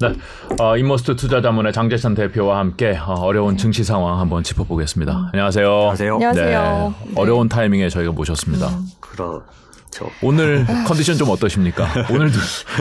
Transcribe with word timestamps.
네, 0.00 0.12
어, 0.60 0.76
인모스트 0.76 1.16
투자자문의 1.16 1.72
장재찬 1.72 2.14
대표와 2.14 2.58
함께 2.58 2.96
어, 3.04 3.32
어려운 3.32 3.56
증시 3.56 3.82
상황 3.82 4.20
한번 4.20 4.42
짚어보겠습니다. 4.44 5.12
음. 5.12 5.26
안녕하세요. 5.32 5.66
안녕하세요. 5.68 6.14
안녕하세요. 6.14 6.94
네, 7.06 7.12
어려운 7.16 7.48
타이밍에 7.48 7.88
저희가 7.88 8.12
모셨습니다. 8.12 8.68
음. 8.68 8.86
그렇죠. 9.00 10.10
오늘 10.22 10.64
컨디션 10.86 11.16
좀 11.16 11.30
어떠십니까? 11.30 11.86
오늘도 12.12 12.38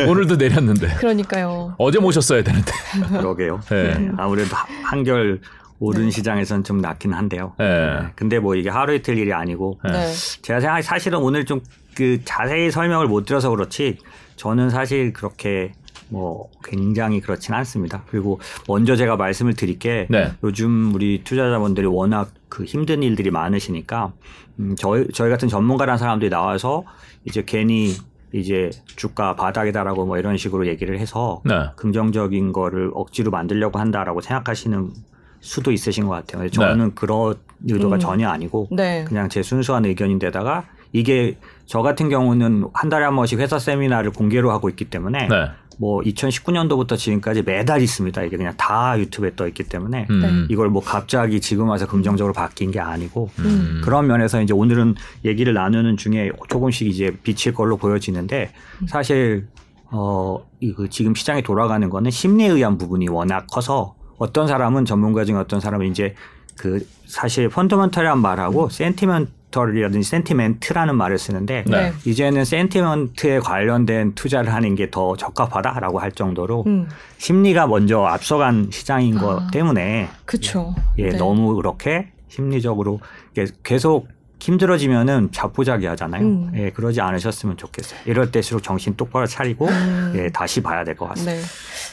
오늘도 0.07 0.35
내렸는데. 0.35 0.93
그러니까요. 0.95 1.73
어제 1.79 1.99
모셨어야 1.99 2.43
되는데. 2.43 2.71
그러게요. 3.09 3.61
네. 3.71 4.11
아무래도 4.17 4.55
한결 4.83 5.41
오른 5.79 6.05
네. 6.05 6.11
시장에선 6.11 6.63
좀 6.63 6.81
낫긴 6.81 7.13
한데요. 7.13 7.53
네. 7.57 7.65
네. 7.65 8.07
근데 8.15 8.37
뭐 8.39 8.55
이게 8.55 8.69
하루 8.69 8.93
이틀 8.93 9.17
일이 9.17 9.33
아니고 9.33 9.79
네. 9.83 10.11
제가 10.43 10.59
생각해 10.59 10.81
사실은 10.83 11.19
오늘 11.19 11.45
좀 11.45 11.61
그 11.97 12.19
자세히 12.23 12.69
설명을 12.69 13.07
못 13.07 13.25
드려서 13.25 13.49
그렇지 13.49 13.97
저는 14.35 14.69
사실 14.69 15.13
그렇게 15.13 15.71
뭐 16.09 16.49
굉장히 16.63 17.21
그렇진 17.21 17.53
않습니다. 17.53 18.03
그리고 18.09 18.39
먼저 18.67 18.95
제가 18.95 19.15
말씀을 19.15 19.53
드릴 19.53 19.79
게 19.79 20.07
네. 20.09 20.31
요즘 20.43 20.93
우리 20.93 21.21
투자자분들이 21.23 21.85
워낙 21.87 22.31
그 22.49 22.63
힘든 22.63 23.03
일들이 23.03 23.31
많으시니까 23.31 24.13
음 24.59 24.75
저희 24.77 25.07
저희 25.13 25.29
같은 25.29 25.47
전문가라는 25.47 25.97
사람들이 25.97 26.29
나와서 26.29 26.83
이제 27.25 27.43
괜히 27.45 27.93
이제 28.33 28.69
주가 28.95 29.35
바닥이다라고 29.35 30.05
뭐 30.05 30.17
이런 30.17 30.37
식으로 30.37 30.67
얘기를 30.67 30.99
해서 30.99 31.41
네. 31.45 31.53
긍정적인 31.75 32.51
거를 32.51 32.91
억지로 32.93 33.31
만들려고 33.31 33.79
한다라고 33.79 34.21
생각하시는 34.21 34.91
수도 35.39 35.71
있으신 35.71 36.05
것 36.05 36.11
같아요. 36.11 36.49
저는 36.49 36.87
네. 36.87 36.91
그런 36.95 37.35
의도가 37.65 37.95
음. 37.95 37.99
전혀 37.99 38.29
아니고 38.29 38.67
네. 38.71 39.05
그냥 39.07 39.29
제 39.29 39.41
순수한 39.41 39.85
의견인데다가 39.85 40.65
이게 40.93 41.37
저 41.65 41.81
같은 41.81 42.09
경우는 42.09 42.69
한 42.73 42.89
달에 42.89 43.05
한 43.05 43.15
번씩 43.15 43.39
회사 43.39 43.59
세미나를 43.59 44.11
공개로 44.11 44.51
하고 44.51 44.69
있기 44.69 44.85
때문에 44.85 45.27
네. 45.27 45.49
뭐 45.77 46.01
2019년도부터 46.01 46.97
지금까지 46.97 47.43
매달 47.43 47.81
있습니다. 47.81 48.23
이게 48.23 48.37
그냥 48.37 48.53
다 48.57 48.97
유튜브에 48.99 49.35
떠 49.35 49.47
있기 49.47 49.63
때문에 49.63 50.07
음. 50.09 50.19
네. 50.21 50.47
이걸 50.49 50.69
뭐 50.69 50.81
갑자기 50.81 51.39
지금 51.39 51.69
와서 51.69 51.87
긍정적으로 51.87 52.33
바뀐 52.33 52.71
게 52.71 52.79
아니고 52.79 53.29
음. 53.39 53.81
그런 53.83 54.07
면에서 54.07 54.41
이제 54.41 54.53
오늘은 54.53 54.95
얘기를 55.23 55.53
나누는 55.53 55.97
중에 55.97 56.31
조금씩 56.49 56.87
이제 56.87 57.15
비칠 57.23 57.53
걸로 57.53 57.77
보여지는데 57.77 58.51
사실 58.87 59.47
어, 59.89 60.45
이거 60.59 60.87
지금 60.87 61.15
시장이 61.15 61.43
돌아가는 61.43 61.89
거는 61.89 62.11
심리에 62.11 62.47
의한 62.47 62.77
부분이 62.77 63.07
워낙 63.09 63.45
커서 63.47 63.95
어떤 64.17 64.47
사람은 64.47 64.85
전문가 64.85 65.23
중에 65.23 65.35
어떤 65.35 65.59
사람은 65.59 65.87
이제 65.87 66.15
그 66.57 66.85
사실 67.05 67.49
펀더먼털이란 67.49 68.19
말하고 68.19 68.69
센티먼 68.69 69.27
센티멘털이라든지 69.57 70.07
센티멘트라는 70.07 70.95
말을 70.95 71.17
쓰는데 71.17 71.63
네. 71.67 71.93
이제는 72.05 72.45
센티멘트에 72.45 73.39
관련된 73.39 74.13
투자를 74.13 74.53
하는 74.53 74.75
게 74.75 74.87
더 74.89 75.17
적합하다라고 75.17 75.99
할 75.99 76.13
정도로 76.13 76.63
음. 76.65 76.87
심리가 77.17 77.67
먼저 77.67 78.03
앞서간 78.05 78.69
시장인 78.71 79.17
아. 79.17 79.21
것 79.21 79.51
때문에 79.51 80.07
그렇죠. 80.23 80.73
예, 80.97 81.09
네. 81.09 81.17
너무 81.17 81.55
그렇게 81.55 82.07
심리적으로 82.29 83.01
계속 83.63 84.07
힘들어지면은 84.39 85.29
자포자기하잖아요. 85.33 86.21
음. 86.21 86.51
예, 86.55 86.69
그러지 86.69 87.01
않으셨으면 87.01 87.57
좋겠어요. 87.57 87.99
이럴 88.05 88.31
때일수록 88.31 88.63
정신 88.63 88.95
똑바로 88.95 89.25
차리고 89.27 89.67
음. 89.67 90.13
예, 90.15 90.29
다시 90.29 90.61
봐야 90.61 90.83
될 90.85 90.95
것 90.95 91.09
같습니다. 91.09 91.33
네. 91.33 91.41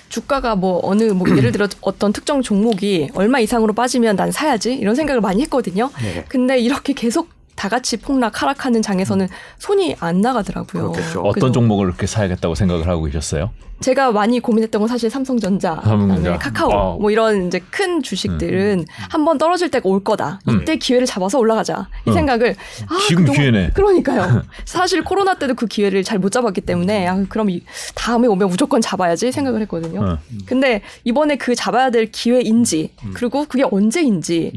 주가가 0.08 0.54
뭐 0.54 0.78
어느 0.84 1.04
뭐 1.04 1.26
예를 1.36 1.50
들어 1.50 1.66
어떤 1.82 2.12
특정 2.12 2.42
종목이 2.42 3.10
얼마 3.14 3.40
이상으로 3.40 3.72
빠지면 3.72 4.14
난 4.14 4.30
사야지 4.30 4.74
이런 4.74 4.94
생각을 4.94 5.20
많이 5.20 5.42
했거든요. 5.42 5.90
네. 6.00 6.24
근데 6.28 6.60
이렇게 6.60 6.92
계속 6.92 7.33
다 7.56 7.68
같이 7.68 7.96
폭락 7.96 8.42
하락하는 8.42 8.82
장에서는 8.82 9.28
손이 9.58 9.96
안 10.00 10.20
나가더라고요. 10.20 10.92
그렇겠죠. 10.92 11.20
어떤 11.22 11.52
종목을 11.52 11.86
그렇게 11.86 12.06
사야겠다고 12.06 12.54
생각을 12.54 12.88
하고 12.88 13.04
계셨어요? 13.04 13.50
제가 13.80 14.12
많이 14.12 14.38
고민했던 14.40 14.80
건 14.80 14.88
사실 14.88 15.10
삼성전자, 15.10 15.80
삼성전자. 15.84 16.38
카카오 16.38 16.72
아. 16.72 16.96
뭐 16.98 17.10
이런 17.10 17.48
이제 17.48 17.60
큰 17.70 18.02
주식들은 18.02 18.78
음. 18.78 18.80
음. 18.80 18.84
한번 19.10 19.36
떨어질 19.36 19.70
때가 19.70 19.88
올 19.88 20.02
거다. 20.02 20.38
이때 20.48 20.72
음. 20.74 20.78
기회를 20.78 21.06
잡아서 21.06 21.38
올라가자. 21.38 21.88
이 22.06 22.10
음. 22.10 22.14
생각을 22.14 22.54
아, 22.88 22.98
지금 23.08 23.24
그동안, 23.24 23.40
기회네. 23.40 23.70
그러니까요. 23.74 24.42
사실 24.64 25.02
코로나 25.02 25.34
때도 25.34 25.54
그 25.54 25.66
기회를 25.66 26.02
잘 26.02 26.18
못 26.24 26.30
잡았기 26.30 26.62
때문에 26.62 27.06
아, 27.06 27.22
그럼 27.28 27.50
이, 27.50 27.62
다음에 27.94 28.28
오면 28.28 28.48
무조건 28.48 28.80
잡아야지 28.80 29.30
생각을 29.32 29.60
했거든요. 29.62 30.00
음. 30.30 30.38
근데 30.46 30.80
이번에 31.02 31.36
그 31.36 31.54
잡아야 31.54 31.90
될 31.90 32.10
기회인지 32.10 32.92
음. 33.04 33.10
그리고 33.12 33.44
그게 33.44 33.64
언제인지 33.70 34.52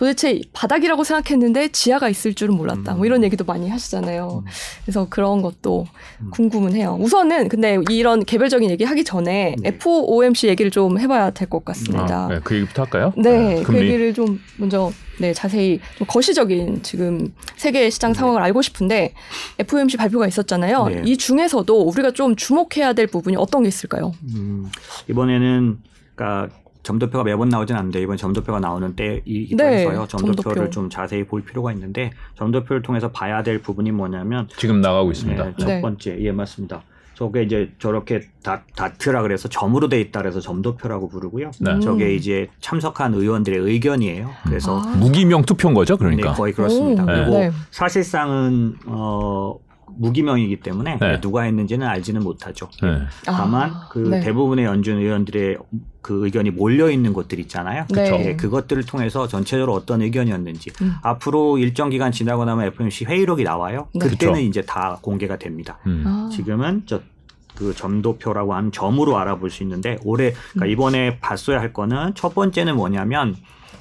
도대체 0.00 0.40
바닥이라고 0.54 1.04
생각했는데 1.04 1.68
지하가 1.68 2.08
있을 2.08 2.32
줄은 2.32 2.56
몰랐다. 2.56 2.94
뭐 2.94 3.04
이런 3.04 3.22
얘기도 3.22 3.44
많이 3.44 3.68
하시잖아요. 3.68 4.44
그래서 4.82 5.06
그런 5.10 5.42
것도 5.42 5.86
궁금은 6.30 6.74
해요. 6.74 6.96
우선은 6.98 7.50
근데 7.50 7.76
이런 7.90 8.24
개별적인 8.24 8.70
얘기 8.70 8.84
하기 8.84 9.04
전에 9.04 9.56
네. 9.60 9.68
FOMC 9.68 10.48
얘기를 10.48 10.70
좀 10.70 10.98
해봐야 10.98 11.28
될 11.32 11.50
것 11.50 11.66
같습니다. 11.66 12.24
아, 12.24 12.28
네, 12.28 12.40
그 12.42 12.54
얘기부터 12.54 12.84
할까요? 12.84 13.12
네, 13.14 13.56
네 13.56 13.62
그 13.62 13.76
얘기를 13.76 14.14
좀 14.14 14.40
먼저 14.56 14.90
네 15.18 15.34
자세히 15.34 15.80
좀 15.98 16.06
거시적인 16.06 16.82
지금 16.82 17.34
세계 17.56 17.90
시장 17.90 18.14
상황을 18.14 18.40
알고 18.40 18.62
싶은데 18.62 19.12
FOMC 19.58 19.98
발표가 19.98 20.26
있었잖아요. 20.26 20.86
네. 20.88 21.02
이 21.04 21.18
중에서도 21.18 21.78
우리가 21.78 22.12
좀 22.12 22.36
주목해야 22.36 22.94
될 22.94 23.06
부분이 23.06 23.36
어떤 23.36 23.64
게 23.64 23.68
있을까요? 23.68 24.12
음, 24.34 24.70
이번에는 25.10 25.78
그러니까 26.14 26.48
점도표가 26.82 27.24
매번 27.24 27.48
나오진 27.48 27.76
않는데 27.76 28.00
이번 28.00 28.16
점도표가 28.16 28.60
나오는 28.60 28.94
때이기도 28.96 29.62
네, 29.62 29.78
해서요. 29.78 30.06
점도표를 30.08 30.54
점도표. 30.56 30.70
좀 30.70 30.90
자세히 30.90 31.24
볼 31.24 31.42
필요가 31.42 31.72
있는데 31.72 32.10
점도표를 32.36 32.82
통해서 32.82 33.10
봐야 33.10 33.42
될 33.42 33.60
부분이 33.60 33.92
뭐냐면 33.92 34.48
지금 34.56 34.80
나가고 34.80 35.10
있습니다. 35.10 35.44
네, 35.44 35.54
첫 35.58 35.66
네. 35.66 35.80
번째 35.80 36.16
예 36.20 36.32
맞습니다. 36.32 36.82
저게 37.14 37.42
이제 37.42 37.70
저렇게 37.78 38.22
다, 38.42 38.62
다트라 38.74 39.20
그래서 39.20 39.46
점으로 39.46 39.90
돼 39.90 40.00
있다 40.00 40.20
그래서 40.20 40.40
점도표라고 40.40 41.10
부르고요. 41.10 41.50
네. 41.60 41.78
저게 41.80 42.14
이제 42.14 42.48
참석한 42.60 43.12
의원들의 43.12 43.58
의견이에요. 43.58 44.30
그래서 44.46 44.80
아. 44.80 44.96
무기명 44.96 45.42
투표인 45.42 45.74
거죠, 45.74 45.98
그러니까. 45.98 46.30
네, 46.30 46.34
거의 46.36 46.54
그렇습니다. 46.54 47.02
오. 47.02 47.06
그리고 47.06 47.30
네. 47.32 47.50
사실상은 47.70 48.74
어 48.86 49.54
무기명이기 49.96 50.60
때문에 50.60 50.98
네. 50.98 51.20
누가 51.20 51.42
했는지는 51.42 51.86
알지는 51.86 52.22
못하죠. 52.22 52.68
네. 52.82 53.00
다만 53.24 53.70
아, 53.70 53.88
그 53.90 53.98
네. 53.98 54.20
대부분의 54.20 54.64
연준 54.64 54.98
의원들의 54.98 55.58
그 56.02 56.24
의견이 56.24 56.50
몰려 56.50 56.90
있는 56.90 57.12
곳들 57.12 57.38
있잖아요. 57.40 57.86
네. 57.90 58.28
예, 58.28 58.36
그것들을 58.36 58.84
통해서 58.84 59.28
전체적으로 59.28 59.74
어떤 59.74 60.02
의견이었는지 60.02 60.70
음. 60.82 60.94
앞으로 61.02 61.58
일정 61.58 61.90
기간 61.90 62.12
지나고 62.12 62.44
나면 62.44 62.66
FOMC 62.66 63.04
회의록이 63.04 63.44
나와요. 63.44 63.88
네. 63.94 64.06
그때는 64.06 64.34
그렇죠. 64.34 64.48
이제 64.48 64.62
다 64.62 64.98
공개가 65.02 65.36
됩니다. 65.36 65.78
음. 65.86 66.04
아. 66.06 66.28
지금은 66.32 66.86
저그 66.86 67.74
점도표라고 67.74 68.54
하는 68.54 68.72
점으로 68.72 69.18
알아볼 69.18 69.50
수 69.50 69.62
있는데 69.62 69.98
올해 70.04 70.32
그러니까 70.52 70.66
음. 70.66 70.70
이번에 70.70 71.18
봤어야 71.20 71.60
할 71.60 71.72
거는 71.72 72.14
첫 72.14 72.34
번째는 72.34 72.76
뭐냐면 72.76 73.36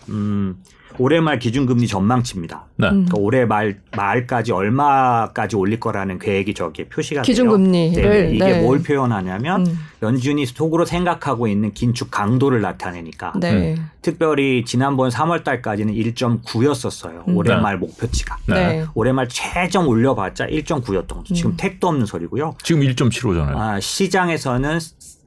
음 0.09 0.57
올해 0.99 1.21
말 1.21 1.39
기준금리 1.39 1.87
전망치입니다. 1.87 2.65
네. 2.75 2.87
음. 2.87 3.05
그러니까 3.05 3.17
올해 3.17 3.45
말 3.45 3.79
말까지 3.95 4.51
얼마까지 4.51 5.55
올릴 5.55 5.79
거라는 5.79 6.19
계획이 6.19 6.53
저기에 6.53 6.89
표시가 6.89 7.21
기준금리를 7.23 8.01
돼요. 8.01 8.09
네. 8.09 8.31
이게 8.35 8.45
네. 8.45 8.61
뭘 8.61 8.83
표현하냐면 8.83 9.65
음. 9.65 9.79
연준이 10.03 10.45
속으로 10.45 10.85
생각하고 10.85 11.47
있는 11.47 11.73
긴축 11.73 12.11
강도를 12.11 12.61
나타내니까 12.61 13.33
네. 13.39 13.75
음. 13.77 13.89
특별히 14.01 14.63
지난번 14.65 15.09
3월 15.09 15.43
달까지는 15.43 15.93
1.9였었어요. 15.93 17.27
음. 17.27 17.37
올해 17.37 17.55
네. 17.55 17.61
말 17.61 17.77
목표치가. 17.77 18.37
네. 18.47 18.85
올해 18.93 19.11
말 19.13 19.27
최종 19.29 19.87
올려봤자 19.87 20.47
1.9였던 20.47 21.07
거죠. 21.07 21.33
지금 21.33 21.51
음. 21.51 21.57
택도 21.57 21.87
없는 21.87 22.05
소리고요. 22.05 22.55
지금 22.63 22.81
1.75잖아요. 22.81 23.55
아, 23.57 23.79
시장에서는 23.79 24.79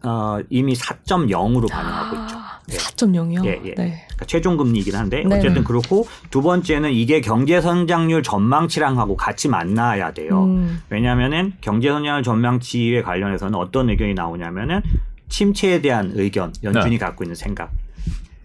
어, 0.04 0.38
이미 0.50 0.74
4.0으로 0.74 1.68
반응하고 1.70 2.16
있죠. 2.22 2.36
네. 2.68 2.76
4.0이요? 2.76 3.44
예, 3.44 3.60
예. 3.64 3.74
네. 3.74 4.06
그러니까 4.06 4.26
최종 4.26 4.56
금리이긴 4.56 4.94
한데 4.94 5.24
네. 5.26 5.36
어쨌든 5.36 5.64
그렇고 5.64 6.06
두 6.30 6.42
번째는 6.42 6.92
이게 6.92 7.20
경제 7.20 7.60
성장률 7.60 8.22
전망치랑하고 8.22 9.16
같이 9.16 9.48
만나야 9.48 10.12
돼요. 10.12 10.44
음. 10.44 10.82
왜냐하면은 10.88 11.54
경제 11.60 11.88
성장률 11.88 12.22
전망치에 12.22 13.02
관련해서는 13.02 13.58
어떤 13.58 13.90
의견이 13.90 14.14
나오냐면은 14.14 14.82
침체에 15.28 15.80
대한 15.80 16.12
의견, 16.14 16.52
연준이 16.62 16.90
네. 16.90 16.98
갖고 16.98 17.24
있는 17.24 17.34
생각. 17.34 17.72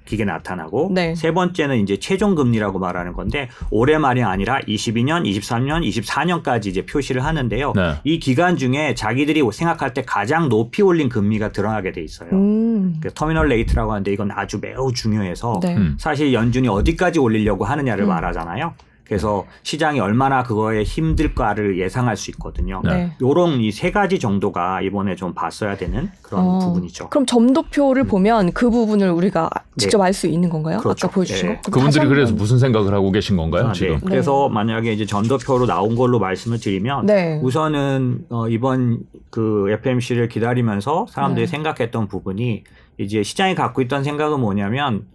그게 0.08 0.26
나타나고 0.26 0.92
네. 0.94 1.16
세 1.16 1.32
번째는 1.32 1.80
이제 1.80 1.98
최종 1.98 2.36
금리라고 2.36 2.80
말하는 2.80 3.14
건데 3.14 3.50
올해 3.70 3.98
말이 3.98 4.24
아니라 4.24 4.60
22년, 4.62 5.26
23년, 5.26 5.88
24년까지 5.88 6.68
이제 6.68 6.86
표시를 6.86 7.24
하는데요. 7.24 7.74
네. 7.76 7.96
이 8.04 8.20
기간 8.20 8.58
중에 8.58 8.96
자기들이 8.96 9.44
생각할 9.52 9.94
때 9.94 10.04
가장 10.04 10.50
높이 10.50 10.82
올린 10.82 11.10
금리가 11.10 11.52
드러나게 11.52 11.92
돼 11.92 12.02
있어요. 12.02 12.30
음. 12.32 12.96
그 13.02 13.14
terminal 13.14 13.50
rate라고 13.50 13.92
하는데 13.92 14.12
이건 14.12 14.32
아주 14.32 14.60
매우 14.62 14.92
중요해서 14.94 15.60
네. 15.62 15.76
음. 15.76 15.98
사실 16.00 16.34
연준이 16.34 16.68
어디까지 16.68 17.20
올리려고 17.20 17.66
하느냐를 17.66 18.06
음. 18.06 18.10
말하잖아요. 18.10 18.74
그래서 19.08 19.46
시장이 19.64 20.00
얼마나 20.02 20.44
그거에 20.44 20.84
힘들까를 20.84 21.80
예상할 21.80 22.18
수 22.18 22.30
있거든요. 22.32 22.82
네. 22.84 23.14
요런 23.22 23.62
이 23.62 23.72
세 23.78 23.92
가지 23.92 24.18
정도가 24.20 24.82
이번에 24.82 25.16
좀 25.16 25.34
봤어야 25.36 25.78
되는 25.78 26.10
그런 26.24 26.44
어, 26.46 26.60
부분이죠. 26.60 27.10
그럼 27.10 27.26
점도표를 27.28 28.04
음. 28.04 28.08
보면 28.08 28.52
그 28.54 28.70
부분을 28.72 29.12
우리가 29.12 29.50
직접 29.78 30.00
네. 30.00 30.06
알수 30.06 30.28
있는 30.28 30.50
건가요? 30.50 30.80
그렇죠. 30.80 31.06
아까 31.08 31.14
보여주신 31.14 31.50
네. 31.50 31.62
거. 31.62 31.72
그분들이 31.72 32.08
그래서 32.08 32.34
무슨 32.34 32.58
생각을 32.58 32.94
하고 32.94 33.12
계신 33.12 33.38
건가요? 33.38 33.66
아, 33.66 33.68
네. 33.68 33.74
지금? 33.74 34.00
그래서 34.00 34.50
만약에 34.50 34.92
이제 34.92 35.06
점도표로 35.06 35.68
나온 35.68 35.96
걸로 35.96 36.18
말씀을 36.20 36.60
드리면 36.60 37.06
네. 37.06 37.40
우선은 37.44 38.26
어, 38.30 38.48
이번 38.50 39.00
그 39.30 39.68
FMC를 39.70 40.28
기다리면서 40.28 41.06
사람들이 41.10 41.46
네. 41.46 41.52
생각했던 41.52 42.08
부분이 42.08 42.64
이제 42.98 43.22
시장이 43.22 43.54
갖고 43.54 43.82
있던 43.84 44.04
생각은 44.04 44.40
뭐냐면 44.40 45.06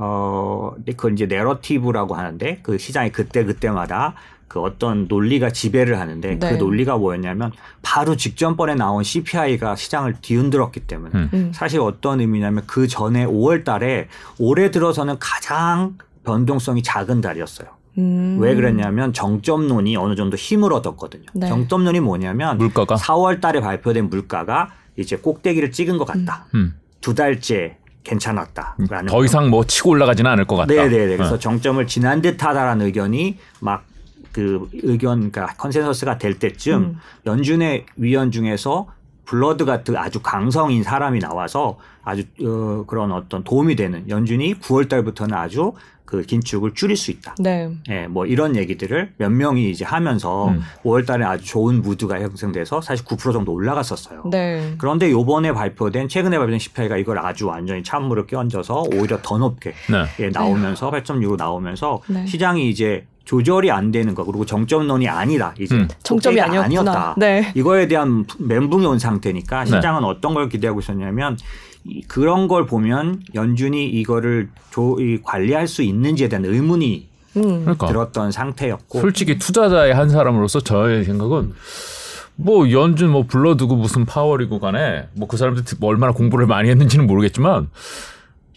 어, 0.00 0.74
그 0.96 1.10
이제 1.10 1.26
내러티브라고 1.26 2.14
하는데 2.14 2.60
그 2.62 2.78
시장이 2.78 3.10
그때 3.10 3.44
그때마다 3.44 4.14
그 4.46 4.60
어떤 4.60 5.06
논리가 5.08 5.50
지배를 5.50 5.98
하는데 5.98 6.38
그 6.38 6.44
네. 6.44 6.52
그 6.52 6.56
논리가 6.56 6.96
뭐였냐면 6.96 7.50
바로 7.82 8.16
직전번에 8.16 8.76
나온 8.76 9.02
CPI가 9.02 9.74
시장을 9.74 10.14
뒤흔들었기 10.22 10.80
때문에 10.86 11.10
음. 11.14 11.30
음. 11.34 11.52
사실 11.52 11.80
어떤 11.80 12.20
의미냐면 12.20 12.62
그 12.66 12.86
전에 12.86 13.26
5월 13.26 13.64
달에 13.64 14.06
올해 14.38 14.70
들어서는 14.70 15.16
가장 15.18 15.98
변동성이 16.24 16.84
작은 16.84 17.20
달이었어요. 17.20 17.68
음. 17.98 18.38
왜 18.40 18.54
그랬냐면 18.54 19.12
정점론이 19.12 19.96
어느 19.96 20.14
정도 20.14 20.36
힘을 20.36 20.72
얻었거든요. 20.72 21.26
네. 21.34 21.48
정점론이 21.48 21.98
뭐냐면 21.98 22.56
물가가 22.56 22.94
4월 22.94 23.40
달에 23.40 23.60
발표된 23.60 24.08
물가가 24.08 24.70
이제 24.96 25.16
꼭대기를 25.16 25.72
찍은 25.72 25.98
것 25.98 26.04
같다. 26.04 26.46
음. 26.54 26.76
두 27.00 27.14
달째 27.14 27.78
괜찮았다라는 28.08 29.06
더 29.06 29.24
이상 29.24 29.50
뭐 29.50 29.64
치고 29.64 29.90
올라가지는 29.90 30.30
않을 30.30 30.46
것 30.46 30.56
같다. 30.56 30.72
네네. 30.72 31.16
그래서 31.16 31.34
네. 31.34 31.38
정점을 31.38 31.86
지난 31.86 32.22
듯하다라는 32.22 32.86
의견이 32.86 33.36
막 33.60 33.88
그 34.38 34.68
의견 34.72 35.32
그러니까 35.32 35.54
consensus가 35.56 36.18
될 36.18 36.38
때쯤 36.38 36.74
음. 36.76 36.98
연준의 37.26 37.86
위원 37.96 38.30
중에서 38.30 38.86
불러드 39.28 39.66
같은 39.66 39.94
아주 39.96 40.20
강성인 40.20 40.82
사람이 40.82 41.18
나와서 41.20 41.78
아주 42.02 42.24
어, 42.42 42.84
그런 42.86 43.12
어떤 43.12 43.44
도움이 43.44 43.76
되는 43.76 44.08
연준이 44.08 44.58
9월 44.58 44.88
달부터는 44.88 45.36
아주 45.36 45.74
그 46.06 46.22
긴축을 46.22 46.72
줄일 46.72 46.96
수 46.96 47.10
있다. 47.10 47.34
네. 47.38 47.70
예, 47.90 48.06
뭐 48.06 48.24
이런 48.24 48.56
얘기들을 48.56 49.12
몇 49.18 49.30
명이 49.30 49.70
이제 49.70 49.84
하면서 49.84 50.48
음. 50.48 50.62
5월 50.82 51.06
달에 51.06 51.26
아주 51.26 51.44
좋은 51.44 51.82
무드가 51.82 52.18
형성돼서 52.18 52.80
사실 52.80 53.04
9% 53.04 53.34
정도 53.34 53.52
올라갔었어요. 53.52 54.22
네. 54.30 54.74
그런데 54.78 55.10
요번에 55.10 55.52
발표된 55.52 56.08
최근에 56.08 56.38
발표된 56.38 56.58
CPI가 56.58 56.96
이걸 56.96 57.18
아주 57.18 57.46
완전히 57.46 57.82
찬물을 57.82 58.26
끼얹어서 58.26 58.84
오히려 58.94 59.18
더 59.20 59.36
높게 59.36 59.74
네. 59.90 60.24
예, 60.24 60.30
나오면서 60.30 60.90
8.6으로 60.90 61.36
나오면서 61.36 62.00
네. 62.06 62.24
시장이 62.24 62.70
이제 62.70 63.06
조절이 63.28 63.70
안 63.70 63.92
되는 63.92 64.14
거 64.14 64.24
그리고 64.24 64.46
정점론이 64.46 65.06
아니다 65.06 65.52
이제 65.60 65.74
음. 65.74 65.86
정점이 66.02 66.40
아니었다 66.40 67.14
네. 67.18 67.52
이거에 67.54 67.86
대한 67.86 68.24
멘붕이 68.38 68.86
온 68.86 68.98
상태니까 68.98 69.64
네. 69.64 69.66
시장은 69.66 70.02
어떤 70.04 70.32
걸 70.32 70.48
기대하고 70.48 70.80
있었냐면 70.80 71.36
그런 72.06 72.48
걸 72.48 72.64
보면 72.64 73.20
연준이 73.34 73.86
이거를 73.86 74.48
조, 74.70 74.96
이 74.98 75.20
관리할 75.22 75.68
수 75.68 75.82
있는지에 75.82 76.30
대한 76.30 76.46
의문이 76.46 77.06
음. 77.36 77.60
그러니까. 77.64 77.86
들었던 77.88 78.32
상태였고 78.32 78.98
솔직히 79.00 79.36
투자자의 79.36 79.92
한 79.92 80.08
사람으로서 80.08 80.60
저의 80.60 81.04
생각은 81.04 81.52
뭐 82.34 82.70
연준 82.70 83.10
뭐 83.10 83.24
불러두고 83.26 83.76
무슨 83.76 84.06
파월이고 84.06 84.58
간에 84.58 85.06
뭐 85.12 85.28
그 85.28 85.36
사람들 85.36 85.64
뭐 85.80 85.90
얼마나 85.90 86.14
공부를 86.14 86.46
많이 86.46 86.70
했는지는 86.70 87.06
모르겠지만 87.06 87.68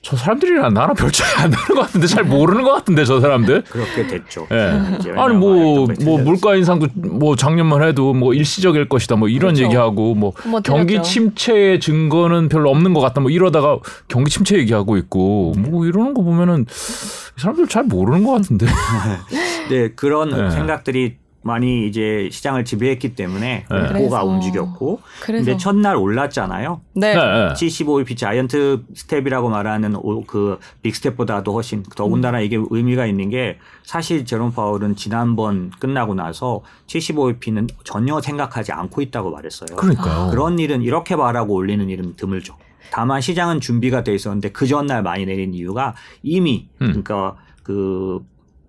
저 0.01 0.18
사람들이랑 0.18 0.74
나랑 0.74 0.95
별 0.95 1.12
차이 1.12 1.44
안 1.44 1.51
나는 1.51 1.68
것 1.68 1.81
같은데 1.81 2.07
잘 2.07 2.24
모르는 2.24 2.63
것 2.63 2.74
같은데 2.74 3.06
저 3.06 3.21
사람들 3.21 3.63
그렇게 3.65 4.07
됐죠. 4.07 4.48
예. 4.51 5.12
아니 5.15 5.36
뭐뭐 5.36 5.88
뭐 6.03 6.18
물가 6.19 6.56
인상도 6.56 6.88
뭐 6.95 7.36
작년만 7.36 7.83
해도 7.83 8.13
뭐 8.13 8.33
일시적일 8.33 8.89
것이다 8.89 9.15
뭐 9.15 9.27
이런 9.27 9.53
그렇죠. 9.53 9.63
얘기하고 9.63 10.15
뭐, 10.15 10.33
뭐 10.45 10.59
경기 10.62 11.01
침체의 11.03 11.80
증거는 11.80 12.50
별로 12.50 12.71
없는 12.71 12.95
것 12.95 13.00
같다 13.01 13.21
뭐 13.21 13.30
이러다가 13.30 13.77
경기 14.07 14.31
침체 14.31 14.57
얘기하고 14.57 14.98
있고 14.98 15.53
뭐 15.57 15.86
이러는 15.86 16.15
거 16.15 16.24
보면은 16.24 16.65
사람들 17.38 17.68
잘 17.68 17.83
모르는 17.83 18.24
것 18.24 18.33
같은데. 18.33 18.65
네 19.69 19.89
그런 19.95 20.31
네. 20.31 20.50
생각들이 20.50 21.20
많이 21.43 21.88
이제 21.88 22.29
시장을 22.31 22.65
지배했기 22.65 23.15
때문에 23.15 23.65
네. 23.69 23.93
고가 23.93 24.23
움직였고 24.23 25.01
그래서. 25.21 25.45
근데 25.45 25.57
첫날 25.57 25.95
올랐잖아요. 25.95 26.81
네. 26.93 27.15
네. 27.15 27.19
75bp 27.53 28.17
giant 28.18 28.83
step이라고 28.94 29.50
말하는 29.49 29.95
그 30.27 30.59
big 30.83 31.00
step보다도 31.00 31.53
훨씬 31.53 31.83
더군다나 31.95 32.39
음. 32.39 32.43
이게 32.43 32.59
의미가 32.69 33.07
있는 33.07 33.29
게 33.29 33.57
사실 33.83 34.25
제롬 34.25 34.51
파월은 34.53 34.95
지난번 34.95 35.71
끝나고 35.79 36.13
나서 36.13 36.61
75bp는 36.88 37.69
전혀 37.83 38.21
생각하지 38.21 38.71
않고 38.71 39.01
있다고 39.01 39.31
말했어요. 39.31 39.75
그러니까요. 39.75 40.29
그런 40.29 40.59
일은 40.59 40.81
이렇게 40.81 41.15
말하고 41.15 41.55
올리는 41.55 41.89
일은 41.89 42.15
드물죠. 42.15 42.55
다만 42.91 43.21
시장은 43.21 43.61
준비가 43.61 44.03
돼 44.03 44.13
있었는데 44.13 44.51
그 44.51 44.67
전날 44.67 45.01
많이 45.01 45.25
내린 45.25 45.53
이유가 45.53 45.95
이미 46.21 46.67
음. 46.81 46.87
그러니까 46.87 47.35
그 47.63 48.19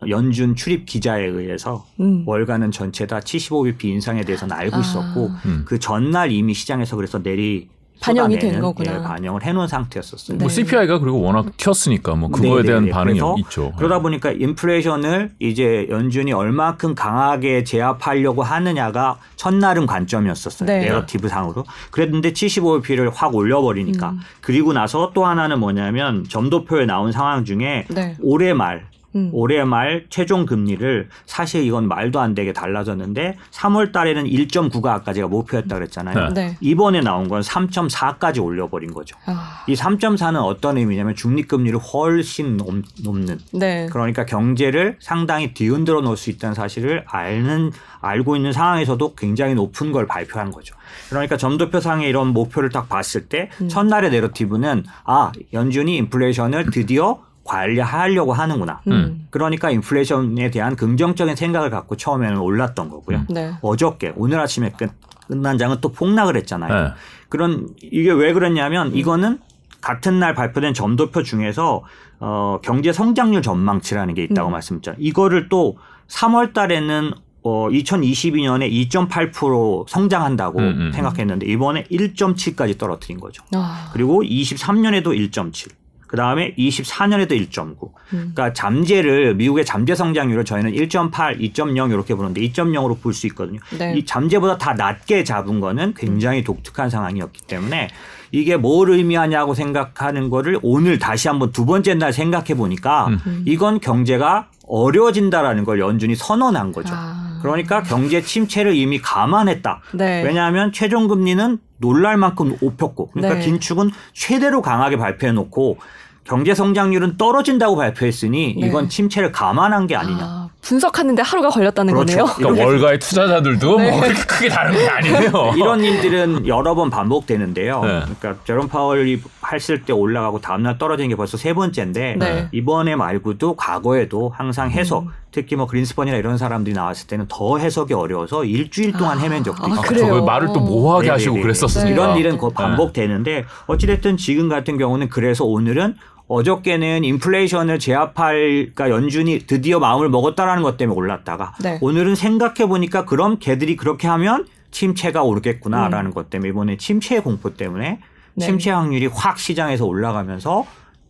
연준 0.08 0.54
출입 0.54 0.86
기자에 0.86 1.24
의해서 1.24 1.86
음. 2.00 2.24
월간은 2.26 2.70
전체 2.70 3.06
다 3.06 3.20
75bp 3.20 3.84
인상에 3.84 4.22
대해서는 4.22 4.54
알고 4.56 4.76
아. 4.76 4.80
있었고 4.80 5.30
음. 5.46 5.62
그 5.66 5.78
전날 5.78 6.32
이미 6.32 6.54
시장에서 6.54 6.96
그래서 6.96 7.22
내리 7.22 7.68
반영이 8.02 8.38
된 8.38 8.60
거구나. 8.60 8.94
예, 8.94 9.02
반영을 9.02 9.44
해놓은 9.44 9.68
상태였었어요. 9.68 10.36
뭐 10.36 10.38
네. 10.38 10.44
뭐 10.44 10.48
CPI가 10.48 10.98
그리고 10.98 11.20
워낙 11.20 11.56
튀었으니까 11.56 12.16
뭐 12.16 12.28
그거에 12.28 12.62
네네. 12.62 12.66
대한 12.66 12.90
반응이 12.90 13.40
있죠. 13.42 13.72
그러다 13.78 14.00
보니까 14.00 14.32
인플레이션을 14.32 15.30
이제 15.38 15.86
연준이 15.88 16.32
얼마큼 16.32 16.94
강하게 16.94 17.64
제압하려고 17.64 18.42
하느냐가 18.42 19.18
첫날은 19.36 19.86
관점이었었어요. 19.86 20.66
네. 20.66 20.80
내러티브 20.80 21.28
상으로. 21.28 21.64
그랬는데 21.92 22.32
75bp를 22.32 23.12
확 23.14 23.34
올려버리니까. 23.34 24.10
음. 24.10 24.20
그리고 24.40 24.72
나서 24.72 25.12
또 25.14 25.24
하나는 25.24 25.60
뭐냐면 25.60 26.24
점도표에 26.28 26.86
나온 26.86 27.12
상황 27.12 27.44
중에 27.44 27.86
네. 27.88 28.16
올해 28.20 28.52
말 28.52 28.91
음. 29.14 29.30
올해 29.32 29.62
말 29.64 30.06
최종 30.08 30.46
금리를 30.46 31.08
사실 31.26 31.64
이건 31.64 31.88
말도 31.88 32.20
안 32.20 32.34
되게 32.34 32.52
달라졌는데 32.52 33.36
3월 33.50 33.92
달에는 33.92 34.24
1.9가 34.24 34.86
아까 34.88 35.12
제가 35.12 35.28
목표였다 35.28 35.74
그랬잖아요. 35.74 36.28
네. 36.30 36.46
네. 36.48 36.56
이번에 36.60 37.00
나온 37.00 37.28
건 37.28 37.42
3.4까지 37.42 38.42
올려버린 38.42 38.92
거죠. 38.92 39.16
아. 39.26 39.64
이 39.66 39.74
3.4는 39.74 40.42
어떤 40.42 40.78
의미냐면 40.78 41.14
중립금리를 41.14 41.78
훨씬 41.78 42.56
높, 42.56 42.72
는 42.72 43.38
네. 43.52 43.88
그러니까 43.90 44.24
경제를 44.24 44.96
상당히 44.98 45.52
뒤흔들어 45.54 46.00
놓을 46.00 46.16
수 46.16 46.30
있다는 46.30 46.54
사실을 46.54 47.04
알는 47.06 47.72
알고 48.00 48.36
있는 48.36 48.52
상황에서도 48.52 49.14
굉장히 49.14 49.54
높은 49.54 49.92
걸 49.92 50.06
발표한 50.06 50.50
거죠. 50.50 50.74
그러니까 51.10 51.36
점도표상의 51.36 52.08
이런 52.08 52.28
목표를 52.28 52.70
딱 52.70 52.88
봤을 52.88 53.28
때 53.28 53.50
음. 53.60 53.68
첫날의 53.68 54.10
내러티브는 54.10 54.84
아 55.04 55.32
연준이 55.52 55.96
인플레이션을 55.96 56.70
드디어 56.70 57.18
관리하려고 57.44 58.32
하는구나. 58.32 58.80
음. 58.88 59.26
그러니까 59.30 59.70
인플레이션에 59.70 60.50
대한 60.50 60.76
긍정적인 60.76 61.36
생각을 61.36 61.70
갖고 61.70 61.96
처음에는 61.96 62.38
올랐던 62.38 62.88
거고요. 62.88 63.24
네. 63.28 63.54
어저께 63.62 64.12
오늘 64.16 64.40
아침에 64.40 64.70
끝, 64.70 64.90
끝난 65.26 65.58
장은 65.58 65.78
또 65.80 65.90
폭락을 65.90 66.36
했잖아요. 66.36 66.82
네. 66.82 66.90
그런 67.28 67.68
이게 67.80 68.12
왜 68.12 68.32
그랬냐면 68.32 68.88
음. 68.88 68.96
이거는 68.96 69.38
같은 69.80 70.20
날 70.20 70.34
발표된 70.34 70.74
점도표 70.74 71.22
중에서 71.22 71.82
어, 72.20 72.60
경제 72.62 72.92
성장률 72.92 73.42
전망치라는 73.42 74.14
게 74.14 74.22
있다고 74.24 74.50
음. 74.50 74.52
말씀드렸죠. 74.52 75.00
이거를 75.00 75.48
또 75.48 75.76
3월 76.08 76.52
달에는 76.52 77.12
어, 77.42 77.68
2022년에 77.68 78.70
2.8% 78.88 79.88
성장한다고 79.88 80.60
음, 80.60 80.64
음. 80.64 80.92
생각했는데 80.92 81.46
이번에 81.46 81.84
1.7까지 81.84 82.78
떨어뜨린 82.78 83.18
거죠. 83.18 83.42
아. 83.52 83.90
그리고 83.92 84.22
23년에도 84.22 85.06
1.7. 85.06 85.72
그 86.12 86.18
다음에 86.18 86.54
24년에도 86.58 87.30
1.9. 87.30 87.74
음. 88.12 88.32
그러니까 88.34 88.52
잠재를 88.52 89.34
미국의 89.34 89.64
잠재 89.64 89.94
성장률을 89.94 90.44
저희는 90.44 90.72
1.8, 90.74 91.40
2.0 91.40 91.90
이렇게 91.90 92.14
보는데 92.14 92.42
2.0으로 92.42 93.00
볼 93.00 93.14
수 93.14 93.26
있거든요. 93.28 93.60
네. 93.78 93.94
이 93.96 94.04
잠재보다 94.04 94.58
다 94.58 94.74
낮게 94.74 95.24
잡은 95.24 95.60
거는 95.60 95.94
굉장히 95.94 96.44
독특한 96.44 96.90
상황이었기 96.90 97.46
때문에 97.46 97.88
이게 98.32 98.56
뭘 98.56 98.90
의미하냐고 98.90 99.54
생각하는 99.54 100.30
거를 100.30 100.58
오늘 100.62 100.98
다시 100.98 101.28
한번 101.28 101.52
두 101.52 101.66
번째 101.66 101.94
날 101.94 102.12
생각해 102.12 102.54
보니까 102.56 103.08
음. 103.08 103.44
이건 103.46 103.78
경제가 103.78 104.48
어려워진다라는 104.66 105.64
걸 105.64 105.80
연준이 105.80 106.16
선언한 106.16 106.72
거죠. 106.72 106.94
아. 106.96 107.38
그러니까 107.42 107.82
경제 107.82 108.22
침체를 108.22 108.74
이미 108.74 109.00
감안했다. 109.00 109.82
네. 109.94 110.22
왜냐하면 110.22 110.72
최종 110.72 111.08
금리는 111.08 111.58
놀랄 111.76 112.16
만큼 112.16 112.56
높였고 112.60 113.10
그러니까 113.10 113.38
네. 113.38 113.44
긴축은 113.44 113.90
최대로 114.14 114.62
강하게 114.62 114.96
발표해 114.96 115.32
놓고 115.32 115.78
경제 116.24 116.54
성장률은 116.54 117.18
떨어진다고 117.18 117.76
발표했으니 117.76 118.56
네. 118.58 118.66
이건 118.66 118.88
침체를 118.88 119.30
감안한 119.32 119.88
게 119.88 119.96
아니냐. 119.96 120.22
아. 120.22 120.48
분석하는데 120.62 121.22
하루가 121.22 121.50
걸렸다는 121.50 121.92
그렇죠. 121.92 122.24
거네요. 122.24 122.34
그러니까 122.36 122.64
월가의 122.64 122.98
투자자들도 123.00 123.78
네. 123.78 123.90
뭐 123.90 124.00
그렇게 124.00 124.22
크게 124.22 124.48
다른 124.48 124.72
게 124.72 124.88
아니에요. 124.88 125.54
이런 125.58 125.82
일들은 125.82 126.46
여러 126.46 126.74
번 126.74 126.88
반복되는데요. 126.88 127.82
네. 127.82 128.00
그러니까 128.20 128.36
제롬 128.44 128.68
파월이 128.68 129.20
했을 129.52 129.82
때 129.82 129.92
올라가고 129.92 130.40
다음날 130.40 130.78
떨어지는 130.78 131.08
게 131.10 131.16
벌써 131.16 131.36
세 131.36 131.52
번째인데 131.52 132.16
네. 132.18 132.48
이번에 132.52 132.94
말고도 132.94 133.56
과거에도 133.56 134.32
항상 134.34 134.70
해석 134.70 135.02
음. 135.04 135.08
특히 135.32 135.56
뭐 135.56 135.66
그린스펀이나 135.66 136.16
이런 136.16 136.38
사람들이 136.38 136.74
나왔을 136.74 137.06
때는 137.08 137.26
더 137.28 137.58
해석이 137.58 137.94
어려워서 137.94 138.44
일주일 138.44 138.92
동안 138.92 139.18
아, 139.18 139.20
헤맨 139.20 139.42
적도 139.44 139.66
있어요. 139.66 139.80
아, 139.80 139.82
그래요? 139.82 140.24
말을 140.24 140.48
또 140.48 140.60
모호하게 140.60 141.06
네네네. 141.06 141.12
하시고 141.12 141.40
그랬었어요. 141.40 141.90
이런 141.90 142.16
일은 142.18 142.38
반복되는데 142.54 143.46
어찌됐든 143.66 144.18
지금 144.18 144.48
같은 144.48 144.76
경우는 144.78 145.08
그래서 145.08 145.44
오늘은 145.44 145.96
어저께는 146.28 147.04
인플레이션을 147.04 147.78
제압할 147.78 148.70
그러니까 148.74 148.90
연준이 148.90 149.40
드디어 149.40 149.78
마음을 149.78 150.08
먹었다라는 150.08 150.62
것 150.62 150.76
때문에 150.76 150.96
올랐다가 150.96 151.54
네. 151.62 151.78
오늘은 151.80 152.14
생각해 152.14 152.66
보니까 152.68 153.04
그럼 153.04 153.38
걔들이 153.38 153.76
그렇게 153.76 154.08
하면 154.08 154.46
침체가 154.70 155.22
오르겠구나라는 155.22 156.10
음. 156.10 156.14
것 156.14 156.30
때문에 156.30 156.48
이번에 156.50 156.76
침체 156.78 157.20
공포 157.20 157.54
때문에 157.54 157.98
네. 158.34 158.46
침체 158.46 158.70
확률이 158.70 159.06
확 159.06 159.38
시장에서 159.38 159.84
올라가면서 159.84 160.64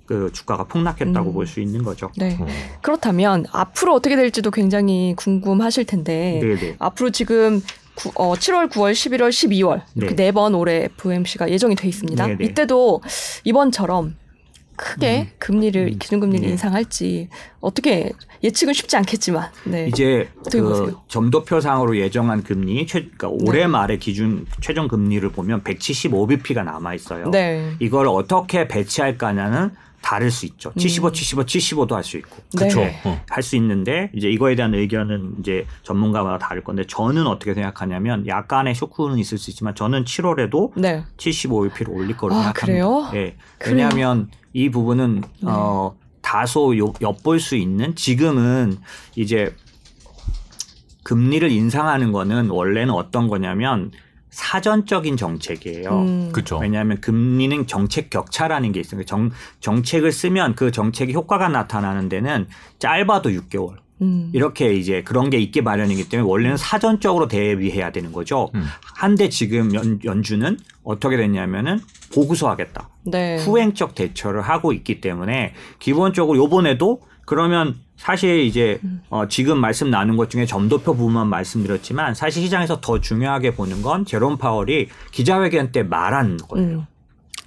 그 0.06 0.30
주가가 0.32 0.64
폭락했다고 0.64 1.30
음. 1.30 1.32
볼수 1.34 1.60
있는 1.60 1.84
거죠. 1.84 2.10
네. 2.16 2.36
어. 2.40 2.46
그렇다면 2.80 3.46
앞으로 3.52 3.94
어떻게 3.94 4.16
될지도 4.16 4.50
굉장히 4.50 5.14
궁금하실 5.16 5.84
텐데 5.84 6.40
네네. 6.42 6.76
앞으로 6.80 7.10
지금 7.10 7.62
구, 7.94 8.10
어, 8.16 8.32
7월, 8.32 8.70
9월, 8.70 8.92
11월, 8.92 9.28
12월 9.28 9.82
이렇게 9.94 10.16
네 10.16 10.32
번 10.32 10.54
올해 10.54 10.84
FOMC가 10.98 11.48
예정이 11.50 11.76
돼 11.76 11.86
있습니다. 11.88 12.26
네네. 12.26 12.44
이때도 12.44 13.02
이번처럼 13.44 14.16
크게 14.76 15.20
음. 15.22 15.36
금리를 15.38 15.92
음. 15.92 15.98
기준금리를 15.98 16.44
네. 16.44 16.50
인상할지 16.52 17.28
어떻게 17.60 18.10
예측은 18.42 18.74
쉽지 18.74 18.96
않겠지만 18.96 19.50
네. 19.64 19.86
이제 19.86 20.28
그 20.50 20.96
점도표상으로 21.08 21.96
예정한 21.96 22.42
금리 22.42 22.86
최 22.86 23.02
그러니까 23.02 23.28
올해 23.28 23.60
네. 23.60 23.66
말에 23.66 23.96
기준 23.98 24.46
최종 24.60 24.88
금리를 24.88 25.28
보면 25.30 25.62
175bp가 25.62 26.64
남아 26.64 26.94
있어요. 26.94 27.30
네. 27.30 27.72
이걸 27.78 28.08
어떻게 28.08 28.66
배치할까냐는 28.66 29.70
다를 30.02 30.32
수 30.32 30.46
있죠. 30.46 30.72
75, 30.76 31.06
음. 31.06 31.12
75, 31.12 31.42
75도 31.44 31.92
할 31.92 32.02
수 32.02 32.16
있고. 32.18 32.36
그렇죠. 32.58 32.80
네. 32.80 33.00
어. 33.04 33.20
할수 33.30 33.54
있는데 33.56 34.10
이제 34.12 34.28
이거에 34.28 34.56
대한 34.56 34.74
의견은 34.74 35.36
이제 35.38 35.64
전문가마다 35.84 36.38
다를 36.38 36.64
건데 36.64 36.82
저는 36.88 37.28
어떻게 37.28 37.54
생각하냐면 37.54 38.26
약간의 38.26 38.74
쇼크는 38.74 39.18
있을 39.18 39.38
수 39.38 39.50
있지만 39.50 39.76
저는 39.76 40.04
7월에도 40.04 40.72
네. 40.74 41.04
75bp를 41.16 41.88
올릴 41.90 42.16
거로 42.16 42.34
아, 42.34 42.42
생각합니다. 42.42 42.66
그래요? 42.66 43.08
네. 43.12 43.36
왜냐하면 43.64 44.26
그래요? 44.26 44.41
이 44.52 44.70
부분은 44.70 45.20
네. 45.20 45.50
어 45.50 45.94
다소 46.20 46.74
엿볼 46.78 47.40
수 47.40 47.56
있는 47.56 47.94
지금은 47.94 48.78
이제 49.16 49.54
금리를 51.02 51.50
인상하는 51.50 52.12
거는 52.12 52.50
원래는 52.50 52.94
어떤 52.94 53.28
거냐면 53.28 53.90
사전적인 54.30 55.16
정책이에요. 55.16 55.90
음. 55.90 56.30
그렇죠. 56.32 56.58
왜냐하면 56.58 57.00
금리는 57.00 57.66
정책 57.66 58.08
격차라는 58.08 58.72
게 58.72 58.80
있어요. 58.80 59.04
정, 59.04 59.30
정책을 59.60 60.10
쓰면 60.10 60.54
그 60.54 60.70
정책이 60.70 61.12
효과가 61.12 61.48
나타나는 61.48 62.08
데는 62.08 62.48
짧아도 62.78 63.30
6개월. 63.30 63.76
음. 64.00 64.30
이렇게 64.32 64.74
이제 64.74 65.02
그런 65.02 65.28
게 65.28 65.38
있게 65.38 65.60
마련이기 65.60 66.08
때문에 66.08 66.28
원래는 66.28 66.56
사전적으로 66.56 67.28
대비해야 67.28 67.92
되는 67.92 68.10
거죠. 68.10 68.50
음. 68.54 68.64
한데 68.96 69.28
지금 69.28 69.74
연, 69.74 70.00
연준은 70.02 70.58
어떻게 70.82 71.16
됐냐면은 71.18 71.80
보고서 72.14 72.48
하겠다. 72.48 72.88
네. 73.04 73.36
후행적 73.38 73.94
대처를 73.94 74.42
하고 74.42 74.72
있기 74.72 75.00
때문에 75.00 75.54
기본적으로 75.78 76.38
요번에도 76.38 77.00
그러면 77.24 77.76
사실 77.96 78.40
이제 78.40 78.80
음. 78.82 79.02
어 79.10 79.28
지금 79.28 79.58
말씀 79.58 79.90
나눈 79.90 80.16
것 80.16 80.28
중에 80.28 80.44
점도표 80.44 80.94
부분만 80.94 81.28
말씀드렸지만 81.28 82.14
사실 82.14 82.42
시장에서 82.42 82.80
더 82.80 83.00
중요하게 83.00 83.54
보는 83.54 83.82
건 83.82 84.04
제롬 84.04 84.38
파월이 84.38 84.88
기자회견 85.12 85.72
때 85.72 85.82
말한 85.82 86.38
거예요. 86.48 86.78
음. 86.78 86.86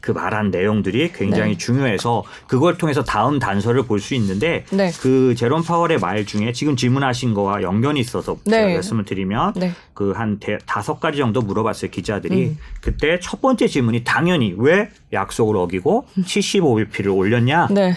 그 0.06 0.12
말한 0.12 0.52
내용들이 0.52 1.14
굉장히 1.14 1.54
네. 1.54 1.58
중요해서 1.58 2.24
그걸 2.46 2.78
통해서 2.78 3.04
다음 3.04 3.40
단서를 3.40 3.84
볼 3.88 3.96
수 3.96 4.14
있는데 4.14 4.66
네. 4.72 4.92
그 5.02 5.34
제롬 5.36 5.64
파월의 5.64 5.98
말 5.98 6.26
중에 6.26 6.52
지금 6.52 6.76
질문하신 6.76 7.34
거와 7.34 7.64
연관이 7.64 8.00
있어서 8.02 8.38
네. 8.46 8.76
말씀을 8.76 9.06
드리면 9.06 9.54
네. 9.56 9.72
그한 9.96 10.40
다섯 10.68 11.00
가지 11.00 11.18
정도 11.18 11.42
물어봤어요 11.42 11.90
기자들이 11.90 12.46
음. 12.50 12.58
그때 12.82 13.18
첫 13.20 13.42
번째 13.42 13.68
질문이 13.68 14.04
당연히 14.04 14.54
왜 14.58 14.90
약속을 15.12 15.56
어기고 15.56 16.06
75bp를 16.20 17.08
음. 17.08 17.14
올렸냐라고 17.14 17.74
네. 17.74 17.96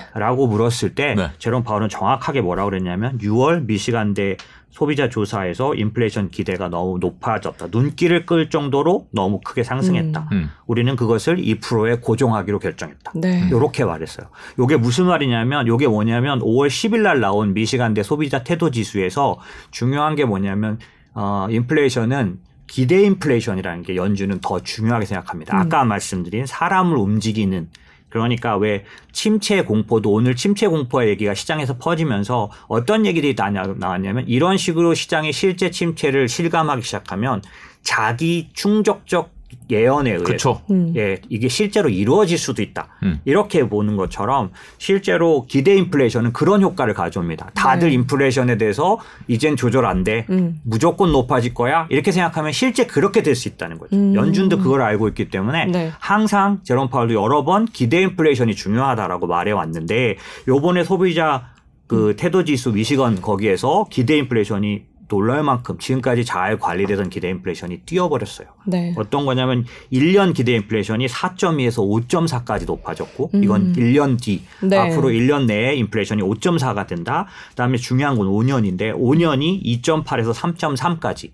물었을 0.48 0.94
때 0.94 1.14
네. 1.14 1.30
제롬 1.38 1.62
파월은 1.64 1.90
정확하게 1.90 2.40
뭐라고 2.40 2.70
그랬냐면 2.70 3.18
6월 3.18 3.66
미시간대 3.66 4.38
소비자 4.78 5.08
조사에서 5.08 5.74
인플레이션 5.74 6.30
기대가 6.30 6.68
너무 6.68 6.98
높아졌다. 7.00 7.66
눈길을 7.72 8.26
끌 8.26 8.48
정도로 8.48 9.08
너무 9.10 9.40
크게 9.40 9.64
상승했다. 9.64 10.28
음. 10.30 10.36
음. 10.36 10.50
우리는 10.68 10.94
그것을 10.94 11.38
2%에 11.38 11.96
고정하기로 11.96 12.60
결정했다. 12.60 13.12
네. 13.16 13.48
이렇게 13.50 13.84
말했어요. 13.84 14.28
이게 14.62 14.76
무슨 14.76 15.06
말이냐면 15.06 15.66
이게 15.66 15.88
뭐냐면 15.88 16.38
5월 16.38 16.68
10일 16.68 17.00
날 17.00 17.18
나온 17.18 17.54
미시간대 17.54 18.04
소비자 18.04 18.44
태도 18.44 18.70
지수에서 18.70 19.40
중요한 19.72 20.14
게 20.14 20.24
뭐냐면 20.24 20.78
어 21.12 21.48
인플레이션은 21.50 22.38
기대 22.68 23.02
인플레이션이라는 23.02 23.82
게 23.82 23.96
연준은 23.96 24.38
더 24.40 24.60
중요하게 24.60 25.06
생각합니다. 25.06 25.56
음. 25.56 25.60
아까 25.60 25.84
말씀드린 25.84 26.46
사람을 26.46 26.96
움직이는 26.98 27.68
그러니까 28.08 28.56
왜 28.56 28.84
침체 29.12 29.62
공포도 29.62 30.10
오늘 30.12 30.34
침체 30.34 30.66
공포의 30.66 31.10
얘기가 31.10 31.34
시장에서 31.34 31.76
퍼지면서 31.78 32.50
어떤 32.68 33.06
얘기들이 33.06 33.34
나왔냐면 33.34 34.24
이런 34.26 34.56
식으로 34.56 34.94
시장의 34.94 35.32
실제 35.32 35.70
침체를 35.70 36.28
실감하기 36.28 36.82
시작하면 36.82 37.42
자기 37.82 38.48
충족적 38.52 39.37
예언에 39.70 40.12
의해서 40.12 40.62
음. 40.70 40.92
예 40.96 41.20
이게 41.28 41.48
실제로 41.48 41.88
이루어질 41.88 42.38
수도 42.38 42.62
있다 42.62 42.88
음. 43.02 43.20
이렇게 43.24 43.68
보는 43.68 43.96
것처럼 43.96 44.50
실제로 44.78 45.44
기대 45.46 45.74
인플레이션은 45.74 46.32
그런 46.32 46.62
효과를 46.62 46.94
가져옵니다. 46.94 47.50
다들 47.54 47.88
네. 47.88 47.94
인플레이션에 47.94 48.58
대해서 48.58 48.98
이젠 49.26 49.56
조절 49.56 49.86
안 49.86 50.04
돼, 50.04 50.26
음. 50.30 50.60
무조건 50.64 51.12
높아질 51.12 51.54
거야 51.54 51.86
이렇게 51.90 52.12
생각하면 52.12 52.52
실제 52.52 52.86
그렇게 52.86 53.22
될 53.22 53.34
수 53.38 53.48
있다는 53.48 53.78
거죠. 53.78 53.94
음. 53.94 54.14
연준도 54.14 54.58
그걸 54.58 54.82
알고 54.82 55.08
있기 55.08 55.28
때문에 55.28 55.66
네. 55.66 55.92
항상 56.00 56.60
제롬 56.64 56.88
파월도 56.90 57.14
여러 57.14 57.44
번 57.44 57.66
기대 57.66 58.00
인플레이션이 58.02 58.54
중요하다라고 58.56 59.26
말해 59.26 59.52
왔는데 59.52 60.16
요번에 60.48 60.82
소비자 60.82 61.50
그 61.86 62.16
태도 62.18 62.44
지수 62.44 62.72
미시건 62.72 63.20
거기에서 63.22 63.86
기대 63.90 64.16
인플레이션이 64.18 64.82
놀랄 65.08 65.42
만큼 65.42 65.78
지금까지 65.78 66.24
잘 66.24 66.58
관리되던 66.58 67.10
기대 67.10 67.28
인플레이션이 67.30 67.78
뛰어버렸어요. 67.86 68.48
네. 68.66 68.94
어떤 68.96 69.26
거냐면 69.26 69.64
1년 69.92 70.34
기대 70.34 70.52
인플레이션이 70.52 71.06
4.2에서 71.06 72.06
5.4까지 72.06 72.66
높아졌고 72.66 73.30
음. 73.34 73.44
이건 73.44 73.72
1년 73.74 74.20
뒤 74.20 74.42
네. 74.62 74.76
앞으로 74.76 75.08
1년 75.08 75.46
내에 75.46 75.74
인플레이션이 75.74 76.22
5.4가 76.22 76.86
된다. 76.86 77.26
그다음에 77.50 77.78
중요한 77.78 78.16
건 78.16 78.28
5년인데 78.28 78.94
5년이 78.94 79.64
2.8에서 79.82 80.34
3.3까지 80.34 81.30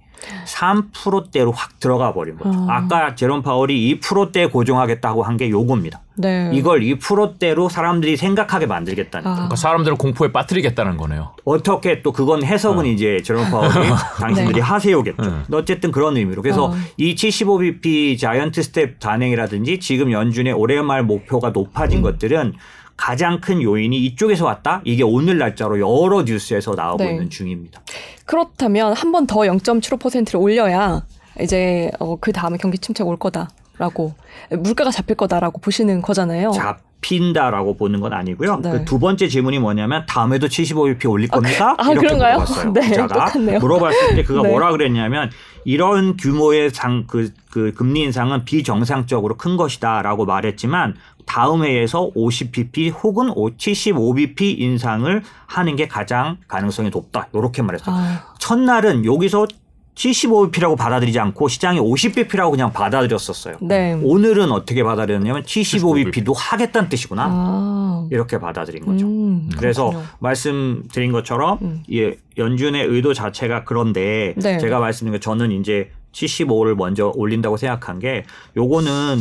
3%대로 0.47 1.53
확 1.53 1.79
들어가 1.81 2.13
버린 2.15 2.37
거죠. 2.39 2.59
어. 2.59 2.67
아까 2.71 3.15
제롬 3.15 3.43
파월이 3.43 4.01
2%대 4.01 4.47
고정하겠다고 4.47 5.23
한 5.23 5.35
게 5.35 5.51
요겁니다. 5.51 6.01
네. 6.17 6.49
이걸 6.55 6.81
2%대로 6.81 7.69
사람들이 7.69 8.17
생각하게 8.17 8.67
만들겠다는 8.67 9.27
아. 9.27 9.35
그러니까 9.35 9.57
사람들을 9.57 9.97
공포에 9.97 10.31
빠뜨리겠다는 10.31 10.97
거네요. 10.97 11.33
어떻게 11.45 12.03
또 12.03 12.13
그건 12.13 12.45
해석은 12.45 12.85
어. 12.85 12.87
이제 12.87 13.21
제롬 13.25 13.51
파월이 13.51 13.73
당신들이 14.21 14.55
네. 14.55 14.61
하세요겠죠. 14.61 15.23
네. 15.23 15.57
어쨌든 15.57 15.91
그런 15.91 16.17
의미로. 16.17 16.41
그래서 16.41 16.67
어. 16.67 16.75
이 16.97 17.17
75bp 17.17 18.17
giant 18.17 18.63
step 18.63 19.01
단행이라든지 19.01 19.81
지금 19.81 20.13
연준의 20.13 20.53
올해 20.53 20.81
말 20.83 21.03
목표가 21.03 21.51
높아진 21.51 21.99
음. 21.99 22.03
것들은 22.05 22.55
가장 22.97 23.41
큰 23.41 23.61
요인이 23.63 23.97
이쪽에서 24.07 24.45
왔다. 24.45 24.81
이게 24.85 25.03
오늘 25.03 25.39
날짜로 25.39 25.79
여러 25.81 26.23
뉴스에서 26.23 26.75
나오고 26.75 27.03
네. 27.05 27.11
있는 27.11 27.31
중입니다. 27.31 27.81
그렇다면 28.27 28.93
한 28.95 29.13
번 29.13 29.27
더 29.27 29.41
0.75%를 29.41 30.41
올려야 30.41 31.03
이제 31.41 31.91
어, 31.99 32.17
그 32.17 32.33
다음에 32.33 32.57
경기 32.59 32.79
침체가 32.79 33.09
올 33.11 33.17
거다라고 33.19 34.15
물가가 34.51 34.91
잡힐 34.91 35.17
거다라고 35.17 35.61
보시는 35.61 36.01
거잖아요. 36.03 36.53
잡힌다라고 36.53 37.77
보는 37.77 38.01
건 38.01 38.13
아니고요. 38.13 38.61
네. 38.63 38.71
그 38.71 38.85
두 38.85 38.99
번째 38.99 39.29
질문이 39.29 39.59
뭐냐면 39.59 40.07
다음에도 40.07 40.47
75bp 40.47 41.11
올릴 41.11 41.29
겁니까? 41.29 41.75
아, 41.79 41.85
이렇게 41.91 42.07
그런가요? 42.07 42.35
물어봤어요. 42.39 42.73
네, 42.75 42.81
기자가 42.89 43.15
똑같네요. 43.27 43.59
물어봤을 43.59 44.15
때 44.17 44.23
그가 44.23 44.41
네. 44.43 44.49
뭐라 44.49 44.71
그랬냐면 44.73 45.31
이런 45.65 46.17
규모의 46.17 46.71
상, 46.71 47.05
그, 47.07 47.33
그 47.51 47.73
금리 47.73 48.01
인상은 48.03 48.45
비정상적으로 48.45 49.37
큰 49.37 49.57
것이다라고 49.57 50.25
말했지만 50.27 50.95
다음 51.27 51.65
해에서 51.65 52.11
50bp 52.15 52.93
혹은 53.03 53.29
75bp 53.29 54.61
인상을 54.61 55.23
하는 55.47 55.77
게 55.77 55.89
가장 55.89 56.39
가능성이 56.49 56.91
높다. 56.91 57.29
이렇게 57.35 57.63
말했어요. 57.63 57.95
아. 57.97 58.35
첫날은 58.39 59.05
여기서 59.05 59.47
75bp라고 59.95 60.77
받아들이지 60.77 61.19
않고 61.21 61.49
시장이 61.49 61.79
50bp라고 61.79 62.51
그냥 62.51 62.73
받아들였었어요. 62.73 63.57
네. 63.61 63.99
오늘은 64.03 64.51
어떻게 64.51 64.83
받아들였냐면 64.83 65.43
75bp도 65.45 66.35
하겠다는 66.37 66.89
뜻이구나. 66.89 67.27
아. 67.29 68.09
이렇게 68.11 68.39
받아들인 68.39 68.85
거죠. 68.85 69.07
음, 69.07 69.49
그래서 69.57 69.93
말씀드린 70.19 71.13
것처럼 71.13 71.59
음. 71.63 71.83
예, 71.93 72.17
연준의 72.37 72.85
의도 72.87 73.15
자체가 73.15 73.65
그런데 73.65 74.35
네. 74.37 74.59
제가 74.59 74.79
말씀드린 74.79 75.13
것 75.13 75.23
저는 75.23 75.53
이제 75.53 75.91
75를 76.13 76.75
먼저 76.75 77.13
올린다고 77.15 77.57
생각한 77.57 77.99
게 77.99 78.25
요거는 78.57 79.19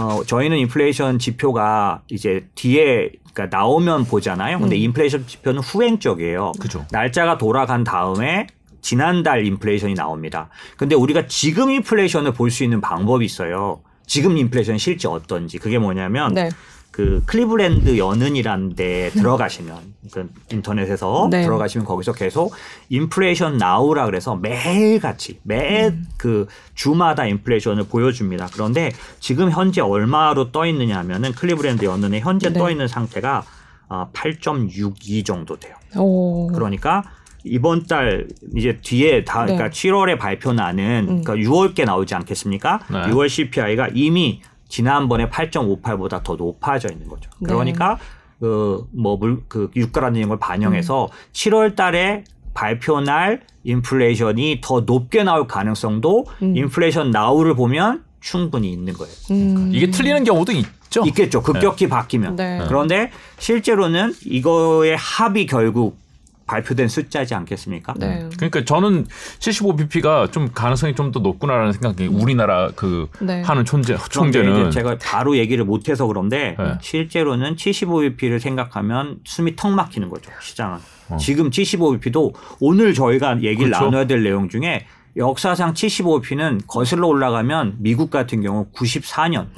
어 0.00 0.24
저희는 0.24 0.58
인플레이션 0.58 1.18
지표가 1.18 2.02
이제 2.08 2.46
뒤에 2.54 3.10
그러니까 3.34 3.56
나오면 3.56 4.04
보잖아요. 4.06 4.58
근데 4.58 4.76
음. 4.76 4.80
인플레이션 4.82 5.26
지표는 5.26 5.60
후행적이에요. 5.62 6.52
그죠. 6.60 6.84
날짜가 6.90 7.38
돌아간 7.38 7.84
다음에 7.84 8.46
지난달 8.80 9.46
인플레이션이 9.46 9.94
나옵니다. 9.94 10.48
근데 10.76 10.94
우리가 10.94 11.26
지금 11.26 11.70
인플레이션을 11.70 12.32
볼 12.32 12.50
수 12.50 12.64
있는 12.64 12.80
방법이 12.80 13.24
있어요. 13.24 13.80
지금 14.06 14.36
인플레이션 14.36 14.78
실제 14.78 15.08
어떤지. 15.08 15.58
그게 15.58 15.78
뭐냐면 15.78 16.34
네. 16.34 16.48
그 16.92 17.22
클리브랜드 17.24 17.96
연은이라는 17.96 18.76
데 18.76 19.10
들어가시면 19.14 19.76
그 20.12 20.28
인터넷에서 20.52 21.28
네. 21.30 21.42
들어가시면 21.42 21.86
거기서 21.86 22.12
계속 22.12 22.54
inflation 22.90 23.56
now라 23.56 24.04
그래서 24.04 24.36
매일 24.36 25.00
같이 25.00 25.40
매그 25.42 25.96
음. 26.26 26.46
주마다 26.74 27.26
인플레이션을 27.26 27.84
보여줍니다. 27.84 28.48
그런데 28.52 28.92
지금 29.20 29.50
현재 29.50 29.80
얼마로 29.80 30.52
떠 30.52 30.66
있느냐 30.66 30.98
하면은 30.98 31.32
클리브랜드 31.32 31.84
연은에 31.86 32.20
현재 32.20 32.50
네. 32.50 32.58
떠 32.58 32.70
있는 32.70 32.86
상태가 32.86 33.42
8.62 33.88 35.20
어, 35.20 35.24
정도 35.24 35.58
돼요. 35.58 35.74
오. 35.96 36.48
그러니까 36.48 37.04
이번 37.44 37.86
달 37.86 38.28
이제 38.54 38.78
뒤에 38.82 39.24
다 39.24 39.46
네. 39.46 39.54
그러니까 39.54 39.70
7월에 39.70 40.18
발표 40.18 40.52
나는 40.52 41.06
음. 41.08 41.22
그러니까 41.22 41.34
6월께 41.36 41.84
나오지 41.86 42.14
않겠습니까? 42.14 42.80
네. 42.90 42.98
6월 43.10 43.28
CPI가 43.28 43.88
이미 43.94 44.42
지난번에 44.72 45.28
8.58보다 45.28 46.22
더 46.22 46.34
높아져 46.34 46.88
있는 46.90 47.06
거죠. 47.06 47.30
네. 47.40 47.48
그러니까 47.48 47.98
그뭐물그 48.40 49.44
그 49.48 49.70
유가라는 49.76 50.28
걸 50.28 50.38
반영해서 50.38 51.04
음. 51.04 51.08
7월 51.34 51.76
달에 51.76 52.24
발표 52.54 53.02
날 53.02 53.42
인플레이션이 53.64 54.60
더 54.62 54.80
높게 54.80 55.24
나올 55.24 55.46
가능성도 55.46 56.24
음. 56.40 56.56
인플레이션 56.56 57.10
나우를 57.10 57.54
보면 57.54 58.02
충분히 58.20 58.72
있는 58.72 58.94
거예요. 58.94 59.12
음. 59.30 59.70
이게 59.74 59.90
틀리는 59.90 60.24
경우도 60.24 60.52
있죠. 60.52 61.02
있겠죠. 61.06 61.42
급격히 61.42 61.84
네. 61.84 61.90
바뀌면. 61.90 62.36
네. 62.36 62.64
그런데 62.66 63.10
실제로는 63.38 64.14
이거의 64.24 64.96
합이 64.96 65.44
결국 65.44 65.98
발표된 66.46 66.88
숫자지 66.88 67.34
않겠습니까? 67.34 67.94
네. 67.98 68.28
그러니까 68.36 68.64
저는 68.64 69.06
75bp가 69.38 70.30
좀 70.32 70.50
가능성이 70.52 70.94
좀 70.94 71.12
더 71.12 71.20
높구나라는 71.20 71.72
생각이 71.72 72.06
우리나라 72.06 72.70
그 72.74 73.08
네. 73.20 73.42
하는 73.42 73.64
존재 73.64 73.96
총재는 74.10 74.70
제가 74.70 74.96
바로 75.02 75.36
얘기를 75.36 75.64
못 75.64 75.88
해서 75.88 76.06
그런데 76.06 76.54
네. 76.58 76.78
실제로는 76.80 77.56
75bp를 77.56 78.38
생각하면 78.38 79.18
숨이 79.24 79.56
턱 79.56 79.72
막히는 79.72 80.08
거죠 80.08 80.30
시장은. 80.40 80.78
어. 81.10 81.16
지금 81.18 81.50
75bp도 81.50 82.32
오늘 82.60 82.94
저희가 82.94 83.42
얘기를 83.42 83.70
그렇죠? 83.70 83.84
나눠야 83.84 84.06
될 84.06 84.22
내용 84.22 84.48
중에 84.48 84.86
역사상 85.16 85.74
75bp는 85.74 86.62
거슬러 86.66 87.06
올라가면 87.08 87.74
미국 87.80 88.10
같은 88.10 88.40
경우 88.40 88.66
94년, 88.72 89.48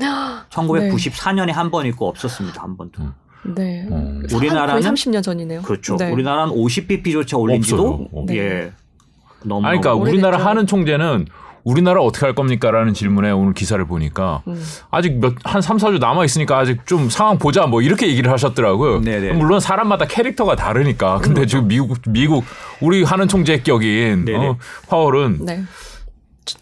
1994년에 0.50 1.53
한 1.55 1.71
번 1.71 1.87
있고 1.87 2.09
없었습니다 2.09 2.62
한 2.62 2.76
번도. 2.76 3.03
음. 3.03 3.12
네. 3.45 3.87
어. 3.91 4.21
우리나라는 4.33 4.81
30년 4.83 5.23
전이네요. 5.23 5.63
그렇죠. 5.63 5.97
네. 5.97 6.11
우리나라는 6.11 6.55
50bp조차 6.55 7.39
올린지도 7.39 8.09
네. 8.27 8.37
예. 8.39 8.73
너무 9.45 9.67
아니, 9.67 9.81
그러니까 9.81 9.95
우리나라 9.95 10.39
하는 10.39 10.67
총재는 10.67 11.27
우리나라 11.65 12.03
어떻게 12.03 12.27
할 12.27 12.35
겁니까라는 12.35 12.93
질문에 12.93 13.31
오늘 13.31 13.55
기사를 13.55 13.83
보니까 13.87 14.43
음. 14.49 14.63
아직 14.91 15.19
몇 15.19 15.35
한 15.45 15.63
3, 15.63 15.79
4주 15.79 15.99
남아 15.99 16.25
있으니까 16.27 16.59
아직 16.59 16.87
좀 16.87 17.09
상황 17.09 17.39
보자 17.39 17.67
뭐 17.67 17.81
이렇게 17.81 18.07
얘기를 18.09 18.31
하셨더라고요. 18.33 19.01
네네. 19.01 19.33
물론 19.33 19.61
사람마다 19.61 20.07
캐릭터가 20.07 20.57
다르니까. 20.57 21.19
근데 21.19 21.37
그렇죠. 21.37 21.49
지금 21.51 21.69
미국 21.69 21.99
미국 22.09 22.45
우리 22.81 23.03
하는 23.03 23.29
총재격인 23.29 24.27
어, 24.37 24.57
파월은 24.89 25.39
네. 25.45 25.63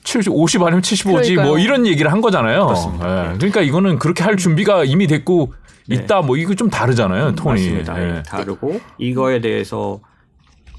70, 0.04 0.30
50 0.32 0.62
아니면 0.62 0.80
75지 0.82 1.04
뭐 1.08 1.14
그러니까요. 1.20 1.46
뭐 1.48 1.58
이런 1.58 1.86
얘기를 1.86 2.12
한 2.12 2.20
거잖아요. 2.20 2.68
네. 3.00 3.34
그러니까 3.38 3.60
이거는 3.62 3.98
그렇게 3.98 4.22
할 4.22 4.36
준비가 4.36 4.84
이미 4.84 5.08
됐고 5.08 5.52
네. 5.88 5.96
있다 5.96 6.22
뭐 6.22 6.36
이거 6.36 6.54
좀 6.54 6.70
다르잖아요 6.70 7.28
음, 7.28 7.34
톤이. 7.34 7.60
맞습니다. 7.60 7.94
네. 7.94 8.22
다르고 8.22 8.80
이거에 8.98 9.40
대해서 9.40 10.00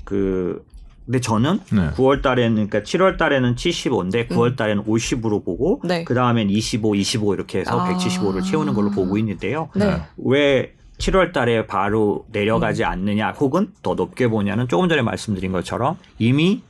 그 0.04 0.66
근데 1.06 1.20
저는 1.20 1.60
네. 1.74 1.90
9월 1.92 2.22
달에는 2.22 2.70
그러니까 2.70 2.80
7월 2.80 3.18
달에는 3.18 3.56
75인데 3.56 4.30
9월 4.30 4.52
음. 4.52 4.56
달에는 4.56 4.84
50으로 4.86 5.44
보고 5.44 5.82
네. 5.84 6.06
그 6.06 6.14
다음엔 6.14 6.50
25, 6.50 6.96
25 6.96 7.34
이렇게 7.34 7.60
해서 7.60 7.78
아. 7.80 7.90
175를 7.94 8.44
채우는 8.44 8.74
걸로 8.74 8.90
보고 8.90 9.18
있는데요. 9.18 9.70
네. 9.76 10.02
왜 10.18 10.74
7월 11.00 11.34
달에 11.34 11.68
바로 11.68 12.26
내려가지 12.32 12.84
음. 12.84 12.88
않느냐 12.90 13.32
혹은 13.32 13.74
더 13.82 13.96
높게 13.96 14.30
보냐는 14.30 14.68
조금 14.70 14.88
전에 14.88 15.02
말씀드린 15.02 15.52
것처럼 15.52 15.98
이미 16.20 16.62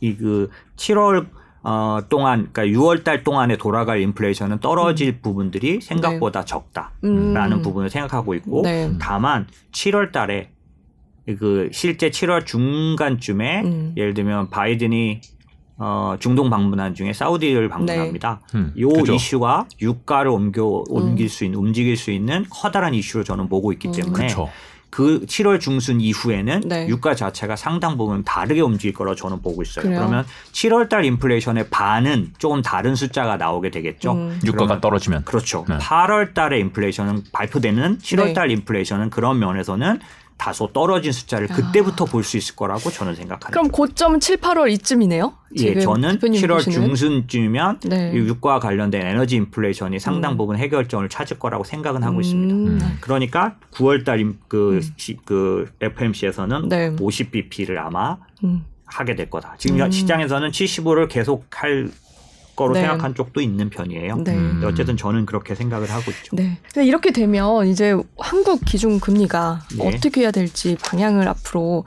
이 0.00 0.14
그 0.14 0.50
7월 0.76 1.26
어, 1.62 2.00
동안, 2.08 2.48
그러니까 2.52 2.78
6월 2.78 3.04
달 3.04 3.24
동안에 3.24 3.56
돌아갈 3.56 4.00
인플레이션은 4.00 4.60
떨어질 4.60 5.08
음. 5.08 5.18
부분들이 5.22 5.80
생각보다 5.80 6.40
네. 6.40 6.46
적다라는 6.46 7.52
음. 7.52 7.62
부분을 7.62 7.90
생각하고 7.90 8.34
있고, 8.34 8.62
네. 8.62 8.92
다만 9.00 9.46
7월 9.72 10.12
달에 10.12 10.50
그 11.38 11.68
실제 11.72 12.10
7월 12.10 12.46
중간쯤에 12.46 13.62
음. 13.62 13.94
예를 13.96 14.14
들면 14.14 14.50
바이든이 14.50 15.20
어, 15.80 16.16
중동 16.18 16.50
방문한 16.50 16.94
중에 16.94 17.12
사우디를 17.12 17.68
방문합니다. 17.68 18.40
네. 18.52 18.58
음, 18.58 18.74
요 18.78 18.88
그죠. 18.88 19.14
이슈가 19.14 19.68
유가를 19.80 20.30
옮겨 20.30 20.82
옮길 20.88 21.26
음. 21.26 21.28
수 21.28 21.44
있는 21.44 21.58
움직일 21.58 21.96
수 21.96 22.10
있는 22.10 22.44
커다란 22.50 22.94
이슈로 22.94 23.22
저는 23.22 23.48
보고 23.48 23.72
있기 23.72 23.88
음. 23.88 23.92
때문에 23.92 24.26
음. 24.34 24.46
그 24.90 25.20
7월 25.26 25.60
중순 25.60 26.00
이후에는 26.00 26.60
네. 26.66 26.88
유가 26.88 27.14
자체가 27.14 27.56
상당 27.56 27.98
부분 27.98 28.24
다르게 28.24 28.60
움직일 28.60 28.94
거라 28.94 29.14
저는 29.14 29.42
보고 29.42 29.62
있어요. 29.62 29.84
그래요? 29.84 30.00
그러면 30.00 30.24
7월 30.52 30.88
달 30.88 31.04
인플레이션의 31.04 31.68
반은 31.70 32.32
조금 32.38 32.62
다른 32.62 32.94
숫자가 32.94 33.36
나오게 33.36 33.70
되겠죠. 33.70 34.12
음. 34.12 34.40
유가가 34.44 34.80
떨어지면. 34.80 35.24
그렇죠. 35.24 35.64
네. 35.68 35.76
8월 35.78 36.34
달에 36.34 36.58
인플레이션은 36.60 37.24
발표되는 37.32 37.98
7월 37.98 38.34
달 38.34 38.48
네. 38.48 38.54
인플레이션은 38.54 39.10
그런 39.10 39.38
면에서는 39.38 40.00
다소 40.38 40.72
떨어진 40.72 41.10
숫자를 41.10 41.48
그때부터 41.48 42.04
아. 42.04 42.08
볼수 42.08 42.36
있을 42.36 42.54
거라고 42.54 42.90
저는 42.90 43.16
생각합니다. 43.16 43.50
그럼 43.50 43.70
고점 43.70 44.20
7, 44.20 44.36
8월 44.36 44.70
이쯤이네요? 44.70 45.34
예, 45.56 45.80
저는 45.80 46.18
7월 46.18 46.54
보시는? 46.54 46.86
중순쯤이면 46.86 47.80
네. 47.80 48.12
유가 48.14 48.60
관련된 48.60 49.04
에너지 49.04 49.36
인플레이션이 49.36 49.98
상당 49.98 50.32
음. 50.32 50.36
부분 50.36 50.56
해결점을 50.56 51.08
찾을 51.08 51.38
거라고 51.38 51.64
생각은 51.64 52.02
하고 52.04 52.16
음. 52.16 52.20
있습니다. 52.20 52.54
음. 52.54 52.98
그러니까 53.00 53.56
9월 53.72 54.04
달 54.04 54.18
그 54.48 54.80
음. 54.80 55.16
그 55.24 55.70
FMC에서는 55.80 56.68
네. 56.68 56.90
50bp를 56.96 57.76
아마 57.78 58.16
음. 58.44 58.64
하게 58.86 59.14
될 59.14 59.30
거다. 59.30 59.54
지금 59.58 59.80
음. 59.80 59.90
시장에서는 59.90 60.50
75를 60.50 61.08
계속 61.08 61.46
할 61.50 61.90
거로 62.58 62.74
네. 62.74 62.80
생각한 62.80 63.14
쪽도 63.14 63.40
있는 63.40 63.70
편이에요. 63.70 64.16
네. 64.16 64.34
음. 64.34 64.62
어쨌든 64.64 64.96
저는 64.96 65.26
그렇게 65.26 65.54
생각을 65.54 65.88
하고 65.92 66.10
있죠. 66.10 66.34
네. 66.34 66.58
이렇게 66.84 67.12
되면 67.12 67.68
이제 67.68 67.96
한국 68.18 68.64
기준 68.64 68.98
금리가 68.98 69.60
네. 69.78 69.88
어떻게 69.88 70.22
해야 70.22 70.32
될지 70.32 70.76
방향을 70.82 71.28
앞으로 71.28 71.84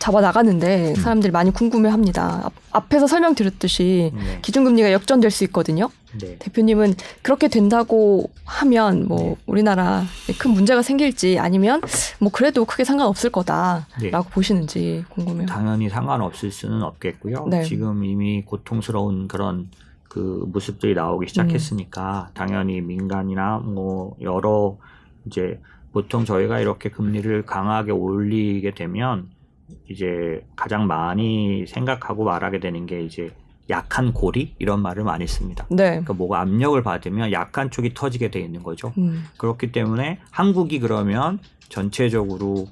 잡아 0.00 0.20
나가는데 0.20 0.90
음. 0.90 0.94
사람들이 0.96 1.30
많이 1.30 1.52
궁금해합니다. 1.52 2.50
앞 2.72 2.92
에서 2.92 3.06
설명드렸듯이 3.06 4.12
네. 4.14 4.38
기준금리가 4.42 4.92
역전될 4.92 5.30
수 5.30 5.44
있거든요. 5.44 5.88
네. 6.20 6.36
대표님은 6.40 6.94
그렇게 7.22 7.46
된다고 7.48 8.28
하면 8.44 9.06
뭐 9.06 9.18
네. 9.18 9.36
우리나라에 9.46 10.04
큰 10.38 10.50
문제가 10.50 10.82
생길지 10.82 11.38
아니면 11.38 11.80
뭐 12.18 12.30
그래도 12.32 12.64
크게 12.64 12.84
상관없을 12.84 13.30
거다라고 13.30 13.86
네. 14.00 14.10
보시는지 14.30 15.04
궁금해요. 15.10 15.46
당연히 15.46 15.88
상관없을 15.88 16.50
수는 16.50 16.82
없겠고요. 16.82 17.46
네. 17.48 17.62
지금 17.62 18.04
이미 18.04 18.42
고통스러운 18.42 19.28
그런 19.28 19.68
그 20.14 20.44
모습들이 20.46 20.94
나오기 20.94 21.26
시작했으니까 21.26 22.28
음. 22.30 22.34
당연히 22.34 22.80
민간이나 22.80 23.58
뭐 23.58 24.14
여러 24.20 24.76
이제 25.26 25.60
보통 25.92 26.24
저희가 26.24 26.60
이렇게 26.60 26.88
금리를 26.88 27.44
강하게 27.46 27.90
올리게 27.90 28.74
되면 28.74 29.28
이제 29.90 30.46
가장 30.54 30.86
많이 30.86 31.66
생각하고 31.66 32.22
말하게 32.22 32.60
되는 32.60 32.86
게 32.86 33.02
이제 33.02 33.34
약한 33.68 34.12
고리 34.12 34.54
이런 34.60 34.82
말을 34.82 35.02
많이 35.02 35.26
씁니다. 35.26 35.66
네. 35.68 35.88
그러니까 35.88 36.12
뭐가 36.12 36.42
압력을 36.42 36.80
받으면 36.80 37.32
약한 37.32 37.72
쪽이 37.72 37.94
터지게 37.94 38.30
돼 38.30 38.38
있는 38.38 38.62
거죠. 38.62 38.92
음. 38.98 39.24
그렇기 39.36 39.72
때문에 39.72 40.20
한국이 40.30 40.78
그러면 40.78 41.40
전체적으로 41.70 42.68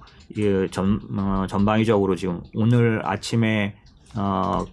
전 0.71 1.01
어, 1.19 1.47
전방위적으로 1.49 2.15
지금 2.15 2.41
오늘 2.55 3.05
아침에 3.05 3.75
어, 4.15 4.65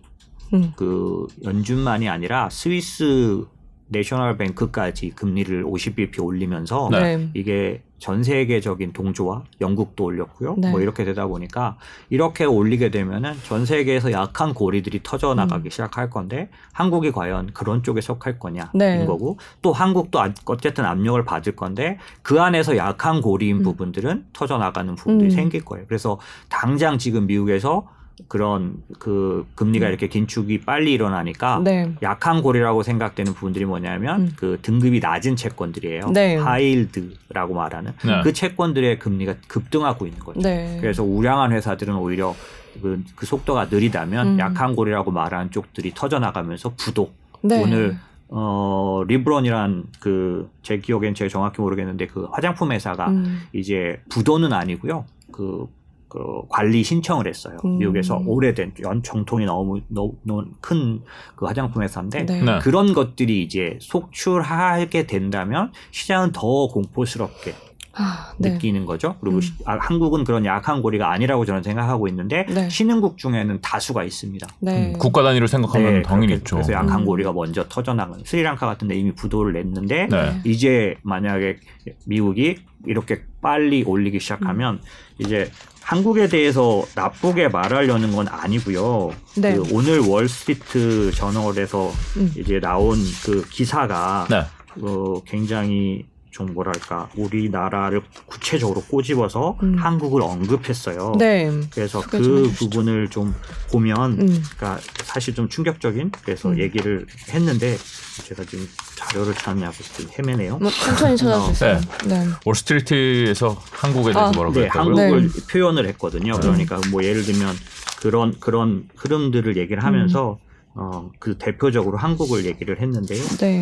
음. 0.53 0.73
그 0.75 1.27
연준만이 1.43 2.09
아니라 2.09 2.49
스위스 2.49 3.45
내셔널 3.89 4.37
뱅크까지 4.37 5.11
금리를 5.11 5.63
50bp 5.65 6.23
올리면서 6.23 6.89
네. 6.91 7.29
이게 7.33 7.81
전 7.97 8.23
세계적인 8.23 8.93
동조와 8.93 9.43
영국도 9.59 10.05
올렸고요. 10.05 10.55
네. 10.57 10.71
뭐 10.71 10.79
이렇게 10.79 11.03
되다 11.03 11.27
보니까 11.27 11.77
이렇게 12.09 12.45
올리게 12.45 12.91
되면은 12.91 13.33
전 13.43 13.65
세계에서 13.65 14.11
약한 14.13 14.53
고리들이 14.53 15.01
터져 15.03 15.33
나가기 15.33 15.67
음. 15.67 15.69
시작할 15.69 16.09
건데 16.09 16.49
한국이 16.71 17.11
과연 17.11 17.51
그런 17.53 17.83
쪽에 17.83 17.99
속할 17.99 18.39
거냐인 18.39 18.69
네. 18.73 19.05
거고 19.05 19.37
또 19.61 19.73
한국도 19.73 20.19
어쨌든 20.45 20.85
압력을 20.85 21.23
받을 21.25 21.55
건데 21.55 21.97
그 22.21 22.39
안에서 22.39 22.77
약한 22.77 23.21
고리인 23.21 23.57
음. 23.57 23.63
부분들은 23.63 24.27
터져 24.31 24.57
나가는 24.57 24.95
부분들이 24.95 25.29
음. 25.29 25.35
생길 25.35 25.65
거예요. 25.65 25.85
그래서 25.87 26.19
당장 26.47 26.97
지금 26.97 27.27
미국에서 27.27 27.87
그런 28.27 28.83
그 28.99 29.47
금리가 29.55 29.85
음. 29.85 29.89
이렇게 29.89 30.07
긴축이 30.07 30.61
빨리 30.61 30.93
일어나니까 30.93 31.61
네. 31.63 31.91
약한 32.01 32.41
고리라고 32.41 32.83
생각되는 32.83 33.33
부분들이 33.33 33.65
뭐냐면 33.65 34.21
음. 34.21 34.31
그 34.35 34.59
등급이 34.61 34.99
낮은 34.99 35.35
채권들이에요. 35.35 36.09
네. 36.13 36.35
하일드라고 36.35 37.53
말하는 37.53 37.93
네. 38.05 38.21
그 38.23 38.33
채권들의 38.33 38.99
금리가 38.99 39.35
급등하고 39.47 40.05
있는 40.05 40.19
거죠. 40.19 40.39
네. 40.41 40.77
그래서 40.81 41.03
우량한 41.03 41.51
회사들은 41.53 41.95
오히려 41.95 42.35
그, 42.81 43.03
그 43.15 43.25
속도가 43.25 43.67
느리다면 43.71 44.27
음. 44.27 44.39
약한 44.39 44.75
고리라고 44.75 45.11
말하는 45.11 45.51
쪽들이 45.51 45.93
터져 45.95 46.19
나가면서 46.19 46.73
부도 46.77 47.11
네. 47.41 47.61
오늘 47.61 47.97
어 48.29 49.03
리브론이란 49.07 49.85
그 49.99 50.49
제 50.69 50.77
기억엔 50.77 51.15
제가 51.15 51.29
정확히 51.29 51.61
모르겠는데 51.61 52.05
그 52.05 52.27
화장품 52.31 52.71
회사가 52.71 53.09
음. 53.09 53.41
이제 53.53 53.99
부도는 54.09 54.53
아니고요. 54.53 55.05
그 55.31 55.65
그 56.09 56.41
관리 56.49 56.83
신청을 56.83 57.27
했어요. 57.27 57.57
음. 57.63 57.77
미국에서 57.77 58.21
오래된 58.25 58.73
연 58.83 59.03
정통이 59.03 59.45
너무 59.45 59.79
너무 59.87 60.45
큰 60.59 61.01
그 61.35 61.45
화장품 61.45 61.83
회사인데 61.83 62.25
네. 62.25 62.41
네. 62.41 62.59
그런 62.59 62.93
것들이 62.93 63.43
이제 63.43 63.77
속출하게 63.81 65.07
된다면 65.07 65.71
시장은 65.91 66.31
더 66.31 66.67
공포스럽게 66.67 67.53
아, 67.93 68.33
네. 68.37 68.51
느끼는 68.51 68.85
거죠. 68.85 69.15
그리고 69.19 69.37
음. 69.37 69.41
아, 69.65 69.77
한국은 69.79 70.23
그런 70.23 70.45
약한 70.45 70.81
고리가 70.81 71.11
아니라고 71.11 71.45
저는 71.45 71.63
생각하고 71.63 72.07
있는데 72.07 72.45
네. 72.45 72.69
신흥국 72.69 73.17
중에는 73.17 73.59
다수가 73.61 74.03
있습니다. 74.03 74.47
네. 74.59 74.93
음, 74.93 74.99
국가 74.99 75.23
단위로 75.23 75.47
생각하면 75.47 75.93
네, 75.93 76.01
당연히 76.01 76.33
있죠. 76.35 76.57
그래서 76.57 76.73
약한 76.73 77.01
음. 77.01 77.05
고리가 77.05 77.33
먼저 77.33 77.65
터져나가는 77.67 78.23
스리랑카 78.23 78.65
같은 78.65 78.87
데 78.87 78.95
이미 78.95 79.13
부도를 79.13 79.53
냈는데 79.53 80.07
네. 80.07 80.41
이제 80.45 80.95
만약에 81.03 81.57
미국이 82.05 82.57
이렇게 82.85 83.23
빨리 83.41 83.83
올리기 83.83 84.19
시작하면 84.19 84.75
음. 84.75 84.79
이제 85.19 85.51
한국에 85.89 86.27
대해서 86.27 86.83
나쁘게 86.93 87.47
말하려는 87.47 88.15
건 88.15 88.27
아니고요. 88.27 89.11
네. 89.37 89.55
그 89.55 89.63
오늘 89.73 89.99
월스트리트 90.01 91.11
저널에서 91.13 91.91
음. 92.17 92.31
이제 92.37 92.59
나온 92.59 92.95
그 93.25 93.43
기사가 93.49 94.27
네. 94.29 94.45
어, 94.83 95.19
굉장히 95.25 96.05
좀 96.39 96.53
뭐랄까 96.53 97.09
우리나라를 97.17 98.01
구체적으로 98.25 98.81
꼬집어서 98.81 99.57
음. 99.61 99.75
한국을 99.77 100.21
언급했어요. 100.21 101.15
네. 101.19 101.51
그래서 101.71 101.99
그 101.99 102.49
부분을 102.55 103.09
좀 103.09 103.35
보면, 103.71 104.21
음. 104.21 104.43
그러니까 104.55 104.79
사실 105.03 105.35
좀 105.35 105.49
충격적인 105.49 106.11
그래서 106.23 106.49
음. 106.49 106.59
얘기를 106.59 107.05
했는데 107.29 107.77
제가 108.23 108.45
지금 108.45 108.65
자료를 108.95 109.33
찾냐고 109.33 109.73
지금 109.83 110.11
헤매네요. 110.17 110.59
뭐 110.59 110.71
천천히 110.71 111.17
찾아주세요. 111.17 111.75
어. 111.75 112.07
네. 112.07 112.25
네. 112.25 112.27
월스트리트에서 112.45 113.61
한국에 113.71 114.13
대해서 114.13 114.29
아. 114.29 114.31
뭐라고 114.31 114.53
네, 114.53 114.65
했다고요? 114.67 114.95
한국을 114.95 115.29
네. 115.29 115.47
표현을 115.51 115.87
했거든요. 115.89 116.33
네. 116.35 116.39
그러니까 116.39 116.79
뭐 116.89 117.03
예를 117.03 117.23
들면 117.23 117.53
그런 117.99 118.39
그런 118.39 118.87
흐름들을 118.95 119.57
얘기를 119.57 119.83
하면서 119.83 120.39
음. 120.41 120.49
어, 120.75 121.11
그 121.19 121.37
대표적으로 121.37 121.97
한국을 121.97 122.45
얘기를 122.45 122.79
했는데요. 122.79 123.21
네. 123.39 123.61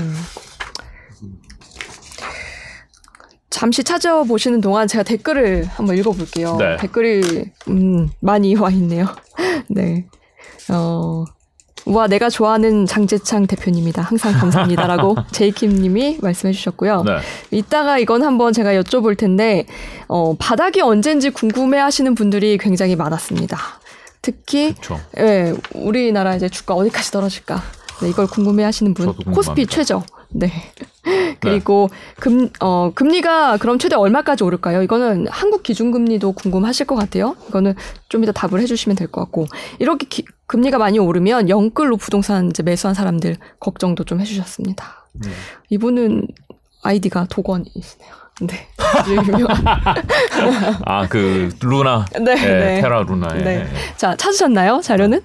잠시 3.49 3.83
찾아보시는 3.83 4.62
동안 4.62 4.88
제가 4.88 5.03
댓글을 5.03 5.65
한번 5.65 5.97
읽어볼게요. 5.97 6.57
네. 6.57 6.77
댓글이 6.77 7.45
음, 7.69 8.10
많이 8.19 8.55
와 8.55 8.69
있네요. 8.71 9.07
네. 9.69 10.05
어, 10.69 11.23
와 11.86 12.07
내가 12.07 12.29
좋아하는 12.29 12.86
장재창 12.86 13.47
대표님이다. 13.47 14.01
항상 14.01 14.33
감사합니다라고 14.33 15.15
제이킴님이 15.31 16.19
말씀해 16.21 16.53
주셨고요. 16.53 17.03
네. 17.03 17.17
이따가 17.51 17.97
이건 17.97 18.23
한번 18.23 18.51
제가 18.51 18.73
여쭤볼 18.73 19.17
텐데 19.17 19.65
어, 20.07 20.36
바닥이 20.38 20.81
언젠지 20.81 21.29
궁금해하시는 21.29 22.13
분들이 22.15 22.57
굉장히 22.57 22.95
많았습니다. 22.95 23.57
특히 24.21 24.75
예, 25.19 25.53
우리나라 25.73 26.36
이제 26.36 26.49
주가 26.49 26.73
어디까지 26.73 27.12
떨어질까 27.12 27.62
네, 28.01 28.10
이걸 28.10 28.27
궁금해하시는 28.27 28.93
분 28.93 29.13
코스피 29.13 29.65
최저 29.67 30.03
네. 30.29 30.51
그리고 31.39 31.89
네. 31.91 31.97
금, 32.19 32.49
어, 32.59 32.91
금리가 32.93 33.57
그럼 33.57 33.79
최대 33.79 33.95
얼마까지 33.95 34.43
오를까요? 34.43 34.81
이거는 34.83 35.27
한국 35.29 35.63
기준금리도 35.63 36.33
궁금하실 36.33 36.85
것 36.87 36.95
같아요. 36.95 37.35
이거는 37.47 37.75
좀 38.09 38.23
이따 38.23 38.31
답을 38.31 38.59
해주시면 38.61 38.95
될 38.95 39.07
것 39.07 39.21
같고. 39.21 39.45
이렇게 39.79 40.05
기, 40.07 40.25
금리가 40.47 40.77
많이 40.77 40.99
오르면 40.99 41.49
영끌로 41.49 41.97
부동산 41.97 42.49
이제 42.49 42.61
매수한 42.63 42.93
사람들 42.93 43.37
걱정도 43.59 44.03
좀 44.03 44.19
해주셨습니다. 44.19 45.07
네. 45.13 45.29
이분은 45.69 46.27
아이디가 46.83 47.27
도건이시네요. 47.29 48.11
네. 48.41 48.67
아, 50.85 51.07
그, 51.07 51.49
루나. 51.61 52.05
네. 52.19 52.35
네, 52.35 52.35
네. 52.35 52.81
테라 52.81 53.03
루나. 53.03 53.27
네. 53.33 53.67
자, 53.95 54.15
찾으셨나요? 54.15 54.81
자료는? 54.83 55.21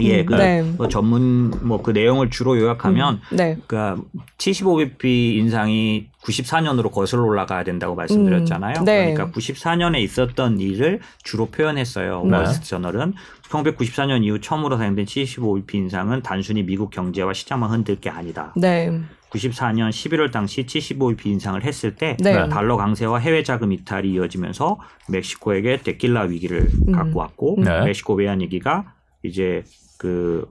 예, 0.00 0.24
그 0.24 0.34
네. 0.34 0.62
뭐 0.62 0.88
전문 0.88 1.50
뭐 1.62 1.78
그 1.82 1.92
내용을 1.92 2.28
주로 2.30 2.58
요약하면 2.58 3.20
음, 3.32 3.36
네. 3.36 3.56
그러니까 3.66 4.02
75bp 4.36 5.04
인상이 5.36 6.08
94년으로 6.22 6.90
거슬러 6.90 7.22
올라가야 7.22 7.64
된다고 7.64 7.94
말씀드렸잖아요. 7.94 8.80
음, 8.80 8.84
네. 8.84 9.14
그러니까 9.14 9.36
94년에 9.36 9.98
있었던 10.00 10.60
일을 10.60 11.00
주로 11.22 11.46
표현했어요. 11.46 12.24
네. 12.24 12.36
월스트 12.36 12.68
저널은 12.68 13.14
1994년 13.48 14.24
이후 14.24 14.40
처음으로 14.40 14.76
사용된 14.76 15.06
75bp 15.06 15.74
인상은 15.74 16.22
단순히 16.22 16.62
미국 16.62 16.90
경제와 16.90 17.32
시장만 17.32 17.70
흔들 17.70 17.96
게 17.96 18.10
아니다. 18.10 18.52
네. 18.56 19.00
94년 19.30 19.90
11월 19.90 20.30
당시 20.32 20.64
75bp 20.64 21.26
인상을 21.26 21.62
했을 21.64 21.94
때 21.94 22.16
네. 22.20 22.48
달러 22.48 22.76
강세와 22.76 23.18
해외 23.18 23.42
자금 23.42 23.72
이탈이 23.72 24.12
이어지면서 24.12 24.78
멕시코에게 25.08 25.78
데킬라 25.82 26.22
위기를 26.22 26.68
음. 26.88 26.92
갖고 26.92 27.20
왔고 27.20 27.56
네. 27.58 27.80
멕시코 27.84 28.14
외환 28.14 28.40
위기가 28.40 28.92
이제 29.22 29.64
그 29.98 30.48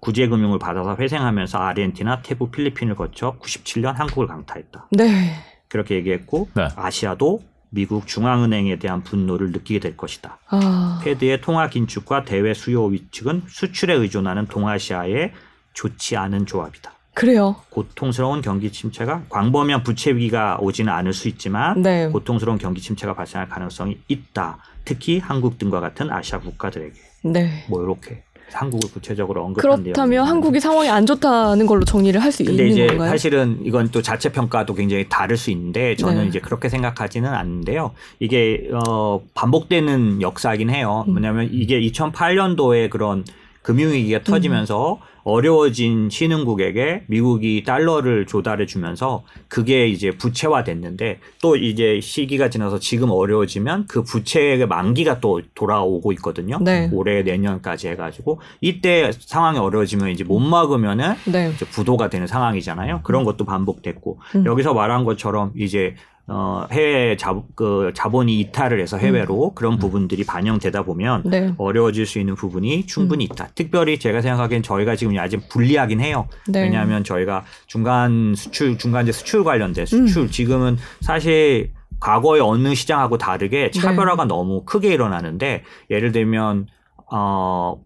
구제금융을 0.00 0.58
받아서 0.58 0.96
회생하면서 0.96 1.58
아르헨티나, 1.58 2.22
태국, 2.22 2.50
필리핀을 2.50 2.96
거쳐 2.96 3.36
97년 3.38 3.94
한국을 3.94 4.26
강타했다. 4.26 4.88
네. 4.92 5.34
그렇게 5.68 5.96
얘기했고 5.96 6.48
네. 6.54 6.68
아시아도 6.74 7.40
미국 7.70 8.06
중앙은행에 8.06 8.78
대한 8.78 9.02
분노를 9.02 9.52
느끼게 9.52 9.80
될 9.80 9.96
것이다. 9.96 10.38
아. 10.48 11.00
페드의 11.04 11.42
통화 11.42 11.68
긴축과 11.68 12.24
대외 12.24 12.54
수요 12.54 12.84
위축은 12.86 13.42
수출에 13.46 13.94
의존하는 13.94 14.46
동아시아의 14.46 15.32
좋지 15.74 16.16
않은 16.16 16.46
조합이다. 16.46 16.92
그래요. 17.12 17.56
고통스러운 17.70 18.42
경기 18.42 18.70
침체가 18.70 19.24
광범위한 19.28 19.82
부채 19.82 20.12
위기가 20.12 20.56
오지는 20.60 20.92
않을 20.92 21.12
수 21.12 21.28
있지만 21.28 21.82
네. 21.82 22.08
고통스러운 22.08 22.58
경기 22.58 22.80
침체가 22.80 23.12
발생할 23.12 23.48
가능성이 23.48 23.98
있다. 24.06 24.58
특히 24.84 25.18
한국 25.18 25.58
등과 25.58 25.80
같은 25.80 26.10
아시아 26.10 26.38
국가들에게. 26.38 26.94
네. 27.24 27.64
뭐 27.68 27.82
이렇게 27.82 28.22
한국을 28.52 28.90
구체적으로 28.90 29.44
언급한 29.44 29.82
그렇다면 29.82 30.24
한국이 30.26 30.60
상황이 30.60 30.88
안 30.88 31.06
좋다는 31.06 31.66
걸로 31.66 31.84
정리를 31.84 32.20
할 32.22 32.32
수 32.32 32.42
있는 32.42 32.66
이제 32.68 32.86
건가요? 32.86 33.10
사실은 33.10 33.58
이건 33.64 33.90
또 33.90 34.02
자체 34.02 34.30
평가도 34.30 34.74
굉장히 34.74 35.06
다를 35.08 35.36
수 35.36 35.50
있는데 35.50 35.96
저는 35.96 36.22
네. 36.22 36.28
이제 36.28 36.40
그렇게 36.40 36.68
생각하지는 36.68 37.28
않는데요. 37.32 37.92
이게 38.20 38.68
어 38.72 39.20
반복되는 39.34 40.20
역사긴 40.22 40.70
해요. 40.70 41.04
음. 41.08 41.12
뭐냐면 41.12 41.48
이게 41.52 41.80
2008년도에 41.80 42.90
그런 42.90 43.24
금융위기가 43.62 44.22
터지면서 44.22 44.94
음. 44.94 44.98
어려워진 45.28 46.08
신흥국에게 46.10 47.04
미국이 47.06 47.62
달러를 47.62 48.26
조달해 48.26 48.64
주면서 48.64 49.24
그게 49.48 49.86
이제 49.86 50.10
부채화 50.10 50.64
됐는데 50.64 51.20
또 51.42 51.56
이제 51.56 52.00
시기가 52.00 52.48
지나서 52.48 52.78
지금 52.78 53.10
어려워지면 53.10 53.86
그 53.88 54.02
부채의 54.02 54.66
만기가 54.66 55.20
또 55.20 55.42
돌아오고 55.54 56.12
있거든요. 56.12 56.58
네. 56.60 56.88
올해 56.92 57.22
내년까지 57.22 57.88
해가지고 57.88 58.40
이때 58.62 59.10
상황이 59.18 59.58
어려워지면 59.58 60.08
이제 60.08 60.24
못 60.24 60.38
막으면은 60.38 61.14
네. 61.30 61.52
이제 61.54 61.66
부도가 61.66 62.08
되는 62.08 62.26
상황이잖아요. 62.26 63.00
그런 63.02 63.24
것도 63.24 63.44
반복됐고 63.44 64.18
음. 64.36 64.46
여기서 64.46 64.72
말한 64.72 65.04
것처럼 65.04 65.52
이제 65.56 65.94
어, 66.30 66.66
해외 66.70 67.16
자, 67.16 67.34
그 67.54 67.90
자본이 67.94 68.38
이탈을 68.40 68.80
해서 68.80 68.98
해외로 68.98 69.48
음. 69.48 69.54
그런 69.54 69.74
음. 69.74 69.78
부분들이 69.78 70.24
반영되다 70.24 70.82
보면 70.82 71.22
네. 71.24 71.54
어려워질 71.56 72.04
수 72.04 72.18
있는 72.18 72.34
부분이 72.34 72.86
충분히 72.86 73.24
음. 73.24 73.32
있다. 73.32 73.48
특별히 73.54 73.98
제가 73.98 74.20
생각하기엔 74.20 74.62
저희가 74.62 74.94
지금 74.94 75.18
아직 75.18 75.48
불리하긴 75.48 76.00
해요. 76.00 76.28
네. 76.46 76.64
왜냐하면 76.64 77.02
저희가 77.02 77.44
중간 77.66 78.34
수출, 78.36 78.76
중간재 78.76 79.10
수출 79.12 79.42
관련된 79.42 79.86
수출 79.86 80.24
음. 80.24 80.28
지금은 80.28 80.76
사실 81.00 81.72
과거의 81.98 82.42
어느 82.42 82.74
시장하고 82.74 83.16
다르게 83.16 83.70
네. 83.70 83.80
차별화가 83.80 84.24
네. 84.24 84.28
너무 84.28 84.64
크게 84.64 84.92
일어나는데 84.92 85.64
예를 85.90 86.12
들면 86.12 86.66
어, 87.10 87.82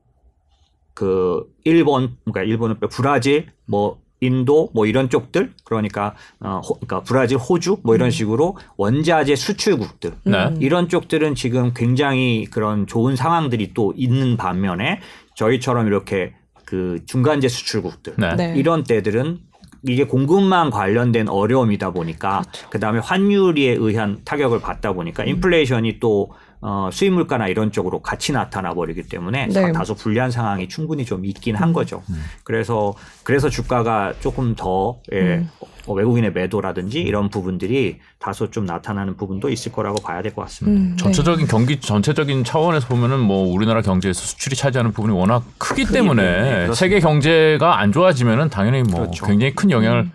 그 0.95 1.45
일본, 1.63 2.17
그러니까 2.25 2.43
일본은 2.43 2.77
브라질, 2.91 3.47
뭐 3.67 4.02
인도 4.23 4.71
뭐 4.73 4.87
이런 4.87 5.11
쪽들 5.11 5.53
그러니까 5.65 6.15
어 6.41 6.61
호, 6.65 6.75
그러니까 6.75 7.01
브라질, 7.01 7.37
호주 7.37 7.79
뭐 7.83 7.97
이런 7.97 8.09
음. 8.09 8.11
식으로 8.11 8.57
원자재 8.77 9.35
수출국들 9.35 10.13
네. 10.25 10.55
이런 10.61 10.89
쪽들은 10.89 11.35
지금 11.35 11.73
굉장히 11.75 12.47
그런 12.51 12.87
좋은 12.87 13.17
상황들이 13.17 13.75
또 13.75 13.93
있는 13.97 14.37
반면에 14.37 15.01
저희처럼 15.35 15.89
이렇게 15.89 16.35
그 16.65 17.01
중간재 17.07 17.49
수출국들 17.49 18.15
네. 18.17 18.37
네. 18.37 18.55
이런 18.57 18.85
때들은 18.85 19.41
이게 19.89 20.05
공급망 20.05 20.71
관련된 20.71 21.29
어려움이다 21.29 21.91
보니까 21.91 22.43
그렇죠. 22.43 22.71
그다음에 22.71 23.01
환율에 23.01 23.63
의한 23.71 24.21
타격을 24.25 24.61
받다 24.61 24.93
보니까 24.93 25.25
음. 25.25 25.29
인플레이션이 25.31 25.99
또 25.99 26.31
어, 26.65 26.89
수입 26.93 27.13
물가나 27.13 27.49
이런 27.49 27.73
쪽으로 27.73 28.01
같이 28.01 28.31
나타나 28.33 28.73
버리기 28.73 29.03
때문에 29.09 29.49
네. 29.49 29.73
다소 29.73 29.95
불리한 29.95 30.31
상황이 30.31 30.69
충분히 30.69 31.05
좀 31.05 31.25
있긴 31.25 31.57
한 31.57 31.71
음. 31.71 31.73
거죠. 31.73 32.05
음. 32.09 32.23
그래서 32.45 32.95
그래서 33.25 33.49
주가가 33.49 34.15
조금 34.21 34.55
더 34.55 35.01
예, 35.13 35.39
음. 35.39 35.51
어, 35.87 35.93
외국인의 35.93 36.33
매도라든지 36.33 37.01
이런 37.01 37.29
부분들이 37.31 37.99
다소 38.21 38.53
좀 38.53 38.65
나타나는 38.65 39.17
부분도 39.17 39.49
있을 39.49 39.73
거라고 39.73 40.01
봐야 40.03 40.23
될 40.23 40.33
것 40.33 40.43
같습니다. 40.43 40.81
음, 40.81 40.91
네. 40.91 40.97
전체적인 41.03 41.49
경기 41.49 41.81
전체적인 41.81 42.45
차원에서 42.45 42.87
보면은 42.87 43.19
뭐 43.19 43.53
우리나라 43.53 43.83
경제에서 43.83 44.21
수출이 44.21 44.55
차지하는 44.55 44.93
부분이 44.93 45.13
워낙 45.13 45.43
크기 45.59 45.85
때문에 45.85 46.67
네, 46.69 46.75
세계 46.75 47.01
경제가 47.01 47.81
안 47.81 47.91
좋아지면은 47.91 48.51
당연히 48.51 48.83
뭐 48.85 49.01
그렇죠. 49.01 49.27
굉장히 49.27 49.53
큰 49.57 49.73
영향을 49.73 50.03
음. 50.03 50.13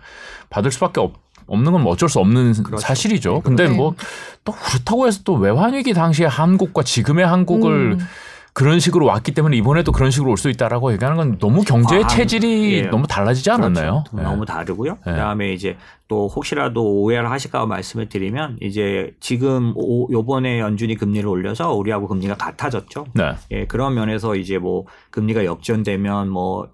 받을 0.48 0.72
수밖에 0.72 1.00
없. 1.00 1.27
없는 1.48 1.72
건 1.72 1.86
어쩔 1.86 2.08
수 2.08 2.18
없는 2.20 2.52
그렇죠. 2.62 2.78
사실이죠. 2.80 3.34
네, 3.34 3.40
근데 3.42 3.68
뭐또 3.68 4.52
그렇다고 4.52 5.06
해서 5.06 5.20
또 5.24 5.34
외환위기 5.34 5.94
당시에 5.94 6.26
한국과 6.26 6.82
지금의 6.82 7.26
한국을 7.26 7.92
음. 7.92 7.98
그런 8.52 8.80
식으로 8.80 9.06
왔기 9.06 9.32
때문에 9.32 9.56
이번에도 9.56 9.92
그런 9.92 10.10
식으로 10.10 10.30
올 10.32 10.36
수 10.36 10.48
있다라고 10.50 10.92
얘기하는 10.92 11.16
건 11.16 11.38
너무 11.38 11.62
경제의 11.62 12.04
아, 12.04 12.06
체질이 12.08 12.74
예. 12.74 12.82
너무 12.82 13.06
달라지지 13.06 13.50
않았나요? 13.50 14.04
그렇죠. 14.10 14.16
네. 14.16 14.22
너무 14.24 14.44
다르고요. 14.44 14.92
네. 15.06 15.12
그다음에 15.12 15.52
이제 15.52 15.76
또 16.08 16.26
혹시라도 16.26 17.02
오해를 17.02 17.30
하실까 17.30 17.66
말씀을 17.66 18.08
드리면 18.08 18.56
이제 18.62 19.14
지금 19.20 19.74
오, 19.76 20.10
요번에 20.10 20.58
연준이 20.58 20.94
금리를 20.94 21.28
올려서 21.28 21.74
우리하고 21.74 22.08
금리가 22.08 22.34
같아졌죠. 22.36 23.06
네. 23.12 23.32
예, 23.50 23.66
그런 23.66 23.94
면에서 23.94 24.34
이제 24.34 24.56
뭐 24.58 24.86
금리가 25.10 25.44
역전되면 25.44 26.30
뭐 26.30 26.66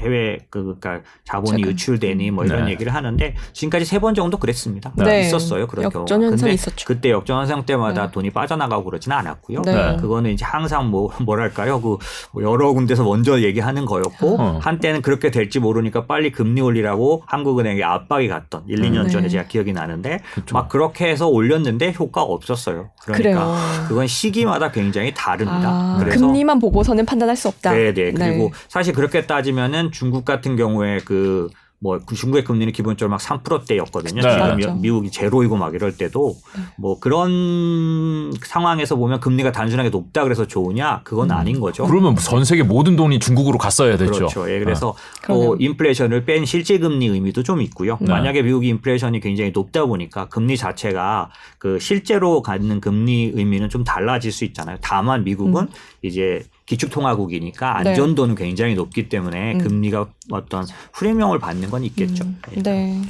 해외 0.00 0.38
그 0.50 0.76
그러니까 0.80 1.08
자본이 1.24 1.58
잠깐. 1.62 1.70
유출되니 1.70 2.32
뭐 2.32 2.44
이런 2.44 2.64
네. 2.64 2.72
얘기를 2.72 2.92
하는데 2.92 3.34
지금까지 3.52 3.84
세 3.84 3.98
번 4.04 4.14
정도 4.14 4.36
그랬습니다. 4.38 4.92
네. 4.96 5.20
있었어요. 5.20 5.66
그런 5.68 5.88
경우. 5.88 6.02
역전 6.02 6.22
현상 6.24 6.50
있었죠. 6.50 6.84
그때 6.86 7.10
역전 7.10 7.38
현상 7.38 7.64
때마다 7.64 8.06
네. 8.06 8.12
돈이 8.12 8.30
빠져나가고 8.30 8.84
그러지는 8.84 9.16
않았고요. 9.18 9.62
네. 9.62 9.96
그거는 10.00 10.32
이제 10.32 10.44
항상 10.44 10.90
뭐 10.90 11.10
뭐랄까요? 11.24 11.80
그뭐 11.80 12.42
여러 12.42 12.72
군데서 12.72 13.04
먼저 13.04 13.40
얘기하는 13.40 13.84
거였고 13.86 14.36
어. 14.40 14.58
한때는 14.60 15.00
그렇게 15.00 15.30
될지 15.30 15.60
모르니까 15.60 16.06
빨리 16.06 16.32
금리 16.32 16.60
올리라고 16.60 17.22
한국은행에 17.26 17.82
압박이 17.82 18.26
갔던 18.28 18.63
1, 18.66 18.80
2년 18.80 19.04
네. 19.04 19.10
전에 19.10 19.28
제가 19.28 19.44
기억이 19.44 19.72
나는데 19.72 20.20
그렇죠. 20.34 20.54
막 20.54 20.68
그렇게 20.68 21.08
해서 21.08 21.28
올렸는데 21.28 21.92
효과가 21.98 22.26
없었어요. 22.26 22.90
그러니까 23.02 23.16
그래요. 23.16 23.56
그건 23.88 24.06
시기마다 24.06 24.70
굉장히 24.70 25.12
다릅니다. 25.14 25.68
아, 25.68 25.96
그래서 25.98 26.26
금리만 26.26 26.58
보고서는 26.58 27.06
판단할 27.06 27.36
수 27.36 27.48
없다. 27.48 27.72
네, 27.72 27.92
네. 27.92 28.12
그리고 28.12 28.44
네. 28.44 28.50
사실 28.68 28.94
그렇게 28.94 29.26
따지면은 29.26 29.92
중국 29.92 30.24
같은 30.24 30.56
경우에 30.56 30.98
그 31.04 31.48
뭐그 31.80 32.14
중국의 32.14 32.44
금리는 32.44 32.72
기본적으로 32.72 33.10
막 33.10 33.20
3%대였거든요. 33.20 34.22
네. 34.22 34.56
지금. 34.60 34.80
미국이 34.80 35.10
제로이고 35.10 35.56
막 35.56 35.74
이럴 35.74 35.96
때도 35.96 36.34
네. 36.56 36.62
뭐 36.78 36.98
그런 36.98 38.32
상황에서 38.42 38.96
보면 38.96 39.20
금리가 39.20 39.52
단순하게 39.52 39.90
높다 39.90 40.22
그래서 40.22 40.46
좋으냐 40.46 41.02
그건 41.04 41.30
음. 41.30 41.36
아닌 41.36 41.60
거죠. 41.60 41.86
그러면 41.86 42.16
전 42.16 42.44
세계 42.44 42.62
모든 42.62 42.96
돈이 42.96 43.18
중국으로 43.18 43.58
갔어야 43.58 43.96
됐죠. 43.98 44.12
그렇죠. 44.12 44.50
예, 44.50 44.58
그래서 44.60 44.94
네. 45.20 45.26
또 45.28 45.56
인플레이션을 45.58 46.24
뺀 46.24 46.44
실제 46.46 46.78
금리 46.78 47.06
의미도 47.06 47.42
좀 47.42 47.60
있고요. 47.60 47.98
네. 48.00 48.08
만약에 48.10 48.42
미국이 48.42 48.68
인플레이션이 48.68 49.20
굉장히 49.20 49.50
높다 49.50 49.84
보니까 49.84 50.28
금리 50.28 50.56
자체가 50.56 51.30
그 51.58 51.78
실제로 51.78 52.40
갖는 52.40 52.80
금리 52.80 53.32
의미는 53.34 53.68
좀 53.68 53.84
달라질 53.84 54.32
수 54.32 54.44
있잖아요. 54.46 54.78
다만 54.80 55.24
미국은 55.24 55.64
음. 55.64 55.68
이제 56.02 56.42
기축통화국이니까 56.66 57.82
네. 57.82 57.90
안전도는 57.90 58.34
네. 58.34 58.44
굉장히 58.44 58.74
높기 58.74 59.08
때문에 59.08 59.54
음. 59.54 59.58
금리가 59.58 60.06
어떤 60.30 60.66
프리미엄을 60.92 61.38
받는 61.38 61.70
건 61.70 61.84
있겠죠. 61.84 62.24
음. 62.24 62.40
네. 62.50 62.62
네. 62.62 63.02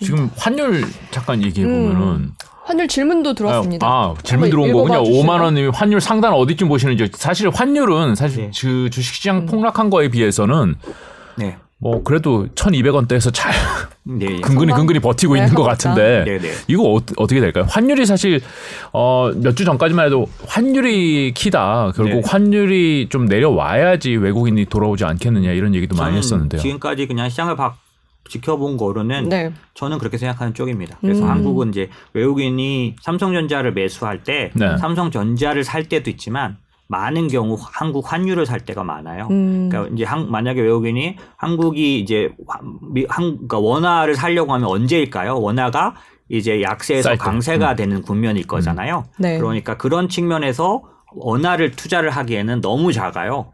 지금 0.00 0.30
환율 0.36 0.84
잠깐 1.10 1.42
얘기해 1.42 1.66
보면은 1.66 2.02
음. 2.02 2.34
환율 2.64 2.88
질문도 2.88 3.34
들어왔습니다. 3.34 3.86
아, 3.86 4.10
아 4.10 4.14
질문 4.22 4.48
들어온 4.48 4.72
거군요. 4.72 5.02
5만 5.02 5.42
원님이 5.42 5.68
환율 5.68 6.00
상단 6.00 6.32
어디쯤 6.32 6.68
보시는지 6.68 7.10
사실 7.14 7.50
환율은 7.50 8.14
사실 8.14 8.44
네. 8.44 8.50
그 8.60 8.88
주식시장 8.90 9.38
음. 9.38 9.46
폭락한 9.46 9.90
거에 9.90 10.08
비해서는 10.08 10.76
네. 11.36 11.58
뭐 11.82 12.02
그래도 12.02 12.46
1,200원대에서 12.54 13.32
잘 13.32 13.52
네, 14.04 14.26
예. 14.36 14.40
근근히 14.40 14.72
근근히 14.72 15.00
버티고 15.00 15.34
네, 15.34 15.40
있는 15.40 15.54
것 15.54 15.62
같은데 15.62 16.24
네, 16.26 16.38
네. 16.38 16.50
이거 16.68 16.92
어, 17.16 17.26
떻게 17.26 17.40
될까요? 17.40 17.64
환율이 17.68 18.04
사실 18.06 18.40
어, 18.92 19.30
몇 19.34 19.54
주 19.56 19.64
전까지만 19.64 20.06
해도 20.06 20.28
환율이 20.46 21.32
키다. 21.34 21.92
결국 21.96 22.14
네. 22.16 22.22
환율이 22.24 23.08
좀 23.10 23.26
내려와야지 23.26 24.12
외국인이 24.16 24.64
돌아오지 24.66 25.04
않겠느냐 25.04 25.52
이런 25.52 25.74
얘기도 25.74 25.96
많이 25.96 26.16
했었는데요. 26.16 26.60
지금까지 26.60 27.06
그냥 27.06 27.28
시장을 27.28 27.56
박 27.56 27.78
지켜본 28.28 28.76
거로는 28.76 29.28
네. 29.28 29.52
저는 29.74 29.98
그렇게 29.98 30.16
생각하는 30.18 30.54
쪽입니다. 30.54 30.98
그래서 31.00 31.24
음. 31.24 31.30
한국은 31.30 31.70
이제 31.70 31.88
외국인이 32.12 32.94
삼성전자를 33.02 33.72
매수할 33.72 34.22
때 34.22 34.50
네. 34.54 34.76
삼성전자를 34.78 35.64
살 35.64 35.84
때도 35.84 36.10
있지만 36.10 36.56
많은 36.90 37.28
경우 37.28 37.56
한국 37.60 38.12
환율을 38.12 38.46
살 38.46 38.58
때가 38.60 38.82
많아요. 38.82 39.28
음. 39.30 39.68
그러니까 39.68 39.94
이제 39.94 40.04
한, 40.04 40.28
만약에 40.28 40.60
외국인이 40.60 41.16
한국이 41.36 42.00
이제 42.00 42.30
한, 43.08 43.36
그러니까 43.36 43.60
원화를 43.60 44.16
살려고 44.16 44.52
하면 44.54 44.68
언제일까요? 44.68 45.40
원화가 45.40 45.94
이제 46.28 46.62
약세에서 46.62 47.14
강세가 47.14 47.70
음. 47.70 47.76
되는 47.76 48.02
국면일 48.02 48.44
거잖아요. 48.48 49.04
음. 49.06 49.22
네. 49.22 49.38
그러니까 49.38 49.76
그런 49.76 50.08
측면에서 50.08 50.82
원화를 51.14 51.70
투자를 51.72 52.10
하기에는 52.10 52.60
너무 52.60 52.92
작아요. 52.92 53.52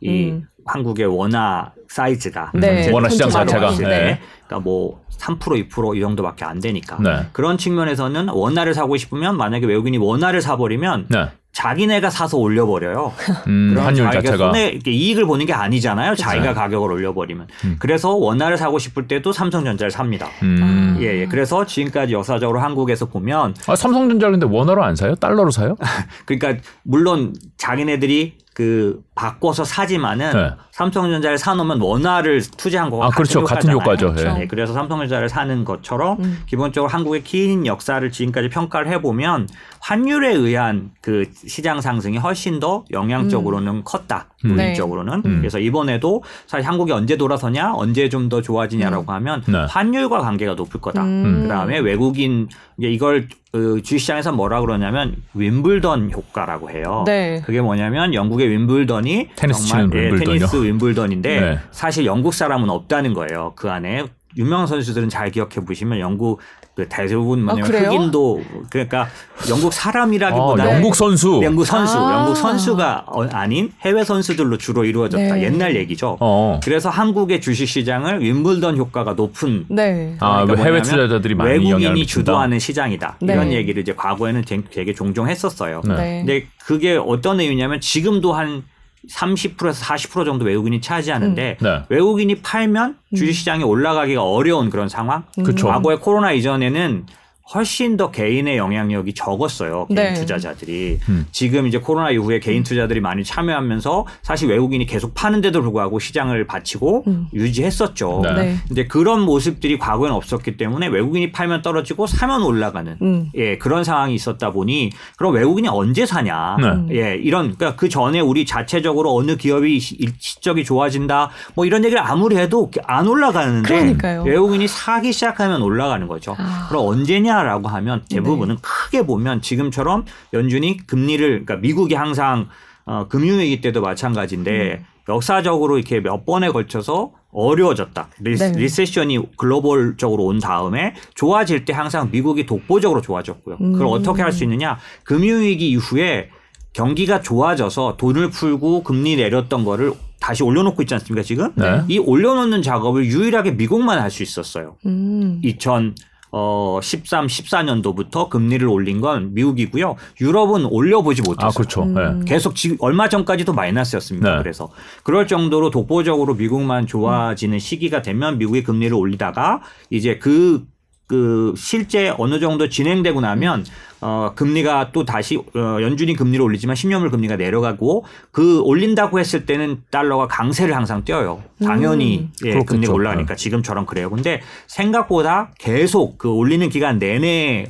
이 0.00 0.30
음. 0.30 0.48
한국의 0.66 1.06
원화 1.06 1.72
사이즈가 1.88 2.50
네. 2.52 2.90
원화 2.90 3.08
시장 3.08 3.30
자체가 3.30 3.76
네. 3.76 4.18
그러니까 4.46 4.58
뭐 4.58 5.00
3% 5.22 5.68
2%이 5.68 6.00
정도밖에 6.00 6.44
안 6.44 6.60
되니까 6.60 6.98
네. 7.00 7.26
그런 7.32 7.56
측면에서는 7.56 8.28
원화를 8.28 8.74
사고 8.74 8.96
싶으면 8.96 9.36
만약에 9.36 9.66
외국인이 9.66 9.96
원화를 9.98 10.40
사버리면 10.42 11.06
네. 11.08 11.28
자기네가 11.52 12.08
사서 12.08 12.38
올려버려요. 12.38 13.12
음, 13.46 13.76
환율 13.78 14.10
자체가 14.10 14.38
손에 14.38 14.78
이익을 14.86 15.26
보는 15.26 15.44
게 15.44 15.52
아니잖아요. 15.52 16.12
그쵸. 16.12 16.22
자기가 16.22 16.54
가격을 16.54 16.90
올려버리면. 16.90 17.46
음. 17.64 17.76
그래서 17.78 18.14
원화를 18.14 18.56
사고 18.56 18.78
싶을 18.78 19.06
때도 19.06 19.32
삼성전자를 19.32 19.90
삽니다. 19.90 20.28
음. 20.42 20.96
예, 21.00 21.20
예. 21.20 21.26
그래서 21.26 21.66
지금까지 21.66 22.14
역사적으로 22.14 22.60
한국에서 22.60 23.04
보면 23.06 23.54
아, 23.66 23.76
삼성전자를 23.76 24.38
근데 24.38 24.46
원화로 24.46 24.82
안 24.82 24.96
사요? 24.96 25.14
달러로 25.14 25.50
사요? 25.50 25.76
그러니까 26.24 26.62
물론 26.84 27.34
자기네들이 27.58 28.38
그 28.54 29.00
바꿔서 29.14 29.64
사지만은 29.64 30.32
네. 30.32 30.50
삼성전자를 30.72 31.38
사놓으면 31.38 31.80
원화를 31.80 32.42
투자한 32.56 32.90
거가 32.90 33.06
아, 33.06 33.08
그렇죠. 33.10 33.44
같은 33.44 33.70
효과죠. 33.70 34.14
예. 34.18 34.24
네. 34.24 34.46
그래서 34.46 34.72
삼성전자를 34.72 35.28
사는 35.28 35.64
것처럼 35.64 36.18
음. 36.20 36.38
기본적으로 36.46 36.90
한국의 36.90 37.22
긴 37.22 37.66
역사를 37.66 38.10
지금까지 38.10 38.48
평가를 38.48 38.90
해보면 38.92 39.48
환율에 39.80 40.32
의한 40.32 40.90
그 41.00 41.24
시장 41.46 41.80
상승이 41.80 42.18
훨씬 42.18 42.60
더 42.60 42.84
영향적으로는 42.90 43.72
음. 43.72 43.82
컸다. 43.84 44.28
물리적으로는. 44.44 45.22
네. 45.24 45.36
그래서 45.38 45.58
이번에도 45.58 46.22
사실 46.46 46.66
한국이 46.66 46.92
언제 46.92 47.16
돌아서냐, 47.16 47.74
언제 47.74 48.08
좀 48.08 48.22
더 48.32 48.40
좋아지냐라고 48.40 49.02
음. 49.02 49.14
하면 49.14 49.42
네. 49.46 49.66
환율과 49.68 50.20
관계가 50.20 50.54
높을 50.54 50.80
거다. 50.80 51.02
음. 51.02 51.42
그다음에 51.42 51.80
외국인 51.80 52.48
이걸 52.78 53.28
그 53.52 53.82
주식시장에서 53.82 54.32
뭐라 54.32 54.62
그러냐면 54.62 55.16
윈블던 55.34 56.10
효과라고 56.12 56.70
해요. 56.70 57.04
네. 57.06 57.42
그게 57.44 57.60
뭐냐면 57.60 58.14
영국의 58.14 58.48
윈블던이 58.48 59.28
테니스 59.36 59.68
정말 59.68 59.90
예, 59.94 60.04
윈블던이요? 60.06 60.38
테니스 60.38 60.56
윈블던인데 60.56 61.40
네. 61.40 61.58
사실 61.70 62.06
영국 62.06 62.32
사람은 62.32 62.70
없다는 62.70 63.12
거예요. 63.12 63.52
그 63.54 63.70
안에 63.70 64.06
유명한 64.36 64.66
선수들은 64.66 65.08
잘 65.08 65.30
기억해 65.30 65.64
보시면 65.64 66.00
영국 66.00 66.40
그 66.74 66.86
대부분 66.88 67.44
뭐냐면 67.44 67.74
아, 67.74 67.90
흑인도 67.90 68.42
그러니까 68.70 69.06
영국 69.50 69.74
사람이라기보다 69.74 70.64
아, 70.64 70.74
영국 70.74 70.94
선수 70.94 71.40
영국 71.42 71.66
선수 71.66 71.98
아. 71.98 72.20
영국 72.20 72.34
선수가 72.34 73.04
어, 73.08 73.24
아닌 73.24 73.70
해외 73.82 74.04
선수들로 74.04 74.56
주로 74.56 74.84
이루어졌다 74.84 75.34
네. 75.34 75.42
옛날 75.42 75.76
얘기죠. 75.76 76.16
어. 76.20 76.60
그래서 76.64 76.88
한국의 76.88 77.42
주식 77.42 77.66
시장을 77.66 78.22
윈블던 78.22 78.78
효과가 78.78 79.12
높은 79.12 79.66
네. 79.68 80.16
아, 80.20 80.44
그러니까 80.44 80.64
해외 80.64 80.80
투자자들이 80.80 81.34
많이 81.34 81.50
외국인이 81.50 82.06
주도하는 82.06 82.58
시장이다 82.58 83.18
네. 83.20 83.34
이런 83.34 83.52
얘기를 83.52 83.82
이제 83.82 83.94
과거에는 83.94 84.42
되게 84.70 84.94
종종 84.94 85.28
했었어요. 85.28 85.82
네. 85.84 86.24
근데 86.24 86.46
그게 86.64 86.96
어떤 86.96 87.38
의미냐면 87.40 87.80
지금도 87.80 88.32
한 88.32 88.62
30%에서 89.10 89.84
40% 89.84 90.24
정도 90.24 90.44
외국인이 90.44 90.80
차지하는데 90.80 91.58
음. 91.60 91.64
네. 91.64 91.82
외국인이 91.88 92.36
팔면 92.36 92.96
음. 93.12 93.16
주식시장이 93.16 93.64
올라가기가 93.64 94.22
어려운 94.22 94.70
그런 94.70 94.88
상황. 94.88 95.24
음. 95.38 95.54
과거에 95.54 95.96
코로나 95.96 96.32
이전에는 96.32 97.06
훨씬 97.54 97.96
더 97.96 98.10
개인의 98.10 98.56
영향력이 98.56 99.14
적었어요. 99.14 99.86
개인 99.88 100.14
네. 100.14 100.14
투자자들이. 100.14 100.98
음. 101.08 101.26
지금 101.32 101.66
이제 101.66 101.78
코로나 101.78 102.10
이후에 102.10 102.38
개인 102.38 102.62
투자들이 102.62 103.00
많이 103.00 103.24
참여하면서 103.24 104.06
사실 104.22 104.48
외국인이 104.48 104.86
계속 104.86 105.14
파는데도 105.14 105.60
불구하고 105.60 105.98
시장을 105.98 106.46
바치고 106.46 107.04
음. 107.06 107.26
유지했었죠. 107.34 108.20
네. 108.22 108.34
네. 108.34 108.56
근데 108.68 108.86
그런 108.86 109.22
모습들이 109.22 109.78
과거에는 109.78 110.14
없었기 110.16 110.56
때문에 110.56 110.86
외국인이 110.86 111.32
팔면 111.32 111.62
떨어지고 111.62 112.06
사면 112.06 112.42
올라가는 112.42 112.96
음. 113.02 113.30
예, 113.34 113.58
그런 113.58 113.84
상황이 113.84 114.14
있었다 114.14 114.50
보니 114.50 114.90
그럼 115.16 115.34
외국인이 115.34 115.68
언제 115.68 116.06
사냐. 116.06 116.56
네. 116.60 116.96
예, 116.96 117.14
이런 117.16 117.54
그러니까 117.56 117.76
그 117.76 117.88
전에 117.88 118.20
우리 118.20 118.46
자체적으로 118.46 119.14
어느 119.14 119.36
기업이 119.36 119.76
일시적이 119.98 120.64
좋아진다 120.64 121.30
뭐 121.54 121.66
이런 121.66 121.84
얘기를 121.84 122.02
아무리 122.02 122.36
해도 122.36 122.70
안 122.84 123.08
올라가는데 123.08 123.68
그러니까요. 123.68 124.22
외국인이 124.22 124.68
사기 124.68 125.12
시작하면 125.12 125.62
올라가는 125.62 126.06
거죠. 126.06 126.36
아. 126.38 126.66
그럼 126.68 126.86
언제냐 126.86 127.31
하냐라고 127.32 127.68
하면 127.68 128.04
대부분은 128.08 128.56
네. 128.56 128.62
크게 128.62 129.06
보면 129.06 129.40
지금처럼 129.42 130.04
연준이 130.32 130.76
금리를 130.86 131.26
그러니까 131.28 131.56
미국이 131.56 131.94
항상 131.94 132.48
어, 132.84 133.06
금융위기 133.08 133.60
때도 133.60 133.80
마찬가지인데 133.80 134.78
음. 134.80 134.84
역사적으로 135.08 135.78
이렇게 135.78 136.00
몇 136.00 136.24
번에 136.24 136.50
걸쳐서 136.50 137.12
어려워졌다. 137.32 138.08
rece, 138.20 138.44
네. 138.44 138.58
recession이 138.60 139.36
글로벌적으로 139.36 140.24
온 140.24 140.38
다음에 140.38 140.94
좋아질 141.14 141.64
때 141.64 141.72
항상 141.72 142.10
미국이 142.12 142.44
독보적으로 142.46 143.00
좋아졌고요. 143.00 143.56
음. 143.60 143.72
그걸 143.72 143.86
어떻게 143.88 144.22
할 144.22 144.32
수 144.32 144.44
있느냐? 144.44 144.78
금융위기 145.04 145.70
이후에 145.70 146.28
경기가 146.72 147.20
좋아져서 147.20 147.96
돈을 147.98 148.30
풀고 148.30 148.82
금리 148.82 149.16
내렸던 149.16 149.64
거를 149.64 149.92
다시 150.20 150.42
올려놓고 150.42 150.82
있지 150.82 150.94
않습니까 150.94 151.22
지금? 151.22 151.52
네. 151.56 151.82
이 151.88 151.98
올려놓는 151.98 152.62
작업을 152.62 153.04
유일하게 153.06 153.52
미국만 153.52 153.98
할 153.98 154.10
수 154.10 154.22
있었어요. 154.22 154.76
음. 154.86 155.40
2000 155.42 155.94
어, 156.32 156.80
13, 156.82 157.26
14년도부터 157.26 158.30
금리를 158.30 158.66
올린 158.66 159.02
건 159.02 159.34
미국이고요. 159.34 159.96
유럽은 160.20 160.64
올려보지 160.64 161.20
못했어요. 161.22 161.48
아, 161.48 161.52
그렇죠. 161.52 161.84
네. 161.84 162.00
음. 162.00 162.24
계속 162.24 162.56
지, 162.56 162.76
얼마 162.80 163.08
전까지도 163.08 163.52
마이너스였습니다. 163.52 164.36
네. 164.36 164.42
그래서 164.42 164.70
그럴 165.04 165.26
정도로 165.26 165.70
독보적으로 165.70 166.34
미국만 166.34 166.86
좋아지는 166.86 167.58
시기가 167.58 168.00
되면 168.00 168.38
미국이 168.38 168.62
금리를 168.62 168.94
올리다가 168.96 169.60
이제 169.90 170.18
그, 170.18 170.64
그 171.12 171.52
실제 171.58 172.10
어느 172.16 172.40
정도 172.40 172.70
진행되고 172.70 173.20
나면 173.20 173.66
어, 174.00 174.32
금리가 174.34 174.92
또 174.92 175.04
다시 175.04 175.36
어, 175.36 175.76
연준이 175.82 176.16
금리를 176.16 176.42
올리지만 176.42 176.74
10년물 176.74 177.10
금리가 177.10 177.36
내려가고 177.36 178.06
그 178.30 178.62
올린다고 178.62 179.20
했을 179.20 179.44
때는 179.44 179.82
달러가 179.90 180.26
강세를 180.26 180.74
항상 180.74 181.04
띄어요. 181.04 181.42
당연히 181.62 182.20
음. 182.20 182.32
예, 182.46 182.58
금리가 182.60 182.94
올라가니까 182.94 183.34
네. 183.34 183.36
지금처럼 183.36 183.84
그래요. 183.84 184.08
근데 184.08 184.40
생각보다 184.68 185.50
계속 185.58 186.16
그 186.16 186.30
올리는 186.30 186.66
기간 186.70 186.98
내내 186.98 187.66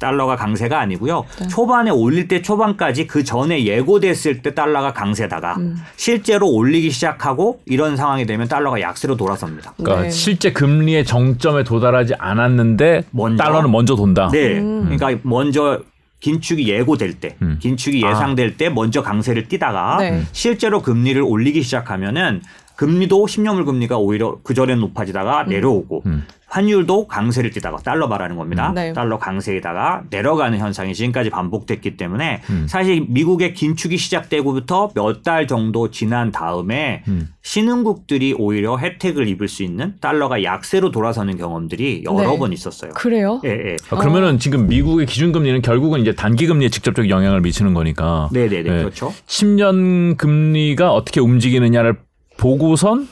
달러가 0.00 0.34
강세가 0.34 0.80
아니고요. 0.80 1.24
네. 1.38 1.48
초반에 1.48 1.90
올릴 1.90 2.26
때 2.26 2.42
초반까지 2.42 3.06
그 3.06 3.22
전에 3.22 3.64
예고됐을 3.64 4.42
때 4.42 4.54
달러가 4.54 4.92
강세다가 4.92 5.56
음. 5.58 5.76
실제로 5.94 6.48
올리기 6.50 6.90
시작하고 6.90 7.60
이런 7.66 7.96
상황이 7.96 8.26
되면 8.26 8.48
달러가 8.48 8.80
약세로 8.80 9.16
돌아섭니다. 9.16 9.74
그러니까 9.76 10.02
네. 10.04 10.10
실제 10.10 10.52
금리의 10.52 11.04
정점에 11.04 11.62
도달하지 11.62 12.14
않았는데 12.18 13.04
먼저, 13.12 13.44
달러는 13.44 13.70
먼저 13.70 13.94
돈다. 13.94 14.30
네. 14.32 14.58
음. 14.58 14.96
그러니까 14.96 15.20
먼저 15.22 15.80
긴축이 16.20 16.68
예고될 16.68 17.14
때, 17.14 17.36
음. 17.40 17.58
긴축이 17.60 18.04
아. 18.04 18.10
예상될 18.10 18.50
아. 18.54 18.56
때 18.56 18.68
먼저 18.68 19.02
강세를 19.02 19.48
띠다가 19.48 19.98
네. 20.00 20.22
실제로 20.32 20.82
금리를 20.82 21.20
올리기 21.22 21.62
시작하면은 21.62 22.42
금리도 22.80 23.26
10년물 23.26 23.66
금리가 23.66 23.98
오히려 23.98 24.38
그 24.42 24.54
전에 24.54 24.74
높아지다가 24.74 25.42
음. 25.42 25.48
내려오고 25.50 26.02
음. 26.06 26.24
환율도 26.46 27.08
강세를 27.08 27.50
띠다가 27.50 27.76
달러 27.76 28.08
말하는 28.08 28.36
겁니다. 28.36 28.70
음. 28.70 28.74
네. 28.74 28.92
달러 28.94 29.18
강세에다가 29.18 30.04
내려가는 30.08 30.58
현상이 30.58 30.94
지금까지 30.94 31.28
반복됐기 31.28 31.98
때문에 31.98 32.40
음. 32.48 32.66
사실 32.66 33.04
미국의 33.06 33.52
긴축이 33.52 33.98
시작되고부터 33.98 34.92
몇 34.94 35.22
달 35.22 35.46
정도 35.46 35.90
지난 35.90 36.32
다음에 36.32 37.02
음. 37.06 37.28
신흥국들이 37.42 38.34
오히려 38.38 38.78
혜택을 38.78 39.28
입을 39.28 39.48
수 39.48 39.62
있는 39.62 39.96
달러가 40.00 40.42
약세로 40.42 40.90
돌아서는 40.90 41.36
경험들이 41.36 42.04
여러 42.06 42.30
네. 42.30 42.38
번 42.38 42.54
있었어요. 42.54 42.92
그래요? 42.94 43.42
예, 43.44 43.50
예. 43.50 43.76
아, 43.90 43.96
그러면은 43.96 44.38
지금 44.38 44.68
미국의 44.68 45.04
기준금리는 45.04 45.60
결국은 45.60 46.00
이제 46.00 46.14
단기금리에 46.14 46.70
직접적 46.70 47.10
영향을 47.10 47.42
미치는 47.42 47.74
거니까. 47.74 48.30
네네네. 48.32 48.62
네. 48.62 48.78
그렇죠. 48.78 49.12
10년 49.26 50.16
금리가 50.16 50.94
어떻게 50.94 51.20
움직이느냐를 51.20 51.98
보고선 52.40 53.06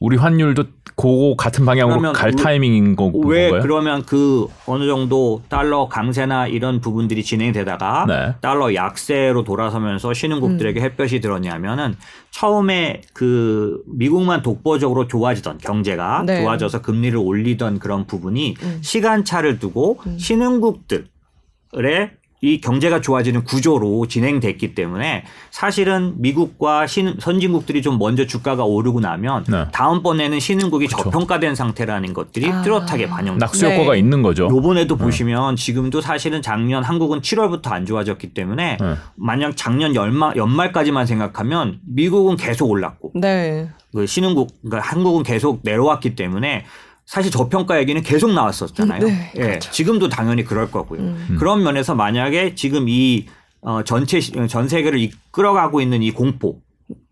우리 0.00 0.16
환율도 0.16 0.64
고 0.94 1.34
같은 1.34 1.64
방향으로 1.64 2.12
갈 2.12 2.32
타이밍인 2.32 2.94
거고 2.94 3.20
왜 3.26 3.44
건가요? 3.44 3.62
그러면 3.62 4.02
그 4.04 4.46
어느 4.66 4.86
정도 4.86 5.42
달러 5.48 5.88
강세나 5.88 6.46
이런 6.46 6.80
부분들이 6.80 7.22
진행되다가 7.22 8.04
네. 8.06 8.34
달러 8.42 8.74
약세로 8.74 9.44
돌아서면서 9.44 10.12
신흥국들에게 10.12 10.78
음. 10.78 10.84
햇볕이 10.84 11.20
들었냐면은 11.20 11.96
처음에 12.30 13.00
그 13.14 13.82
미국만 13.86 14.42
독보적으로 14.42 15.06
좋아지던 15.06 15.58
경제가 15.58 16.24
네. 16.26 16.42
좋아져서 16.42 16.82
금리를 16.82 17.16
올리던 17.18 17.78
그런 17.78 18.06
부분이 18.06 18.56
음. 18.62 18.78
시간차를 18.82 19.58
두고 19.58 19.98
음. 20.06 20.18
신흥국들의 20.18 21.00
이 22.42 22.60
경제가 22.60 23.02
좋아지는 23.02 23.44
구조로 23.44 24.06
진행됐기 24.06 24.74
때문에 24.74 25.24
사실은 25.50 26.14
미국과 26.18 26.86
신, 26.86 27.16
선진국들이 27.18 27.82
좀 27.82 27.98
먼저 27.98 28.26
주가가 28.26 28.64
오르고 28.64 29.00
나면 29.00 29.44
네. 29.46 29.66
다음번에는 29.72 30.40
신흥국이 30.40 30.86
그렇죠. 30.86 31.04
저평가된 31.04 31.54
상태라는 31.54 32.14
것들이 32.14 32.50
아. 32.50 32.62
뚜렷하게 32.62 33.08
반영됩니다. 33.08 33.44
낙수 33.44 33.66
효과가 33.66 33.92
네. 33.92 33.98
있는 33.98 34.22
거죠. 34.22 34.48
요번에도 34.50 34.96
네. 34.96 35.04
보시면 35.04 35.56
지금도 35.56 36.00
사실은 36.00 36.40
작년 36.40 36.82
한국은 36.82 37.20
7월부터 37.20 37.72
안 37.72 37.84
좋아졌기 37.84 38.32
때문에 38.32 38.78
네. 38.80 38.94
만약 39.16 39.56
작년 39.56 39.94
연말, 39.94 40.34
연말까지만 40.36 41.04
생각하면 41.04 41.80
미국은 41.86 42.36
계속 42.36 42.70
올랐고 42.70 43.12
네. 43.16 43.68
그 43.92 44.06
신흥국 44.06 44.48
그러니까 44.62 44.88
한국은 44.88 45.24
계속 45.24 45.60
내려왔기 45.62 46.14
때문에 46.16 46.64
사실 47.10 47.32
저평가 47.32 47.80
얘기는 47.80 48.00
계속 48.02 48.32
나왔었잖아요. 48.32 49.04
네, 49.04 49.32
예, 49.34 49.40
그렇죠. 49.40 49.72
지금도 49.72 50.08
당연히 50.08 50.44
그럴 50.44 50.70
거고요. 50.70 51.00
음. 51.00 51.36
그런 51.40 51.64
면에서 51.64 51.96
만약에 51.96 52.54
지금 52.54 52.88
이 52.88 53.26
어, 53.62 53.82
전체 53.82 54.20
전 54.20 54.68
세계를 54.68 55.00
이끌어가고 55.00 55.80
있는 55.80 56.04
이 56.04 56.12
공포 56.12 56.60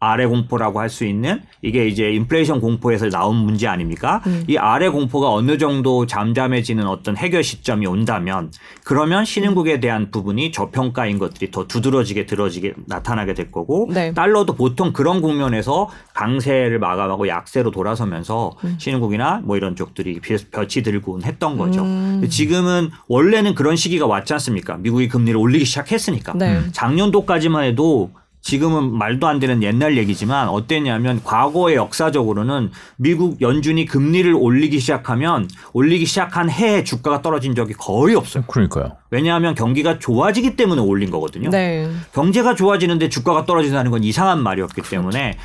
아래 0.00 0.26
공포라고 0.26 0.80
할 0.80 0.88
수 0.88 1.04
있는 1.04 1.42
이게 1.60 1.86
이제 1.86 2.10
인플레이션 2.12 2.60
공포에서 2.60 3.10
나온 3.10 3.36
문제 3.36 3.66
아닙니까? 3.66 4.22
음. 4.26 4.44
이 4.48 4.56
아래 4.56 4.88
공포가 4.88 5.30
어느 5.30 5.58
정도 5.58 6.06
잠잠해지는 6.06 6.86
어떤 6.86 7.16
해결 7.16 7.44
시점이 7.44 7.86
온다면 7.86 8.50
그러면 8.84 9.24
신흥국에 9.24 9.80
대한 9.80 10.10
부분이 10.10 10.50
저평가인 10.52 11.18
것들이 11.18 11.50
더 11.50 11.66
두드러지게 11.66 12.24
들어지게 12.26 12.74
나타나게 12.86 13.34
될 13.34 13.50
거고 13.52 13.88
네. 13.92 14.14
달러도 14.14 14.54
보통 14.54 14.92
그런 14.92 15.20
국면에서 15.20 15.90
강세를 16.14 16.78
마감하고 16.78 17.28
약세로 17.28 17.70
돌아서면서 17.70 18.56
음. 18.64 18.76
신흥국이나 18.78 19.42
뭐 19.44 19.56
이런 19.56 19.76
쪽들이 19.76 20.20
볕이 20.50 20.82
들고 20.82 21.20
했던 21.22 21.58
거죠. 21.58 21.82
음. 21.82 22.26
지금은 22.28 22.90
원래는 23.08 23.54
그런 23.54 23.76
시기가 23.76 24.06
왔지 24.06 24.32
않습니까? 24.34 24.78
미국이 24.78 25.08
금리를 25.08 25.38
올리기 25.38 25.64
시작했으니까. 25.66 26.32
네. 26.34 26.62
작년도까지만 26.72 27.64
해도 27.64 28.10
지금은 28.40 28.96
말도 28.96 29.26
안 29.26 29.38
되는 29.40 29.62
옛날 29.62 29.96
얘기지만 29.96 30.48
어땠냐면 30.48 31.20
과거의 31.22 31.76
역사적으로는 31.76 32.70
미국 32.96 33.40
연준이 33.40 33.84
금리를 33.84 34.32
올리기 34.34 34.80
시작하면 34.80 35.48
올리기 35.72 36.06
시작한 36.06 36.48
해에 36.48 36.84
주가가 36.84 37.20
떨어진 37.20 37.54
적이 37.54 37.74
거의 37.74 38.14
없어요. 38.14 38.44
그러니까요. 38.46 38.92
왜냐하면 39.10 39.54
경기가 39.54 39.98
좋아지기 39.98 40.56
때문에 40.56 40.80
올린 40.80 41.10
거거든요. 41.10 41.50
네. 41.50 41.90
경제가 42.12 42.54
좋아지는데 42.54 43.08
주가가 43.08 43.44
떨어진다는 43.44 43.90
건 43.90 44.04
이상한 44.04 44.42
말이었기 44.42 44.74
그렇죠. 44.74 44.90
때문에 44.90 45.36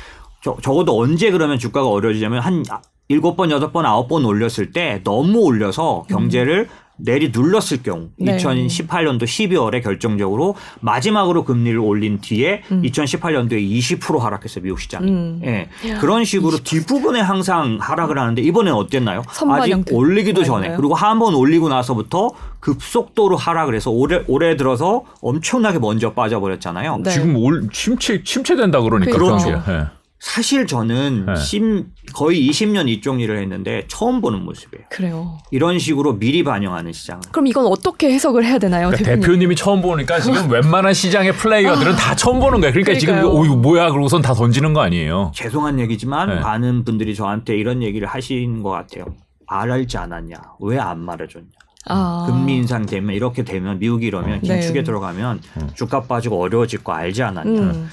저, 0.42 0.56
적어도 0.62 0.98
언제 0.98 1.30
그러면 1.30 1.58
주가가 1.58 1.88
어려지냐면 1.88 2.40
한 2.40 2.64
일곱 3.08 3.36
번, 3.36 3.50
여덟 3.50 3.70
번, 3.70 3.84
아홉 3.84 4.08
번 4.08 4.24
올렸을 4.24 4.72
때 4.72 5.00
너무 5.04 5.40
올려서 5.40 6.04
경제를 6.08 6.68
음. 6.70 6.83
내리 6.96 7.30
눌렀을 7.34 7.82
경우 7.82 8.08
네. 8.16 8.36
2018년도 8.36 9.24
12월에 9.24 9.82
결정적으로 9.82 10.54
마지막으로 10.80 11.44
금리를 11.44 11.78
올린 11.78 12.20
뒤에 12.20 12.62
음. 12.70 12.82
2018년도에 12.82 13.98
20% 13.98 14.18
하락했어요 14.18 14.62
미국 14.62 14.80
시장이. 14.80 15.10
음. 15.10 15.40
예. 15.44 15.68
그런 16.00 16.24
식으로 16.24 16.58
20%. 16.58 16.64
뒷부분에 16.64 17.20
항상 17.20 17.78
하락을 17.80 18.18
하는데 18.18 18.40
이번엔 18.42 18.72
어땠나요? 18.74 19.22
아직 19.62 19.84
올리기도 19.92 20.44
전에 20.44 20.76
그리고 20.76 20.94
한 20.94 21.18
번 21.18 21.34
올리고 21.34 21.68
나서부터 21.68 22.30
급속도로 22.60 23.36
하락을 23.36 23.74
해서 23.74 23.90
올해 23.90 24.22
올해 24.26 24.56
들어서 24.56 25.04
엄청나게 25.20 25.78
먼저 25.78 26.12
빠져버렸잖아요. 26.12 26.98
네. 27.04 27.10
지금 27.10 27.36
올 27.36 27.68
침체 27.72 28.22
침체된다 28.24 28.80
그러니까 28.80 29.12
그렇죠. 29.16 29.50
네. 29.66 29.84
사실 30.24 30.66
저는 30.66 31.26
네. 31.26 31.36
심, 31.36 31.88
거의 32.14 32.48
20년 32.48 32.88
이쪽 32.88 33.20
일을 33.20 33.38
했는데 33.42 33.84
처음 33.88 34.22
보는 34.22 34.42
모습이에요. 34.42 34.86
그래요. 34.88 35.38
이런 35.50 35.78
식으로 35.78 36.18
미리 36.18 36.42
반영하는 36.42 36.92
시장. 36.94 37.20
그럼 37.30 37.46
이건 37.46 37.66
어떻게 37.66 38.10
해석을 38.10 38.42
해야 38.42 38.56
되나요? 38.58 38.88
그러니까 38.88 39.16
대표님이 39.16 39.54
처음 39.54 39.82
보니까 39.82 40.20
지금 40.20 40.48
웬만한 40.50 40.94
시장의 40.94 41.34
플레이어들은 41.34 41.92
아, 41.92 41.96
다 41.96 42.16
처음 42.16 42.40
보는 42.40 42.60
거예요. 42.62 42.72
그러니까 42.72 42.94
그러니까요. 42.94 42.98
지금 43.22 43.38
오 43.38 43.44
이거 43.44 43.54
뭐야 43.54 43.90
그러고선 43.90 44.22
다 44.22 44.32
던지는 44.32 44.72
거 44.72 44.80
아니에요. 44.80 45.30
죄송한 45.34 45.78
얘기지만 45.78 46.28
네. 46.30 46.40
많은 46.40 46.84
분들이 46.84 47.14
저한테 47.14 47.58
이런 47.58 47.82
얘기를 47.82 48.08
하시는 48.08 48.62
것 48.62 48.70
같아요. 48.70 49.04
알지 49.46 49.98
않았냐? 49.98 50.36
왜 50.60 50.78
안 50.78 51.00
말해줬냐? 51.00 51.44
아. 51.86 52.24
금리 52.26 52.56
인상 52.56 52.86
되면 52.86 53.14
이렇게 53.14 53.44
되면 53.44 53.78
미국이 53.78 54.06
이러면 54.06 54.40
네. 54.42 54.48
긴축에 54.58 54.78
네. 54.80 54.84
들어가면 54.84 55.40
음. 55.58 55.70
주가 55.74 56.00
빠지고 56.00 56.40
어려워질 56.40 56.82
거 56.82 56.94
알지 56.94 57.22
않았냐. 57.22 57.60
음. 57.60 57.90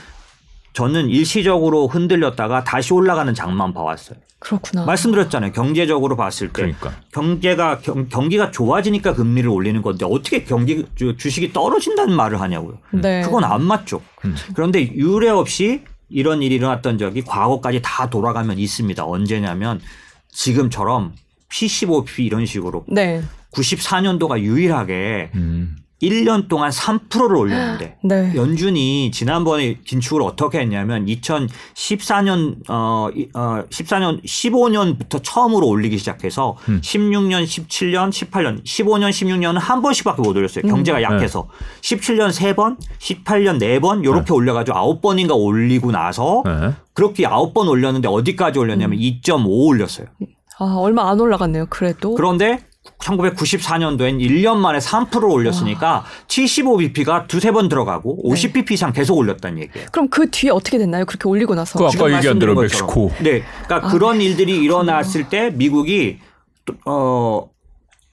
저는 0.73 1.09
일시적으로 1.09 1.87
흔들렸다가 1.87 2.63
다시 2.63 2.93
올라가는 2.93 3.33
장만 3.33 3.73
봐왔어요. 3.73 4.17
그렇구나. 4.39 4.85
말씀드렸잖아요. 4.85 5.51
경제적으로 5.51 6.15
봤을 6.15 6.47
때 6.47 6.53
그러니까. 6.53 6.93
경제가 7.11 7.79
경, 7.79 8.07
경기가 8.09 8.49
좋아지니까 8.49 9.13
금리를 9.13 9.47
올리는 9.49 9.79
건데 9.81 10.05
어떻게 10.09 10.43
경기 10.43 10.85
주식이 10.95 11.53
떨어진다는 11.53 12.15
말을 12.15 12.41
하냐고요. 12.41 12.79
네. 12.91 13.21
그건 13.21 13.43
안 13.43 13.63
맞죠. 13.63 14.01
음. 14.25 14.35
그런데 14.55 14.81
유례 14.95 15.29
없이 15.29 15.83
이런 16.09 16.41
일이 16.41 16.55
일어났던 16.55 16.97
적이 16.97 17.21
과거까지 17.21 17.81
다 17.83 18.09
돌아가면 18.09 18.57
있습니다. 18.57 19.05
언제냐면 19.05 19.79
지금처럼 20.29 21.13
P15P 21.49 22.19
이런 22.25 22.45
식으로 22.45 22.85
네. 22.87 23.21
94년도가 23.53 24.39
유일하게 24.39 25.31
음. 25.35 25.75
1년 26.01 26.47
동안 26.47 26.71
3%를 26.71 27.35
올렸는데 27.35 27.97
네. 28.03 28.33
연준이 28.35 29.11
지난번에 29.11 29.77
긴축을 29.85 30.21
어떻게 30.21 30.59
했냐면 30.59 31.05
2014년 31.05 32.69
어, 32.69 33.09
어 33.33 33.63
14년 33.69 34.23
15년부터 34.23 35.21
처음으로 35.23 35.67
올리기 35.67 35.97
시작해서 35.97 36.57
음. 36.69 36.81
16년, 36.81 37.43
17년, 37.43 38.09
18년, 38.09 38.63
15년, 38.63 39.09
16년은 39.09 39.59
한 39.59 39.81
번씩밖에 39.81 40.21
못 40.21 40.35
올렸어요. 40.35 40.65
경제가 40.67 40.99
음. 40.99 41.03
약해서 41.03 41.47
네. 41.81 41.97
17년 41.97 42.29
3번, 42.29 42.77
18년 42.99 43.59
4번 43.59 44.03
요렇게 44.03 44.25
네. 44.25 44.33
올려가지고 44.33 45.01
9번인가 45.01 45.35
올리고 45.35 45.91
나서 45.91 46.43
네. 46.45 46.73
그렇게 46.93 47.23
9번 47.23 47.67
올렸는데 47.67 48.07
어디까지 48.07 48.59
올렸냐면 48.59 48.97
음. 48.97 49.01
2.5 49.01 49.45
올렸어요. 49.67 50.07
아 50.59 50.75
얼마 50.77 51.09
안 51.09 51.19
올라갔네요. 51.19 51.67
그래도 51.69 52.13
그런데 52.13 52.59
1994년도엔 53.01 54.19
1년 54.19 54.57
만에 54.57 54.79
3%를 54.79 55.25
올렸으니까 55.29 55.91
와. 55.91 56.03
75bp가 56.27 57.27
두세 57.27 57.51
번 57.51 57.67
들어가고 57.69 58.21
50bp 58.29 58.71
이상 58.71 58.93
계속 58.93 59.17
올렸다는 59.17 59.59
얘기예요. 59.63 59.87
그럼 59.91 60.07
그 60.09 60.29
뒤에 60.29 60.51
어떻게 60.51 60.77
됐나요? 60.77 61.05
그렇게 61.05 61.27
올리고 61.27 61.55
나서. 61.55 61.77
그 61.79 61.85
아까 61.85 62.15
얘기한 62.15 62.39
대로 62.39 62.55
멕시코. 62.55 63.11
네. 63.21 63.43
그러니까 63.65 63.87
아, 63.87 63.91
그런 63.91 64.19
네. 64.19 64.25
일들이 64.25 64.57
일어났을 64.57 65.29
때 65.29 65.49
미국이 65.53 66.19
어 66.85 67.47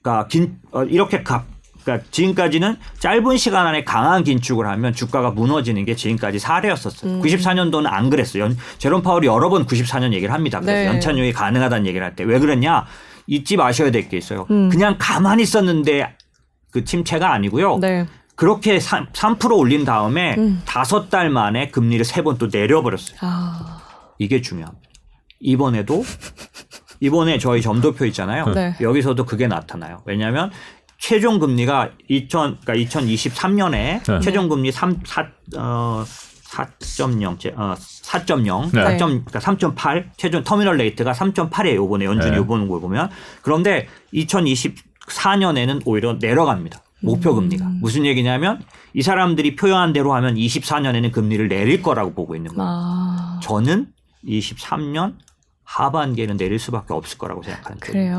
그러니까 0.02 0.26
긴 0.28 0.56
어, 0.72 0.82
이렇게 0.84 1.22
가, 1.22 1.44
그러니까 1.84 2.06
지금까지는 2.10 2.76
짧은 2.98 3.36
시간 3.36 3.66
안에 3.66 3.84
강한 3.84 4.24
긴축을 4.24 4.66
하면 4.66 4.92
주가가 4.92 5.30
무너지는 5.30 5.84
게 5.84 5.94
지금까지 5.94 6.38
사례였었어요. 6.38 7.12
음. 7.12 7.22
94년도는 7.22 7.86
안 7.86 8.10
그랬어요. 8.10 8.48
제롬 8.78 9.02
파월이 9.02 9.26
여러 9.26 9.48
번 9.48 9.66
94년 9.66 10.12
얘기를 10.12 10.32
합니다. 10.32 10.60
그래서 10.60 10.78
네. 10.80 10.86
연착륙이 10.86 11.32
가능하다는 11.32 11.86
얘기를 11.86 12.04
할 12.06 12.14
때 12.16 12.24
왜 12.24 12.38
그랬냐? 12.38 12.84
잊지 13.28 13.56
마셔야 13.56 13.90
될 13.90 14.08
게 14.08 14.16
있어요. 14.16 14.46
음. 14.50 14.68
그냥 14.70 14.96
가만히 14.98 15.42
있었는데 15.44 16.16
그 16.70 16.84
침체가 16.84 17.32
아니고요. 17.32 17.78
네. 17.78 18.06
그렇게 18.34 18.80
3, 18.80 19.08
3% 19.12 19.56
올린 19.56 19.84
다음에 19.84 20.34
음. 20.38 20.62
다섯 20.64 21.04
음. 21.04 21.08
달 21.10 21.28
만에 21.30 21.68
금리를 21.70 22.04
세 22.04 22.22
번 22.22 22.38
또 22.38 22.46
내려버렸어요. 22.50 23.18
아. 23.20 23.80
이게 24.18 24.40
중요합니다. 24.40 24.88
이번에도 25.40 26.04
이번에 27.00 27.38
저희 27.38 27.62
점도표 27.62 28.04
있잖아요. 28.06 28.46
네. 28.54 28.74
여기서도 28.80 29.24
그게 29.24 29.46
나타나요. 29.46 30.02
왜냐하면 30.06 30.50
최종 30.98 31.38
금리가 31.38 31.90
2000 32.08 32.58
그러니까 32.64 32.74
2023년에 32.74 33.72
네. 34.04 34.20
최종 34.22 34.48
금리 34.48 34.72
3 34.72 35.00
4 35.04 35.28
어, 35.58 36.04
4.0, 36.48 37.58
어, 37.58 37.74
4.0, 37.76 38.72
네. 38.72 38.82
4. 38.82 38.96
그러니까 38.96 39.38
3.8, 39.38 40.10
최종 40.16 40.42
terminal 40.42 40.78
rate가 40.78 41.12
3.8이에요. 41.12 41.74
요번에 41.74 42.06
연준이 42.06 42.32
네. 42.32 42.36
요번 42.38 42.68
걸 42.68 42.80
보면. 42.80 43.10
그런데 43.42 43.86
2024년에는 44.14 45.82
오히려 45.84 46.14
내려갑니다. 46.14 46.82
목표 47.00 47.34
금리가. 47.34 47.64
음. 47.64 47.78
무슨 47.80 48.06
얘기냐면 48.06 48.62
이 48.92 49.02
사람들이 49.02 49.56
표현한 49.56 49.92
대로 49.92 50.14
하면 50.14 50.34
24년에는 50.34 51.12
금리를 51.12 51.46
내릴 51.48 51.82
거라고 51.82 52.14
보고 52.14 52.34
있는 52.34 52.54
거예요. 52.54 52.68
아. 52.68 53.40
저는 53.42 53.88
23년 54.24 55.14
하반기에는 55.64 56.36
내릴 56.38 56.58
수밖에 56.58 56.94
없을 56.94 57.18
거라고 57.18 57.42
생각하는 57.42 57.78
거예요. 57.78 57.92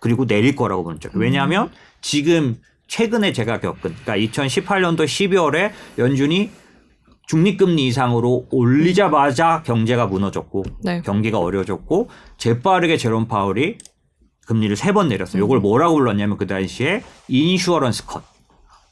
그리고 0.00 0.26
내릴 0.26 0.56
거라고 0.56 0.82
보는 0.84 1.00
쪽. 1.00 1.14
왜냐하면 1.14 1.64
음. 1.64 1.72
지금 2.00 2.56
최근에 2.88 3.32
제가 3.32 3.60
겪은 3.60 3.94
그러니까 4.04 4.16
2018년도 4.16 5.04
12월에 5.04 5.72
연준이 5.98 6.50
중립금리 7.26 7.86
이상으로 7.88 8.46
올리자마자 8.50 9.62
경제가 9.64 10.06
무너졌고 10.06 10.64
네. 10.84 11.02
경기가 11.02 11.38
어려졌고 11.38 12.08
재빠르게 12.38 12.96
제롬 12.96 13.26
파월이 13.28 13.78
금리를 14.46 14.76
세 14.76 14.92
번 14.92 15.08
내렸어요. 15.08 15.44
이걸 15.44 15.58
음. 15.58 15.62
뭐라고 15.62 15.96
불렀냐면 15.96 16.36
그 16.36 16.46
당시에 16.46 17.02
인슈어런스 17.28 18.06
컷. 18.06 18.22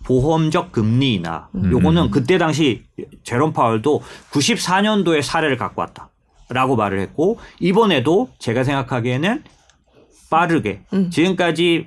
보험적 0.05 0.73
금리 0.73 1.15
인하. 1.15 1.49
음. 1.55 1.71
요거는 1.73 2.11
그때 2.11 2.37
당시 2.37 2.83
제롬 3.23 3.53
파월도 3.53 4.03
94년도에 4.33 5.23
사례를 5.23 5.57
갖고 5.57 5.81
왔다. 5.81 6.11
라고 6.51 6.77
말을 6.77 6.99
했고 7.01 7.39
이번에도 7.61 8.29
제가 8.39 8.65
생각하기에는 8.65 9.45
빠르게 10.29 10.83
음. 10.93 11.09
지금까지 11.11 11.87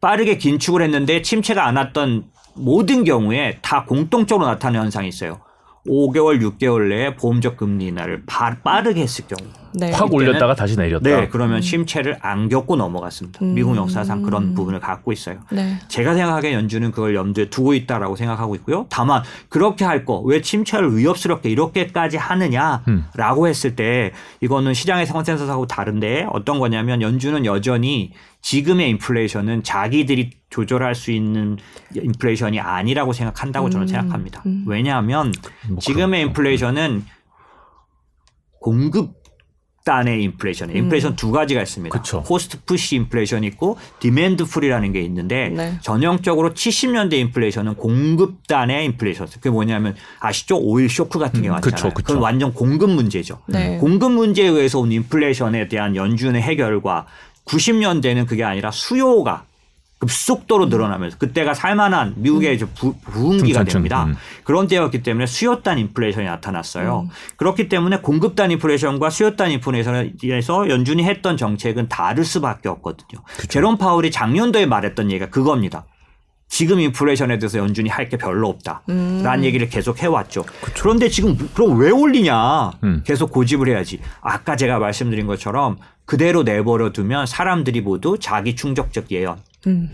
빠르게 0.00 0.36
긴축을 0.36 0.82
했는데 0.82 1.22
침체가 1.22 1.66
안 1.66 1.76
왔던 1.76 2.24
모든 2.54 3.02
경우에 3.04 3.58
다 3.62 3.84
공통적으로 3.84 4.46
나타나는 4.46 4.84
현상이 4.84 5.08
있어요. 5.08 5.40
5개월, 5.88 6.40
6개월 6.42 6.88
내에 6.88 7.14
보험적 7.14 7.56
금리 7.56 7.86
인하를 7.86 8.24
빠르게 8.26 9.00
했을 9.02 9.24
경우 9.26 9.50
네. 9.72 9.92
확 9.92 10.12
올렸다가 10.12 10.54
다시 10.56 10.76
내렸다. 10.76 11.08
네, 11.08 11.28
그러면 11.28 11.58
음. 11.58 11.60
심체를 11.62 12.18
안 12.22 12.48
겪고 12.48 12.74
넘어갔습니다. 12.74 13.38
음. 13.44 13.54
미국 13.54 13.76
역사상 13.76 14.22
그런 14.22 14.52
부분을 14.54 14.80
갖고 14.80 15.12
있어요. 15.12 15.38
네. 15.52 15.78
제가 15.86 16.14
생각하기에 16.14 16.54
연준은 16.54 16.90
그걸 16.90 17.14
염두에 17.14 17.50
두고 17.50 17.74
있다라고 17.74 18.16
생각하고 18.16 18.56
있고요. 18.56 18.86
다만 18.88 19.22
그렇게 19.48 19.84
할 19.84 20.04
거 20.04 20.20
왜 20.22 20.40
침체를 20.40 20.96
위협스럽게 20.96 21.48
이렇게까지 21.50 22.16
하느냐라고 22.16 23.42
음. 23.42 23.46
했을 23.46 23.76
때 23.76 24.12
이거는 24.40 24.74
시장의 24.74 25.06
consensus하고 25.06 25.66
다른데 25.66 26.26
어떤 26.32 26.58
거냐면 26.58 27.00
연준은 27.00 27.44
여전히 27.46 28.12
지금의 28.42 28.90
인플레이션은 28.90 29.62
자기들이 29.62 30.30
조절할 30.50 30.94
수 30.94 31.10
있는 31.10 31.58
인플레이션이 31.94 32.58
아니라고 32.60 33.12
생각한다고 33.12 33.70
저는 33.70 33.84
음. 33.84 33.88
생각합니다. 33.88 34.42
음. 34.46 34.64
왜냐하면 34.66 35.32
뭐 35.68 35.78
지금의 35.78 36.22
인플레이션은 36.22 37.04
공급 38.60 39.20
단의 39.84 40.22
인플레이션. 40.24 40.76
인플레이션 40.76 41.12
음. 41.12 41.16
두 41.16 41.32
가지가 41.32 41.62
있습니다. 41.62 41.98
그쵸. 41.98 42.22
cost 42.22 42.62
push 42.64 42.96
inflation이 42.96 43.46
있고 43.48 43.78
demand 43.98 44.44
pull이라는 44.44 44.92
게 44.92 45.00
있는데 45.02 45.48
네. 45.48 45.78
전형적으로 45.80 46.52
70년대 46.52 47.14
인플레이션은 47.14 47.76
공급단의 47.76 48.84
인플레이션. 48.84 49.28
그게 49.28 49.48
뭐냐면 49.48 49.96
아시죠? 50.20 50.58
오일 50.58 50.90
쇼크 50.90 51.18
같은 51.18 51.40
게 51.40 51.48
음. 51.48 51.52
많잖아요. 51.52 51.94
그건 51.94 52.18
완전 52.18 52.52
공급 52.52 52.90
문제죠. 52.90 53.40
네. 53.46 53.78
공급 53.78 54.12
문제에 54.12 54.48
의해서 54.48 54.78
온 54.78 54.92
인플레이션에 54.92 55.68
대한 55.68 55.96
연준의 55.96 56.42
해결과 56.42 57.06
90년대는 57.50 58.26
그게 58.26 58.44
아니라 58.44 58.70
수요가 58.70 59.44
급속도로 59.98 60.66
늘어나면서 60.66 61.18
그때가 61.18 61.52
살만한 61.52 62.14
미국의 62.16 62.58
음. 62.62 62.68
부, 62.74 62.94
부흥기가 63.00 63.64
됩니다. 63.64 64.04
음. 64.04 64.16
그런 64.44 64.66
때였기 64.66 65.02
때문에 65.02 65.26
수요단 65.26 65.78
인플레이션이 65.78 66.26
나타났어요. 66.26 67.00
음. 67.00 67.08
그렇기 67.36 67.68
때문에 67.68 67.98
공급단 67.98 68.50
인플레이션과 68.50 69.10
수요단 69.10 69.50
인플레이션에서 69.50 70.70
연준이 70.70 71.04
했던 71.04 71.36
정책은 71.36 71.88
다를 71.90 72.24
수밖에 72.24 72.70
없거든요. 72.70 73.20
그쵸. 73.36 73.46
제롬 73.48 73.76
파울이 73.76 74.10
작년도에 74.10 74.64
말했던 74.64 75.10
얘기가 75.10 75.28
그겁니다. 75.28 75.84
지금 76.48 76.80
인플레이션에 76.80 77.38
대해서 77.38 77.58
연준이 77.58 77.90
할 77.90 78.08
게 78.08 78.16
별로 78.16 78.48
없다. 78.48 78.82
음. 78.88 79.20
라는 79.22 79.44
얘기를 79.44 79.68
계속 79.68 80.02
해왔죠. 80.02 80.44
그쵸. 80.62 80.82
그런데 80.82 81.10
지금 81.10 81.36
그럼 81.54 81.78
왜 81.78 81.90
올리냐. 81.90 82.70
음. 82.84 83.02
계속 83.06 83.30
고집을 83.30 83.68
해야지. 83.68 84.00
아까 84.22 84.56
제가 84.56 84.78
말씀드린 84.78 85.26
것처럼 85.26 85.76
그대로 86.10 86.42
내버려 86.42 86.90
두면 86.90 87.26
사람들이 87.26 87.82
모두 87.82 88.18
자기 88.18 88.56
충족적 88.56 89.12
예언, 89.12 89.36
음. 89.68 89.90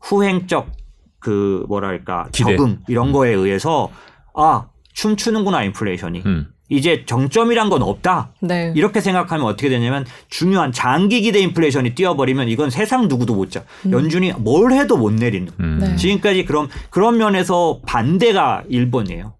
후행적 0.00 0.72
그 1.18 1.66
뭐랄까 1.68 2.26
기대. 2.32 2.56
적응 2.56 2.78
이런 2.88 3.08
음. 3.08 3.12
거에 3.12 3.34
의해서 3.34 3.90
아 4.34 4.68
춤추는구나 4.94 5.64
인플레이션이 5.64 6.22
음. 6.24 6.46
이제 6.70 7.04
정점이란 7.04 7.68
건 7.68 7.82
없다. 7.82 8.32
네. 8.40 8.72
이렇게 8.76 9.02
생각하면 9.02 9.44
어떻게 9.44 9.68
되냐면 9.68 10.06
중요한 10.30 10.72
장기 10.72 11.20
기대 11.20 11.40
인플레이션이 11.40 11.94
뛰어버리면 11.94 12.48
이건 12.48 12.70
세상 12.70 13.06
누구도 13.06 13.34
못 13.34 13.50
자. 13.50 13.62
음. 13.84 13.92
연준이 13.92 14.32
뭘 14.38 14.72
해도 14.72 14.96
못 14.96 15.12
내리는. 15.12 15.52
음. 15.60 15.80
네. 15.82 15.96
지금까지 15.96 16.46
그럼 16.46 16.68
그런 16.88 17.18
면에서 17.18 17.80
반대가 17.84 18.64
일본이에요. 18.70 19.34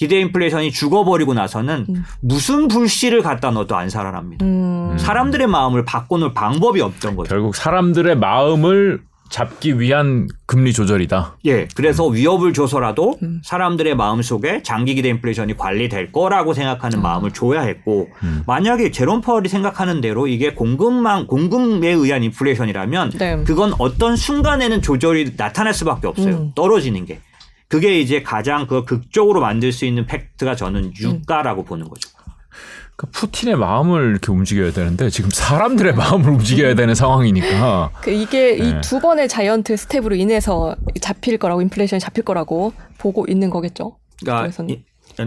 기대 0.00 0.18
인플레이션이 0.20 0.72
죽어버리고 0.72 1.34
나서는 1.34 1.84
음. 1.90 2.04
무슨 2.22 2.68
불씨를 2.68 3.20
갖다 3.20 3.50
넣어도 3.50 3.76
안 3.76 3.90
살아납니다. 3.90 4.46
음. 4.46 4.96
사람들의 4.98 5.46
마음을 5.46 5.84
바꿔놓을 5.84 6.32
방법이 6.32 6.80
없던 6.80 7.16
거죠. 7.16 7.28
결국 7.28 7.54
사람들의 7.54 8.16
마음을 8.16 9.02
잡기 9.28 9.78
위한 9.78 10.26
금리 10.46 10.72
조절이다. 10.72 11.36
예. 11.44 11.68
그래서 11.76 12.08
음. 12.08 12.14
위협을 12.14 12.54
줘서라도 12.54 13.18
음. 13.22 13.42
사람들의 13.44 13.94
마음 13.94 14.22
속에 14.22 14.62
장기 14.62 14.94
기대 14.94 15.10
인플레이션이 15.10 15.58
관리될 15.58 16.12
거라고 16.12 16.54
생각하는 16.54 17.00
음. 17.00 17.02
마음을 17.02 17.32
줘야 17.32 17.60
했고 17.60 18.08
음. 18.22 18.42
만약에 18.46 18.92
제롬 18.92 19.20
파월이 19.20 19.50
생각하는 19.50 20.00
대로 20.00 20.26
이게 20.26 20.54
공급망 20.54 21.26
공급에 21.26 21.90
의한 21.90 22.24
인플레이션이라면 22.24 23.10
네. 23.18 23.44
그건 23.44 23.74
어떤 23.78 24.16
순간에는 24.16 24.80
조절이 24.80 25.34
나타날 25.36 25.74
수밖에 25.74 26.06
없어요. 26.06 26.36
음. 26.36 26.52
떨어지는 26.54 27.04
게. 27.04 27.20
그게 27.70 28.00
이제 28.00 28.20
가장 28.20 28.66
그 28.66 28.84
극적으로 28.84 29.40
만들 29.40 29.70
수 29.70 29.84
있는 29.84 30.04
팩트가 30.04 30.56
저는 30.56 30.92
유가라고 30.98 31.64
보는 31.64 31.88
거죠. 31.88 32.10
그러니까 32.96 33.06
푸틴의 33.12 33.56
마음을 33.56 34.10
이렇게 34.10 34.32
움직여야 34.32 34.72
되는데 34.72 35.08
지금 35.08 35.30
사람들의 35.30 35.94
마음을 35.94 36.30
움직여야 36.30 36.74
되는 36.74 36.96
상황이니까. 36.96 37.92
그 38.02 38.10
이게 38.10 38.56
네. 38.56 38.80
이두 38.80 38.98
번의 38.98 39.28
giant 39.28 39.76
step으로 39.76 40.16
인해서 40.16 40.74
잡힐 41.00 41.38
거라고 41.38 41.62
인플레이션이 41.62 42.00
잡힐 42.00 42.24
거라고 42.24 42.72
보고 42.98 43.24
있는 43.28 43.50
거겠죠. 43.50 43.96
그러니까 44.20 44.64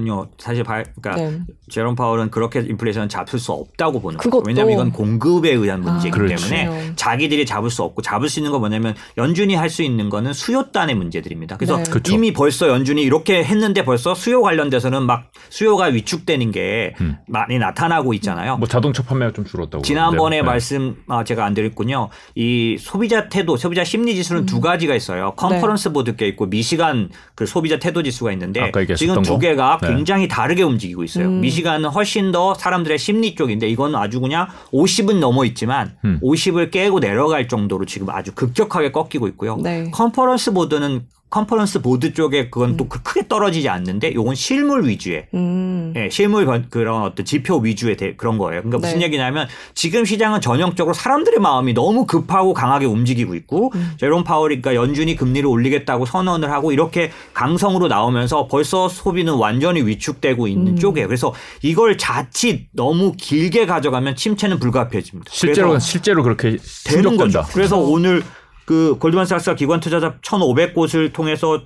요 0.08 0.28
사실 0.38 0.64
발, 0.64 0.86
그러니까 1.02 1.30
네. 1.30 1.40
제롬 1.70 1.96
파월은 1.96 2.32
그렇게 2.32 2.62
인플레이션 2.62 3.10
잡을 3.10 3.38
수 3.40 3.52
없다고 3.52 4.00
보는 4.02 4.18
거죠. 4.18 4.44
왜냐하면 4.46 4.74
이건 4.74 4.92
공급에 4.92 5.52
의한 5.52 5.86
아, 5.88 5.92
문제이기 5.92 6.18
아, 6.18 6.26
때문에 6.26 6.66
그렇죠. 6.68 6.96
자기들이 6.96 7.46
잡을 7.46 7.70
수 7.70 7.84
없고 7.84 8.02
잡을 8.02 8.30
수 8.30 8.40
있는 8.40 8.52
거 8.52 8.60
뭐냐면 8.60 8.96
연준이 9.18 9.56
할 9.56 9.74
수 9.74 9.82
있는 9.82 10.10
거는 10.10 10.34
수요단의 10.34 10.94
문제들입니다. 10.94 11.58
그래서 11.58 11.78
네. 11.78 11.84
그렇죠. 11.90 12.14
이미 12.14 12.32
벌써 12.32 12.68
연준이 12.70 13.02
이렇게 13.02 13.44
했는데 13.44 13.84
벌써 13.84 14.14
수요 14.14 14.44
관련돼서는 14.44 15.04
막 15.04 15.32
수요가 15.50 15.86
위축되는 15.86 16.52
게 16.52 16.94
음. 17.02 17.18
많이 17.28 17.58
나타나고 17.58 18.14
있잖아요. 18.14 18.58
뭐 18.58 18.68
자동차 18.68 19.02
판매가 19.02 19.34
좀 19.34 19.46
줄었다고. 19.46 19.82
지난번에 19.84 20.38
네. 20.38 20.42
말씀 20.44 20.98
아, 21.08 21.24
제가 21.24 21.44
안 21.44 21.56
드렸군요. 21.56 22.10
이 22.36 22.78
소비자 22.80 23.30
태도, 23.30 23.58
소비자 23.58 23.84
심리 23.84 24.14
지수는 24.14 24.44
음. 24.44 24.46
두 24.46 24.62
가지가 24.62 24.94
있어요. 24.94 25.34
컨퍼런스 25.38 25.88
네. 25.88 25.94
보드 25.94 26.16
게 26.16 26.28
있고 26.28 26.46
미시간 26.46 27.10
그 27.34 27.48
소비자 27.48 27.80
태도 27.80 28.04
지수가 28.04 28.32
있는데 28.34 28.72
지금 28.96 29.24
두 29.24 29.40
개가 29.40 29.73
네. 29.82 29.88
굉장히 29.88 30.28
다르게 30.28 30.64
움직이고 30.64 31.04
있어요. 31.04 31.28
음. 31.28 31.42
미시간은 31.42 31.90
훨씬 31.90 32.32
더 32.32 32.54
사람들의 32.54 32.98
심리 32.98 33.36
쪽인데 33.36 33.68
이건 33.68 33.96
아주 33.96 34.20
그냥 34.20 34.48
50은 34.72 35.20
넘어 35.20 35.46
있지만 35.46 35.96
음. 36.06 36.20
50을 36.22 36.72
깨고 36.72 37.00
내려갈 37.00 37.48
정도로 37.48 37.86
지금 37.86 38.10
아주 38.10 38.34
급격하게 38.34 38.92
꺾이고 38.92 39.28
있고요. 39.30 39.58
네. 39.58 39.90
Conference 39.92 40.54
Board는 40.54 41.06
Conference 41.34 41.82
Board 41.82 42.14
쪽에 42.14 42.52
그건 42.52 42.72
음. 42.72 42.78
또그 42.78 43.02
크게 43.02 43.28
떨어지지 43.28 43.68
않는데 43.68 44.14
요건 44.14 44.36
실물 44.36 44.88
위주의 44.88 45.26
음. 45.34 45.92
예, 45.96 46.08
실물 46.12 46.46
그런 46.70 47.02
어떤 47.02 47.26
지표 47.26 47.58
위주의 47.58 47.98
대, 47.98 48.16
그런 48.16 48.38
거예요. 48.38 48.62
그러니까 48.62 48.78
무슨 48.78 49.00
네. 49.00 49.06
얘기냐면 49.06 49.48
지금 49.74 50.06
시장은 50.06 50.42
전형적으로 50.42 50.94
사람들의 50.94 51.40
마음이 51.40 51.74
너무 51.74 52.06
급하고 52.06 52.54
강하게 52.54 52.86
움직이고 52.86 53.34
있고 53.34 53.72
음. 53.74 53.94
제롬 54.00 54.24
파월이 54.24 54.62
그러니까 54.62 54.80
연준이 54.80 55.16
금리를 55.16 55.50
올리겠다고 55.50 56.06
선언을 56.06 56.52
하고 56.52 56.72
이렇게 56.72 57.10
강성으로 57.34 57.88
나오면서 57.88 58.48
벌써 58.48 58.88
소비는 58.88 59.34
완전히 59.34 59.82
위축되고 59.82 60.48
있는 60.48 60.74
음. 60.74 60.78
쪽이에요. 60.78 61.08
그래서 61.08 61.34
이걸 61.64 61.98
자칫 61.98 62.68
너무 62.74 63.14
길게 63.18 63.66
가져가면 63.66 64.16
침체는 64.16 64.60
불가피해집니다. 64.60 65.32
실제로 65.34 65.80
실제로 65.80 66.22
그렇게 66.22 66.58
되는 66.86 67.18
거죠. 67.18 67.44
그래서 67.52 67.80
오늘 67.80 68.22
그 68.66 68.98
골드만삭스가 69.00 69.56
기관 69.56 69.80
투자자 69.80 70.18
1,500곳을 70.22 71.12
통해서 71.14 71.62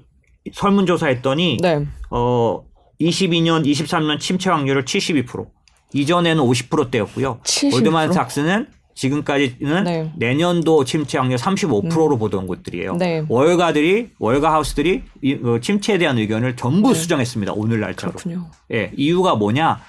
설문조사했더니 0.53 1.57
네. 1.61 1.85
어 2.09 2.63
22년, 2.99 3.65
23년 3.65 4.19
침체 4.19 4.49
확률을 4.49 4.85
72%. 4.85 5.47
이전에는 5.93 6.43
50%대였고요. 6.43 7.39
70%? 7.43 7.71
골드만삭스는 7.71 8.67
지금까지는 8.95 9.83
네. 9.83 10.11
내년도 10.17 10.83
침체 10.83 11.19
확률 11.19 11.37
35%로 11.37 12.15
음. 12.15 12.19
보던 12.19 12.47
곳들이에요. 12.47 12.95
네. 12.95 13.23
월가들이 13.29 14.09
월가 14.17 14.51
하우스들이 14.51 15.03
이, 15.21 15.33
어, 15.43 15.59
침체에 15.59 15.99
대한 15.99 16.17
의견을 16.17 16.55
전부 16.55 16.93
네. 16.93 16.95
수정했습니다. 16.95 17.53
오늘 17.53 17.79
날짜로. 17.79 18.13
그렇군요. 18.13 18.49
예, 18.73 18.91
이유가 18.97 19.35
뭐냐? 19.35 19.79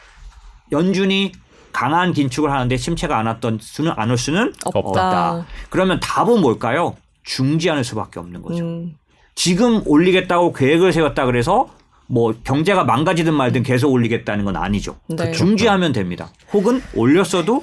연준이 0.72 1.32
강한 1.78 2.12
긴축을 2.12 2.50
하는데 2.50 2.76
침체가 2.76 3.18
안 3.20 3.26
왔던 3.26 3.58
수는 3.62 3.92
안 3.94 4.10
올 4.10 4.18
수는 4.18 4.52
없다. 4.64 4.78
없다. 4.80 5.46
그러면 5.70 6.00
답은 6.00 6.40
뭘까요? 6.40 6.96
중지하는 7.22 7.84
수밖에 7.84 8.18
없는 8.18 8.42
거죠. 8.42 8.64
음. 8.64 8.96
지금 9.36 9.86
올리겠다고 9.86 10.54
계획을 10.54 10.92
세웠다 10.92 11.24
그래서 11.26 11.68
뭐 12.08 12.34
경제가 12.42 12.82
망가지든 12.82 13.32
말든 13.32 13.62
계속 13.62 13.92
올리겠다는 13.92 14.44
건 14.44 14.56
아니죠. 14.56 14.96
네. 15.06 15.30
중지하면 15.30 15.92
됩니다. 15.92 16.30
혹은 16.52 16.82
올렸어도 16.96 17.62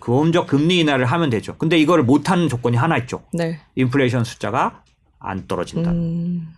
보험적 0.00 0.46
금리 0.46 0.78
인하를 0.78 1.04
하면 1.04 1.28
되죠. 1.28 1.56
근데 1.58 1.76
이거를 1.76 2.04
못하는 2.04 2.48
조건이 2.48 2.78
하나 2.78 2.96
있죠. 2.98 3.24
네. 3.34 3.60
인플레이션 3.74 4.24
숫자가 4.24 4.84
안 5.18 5.46
떨어진다. 5.46 5.90
음. 5.90 6.48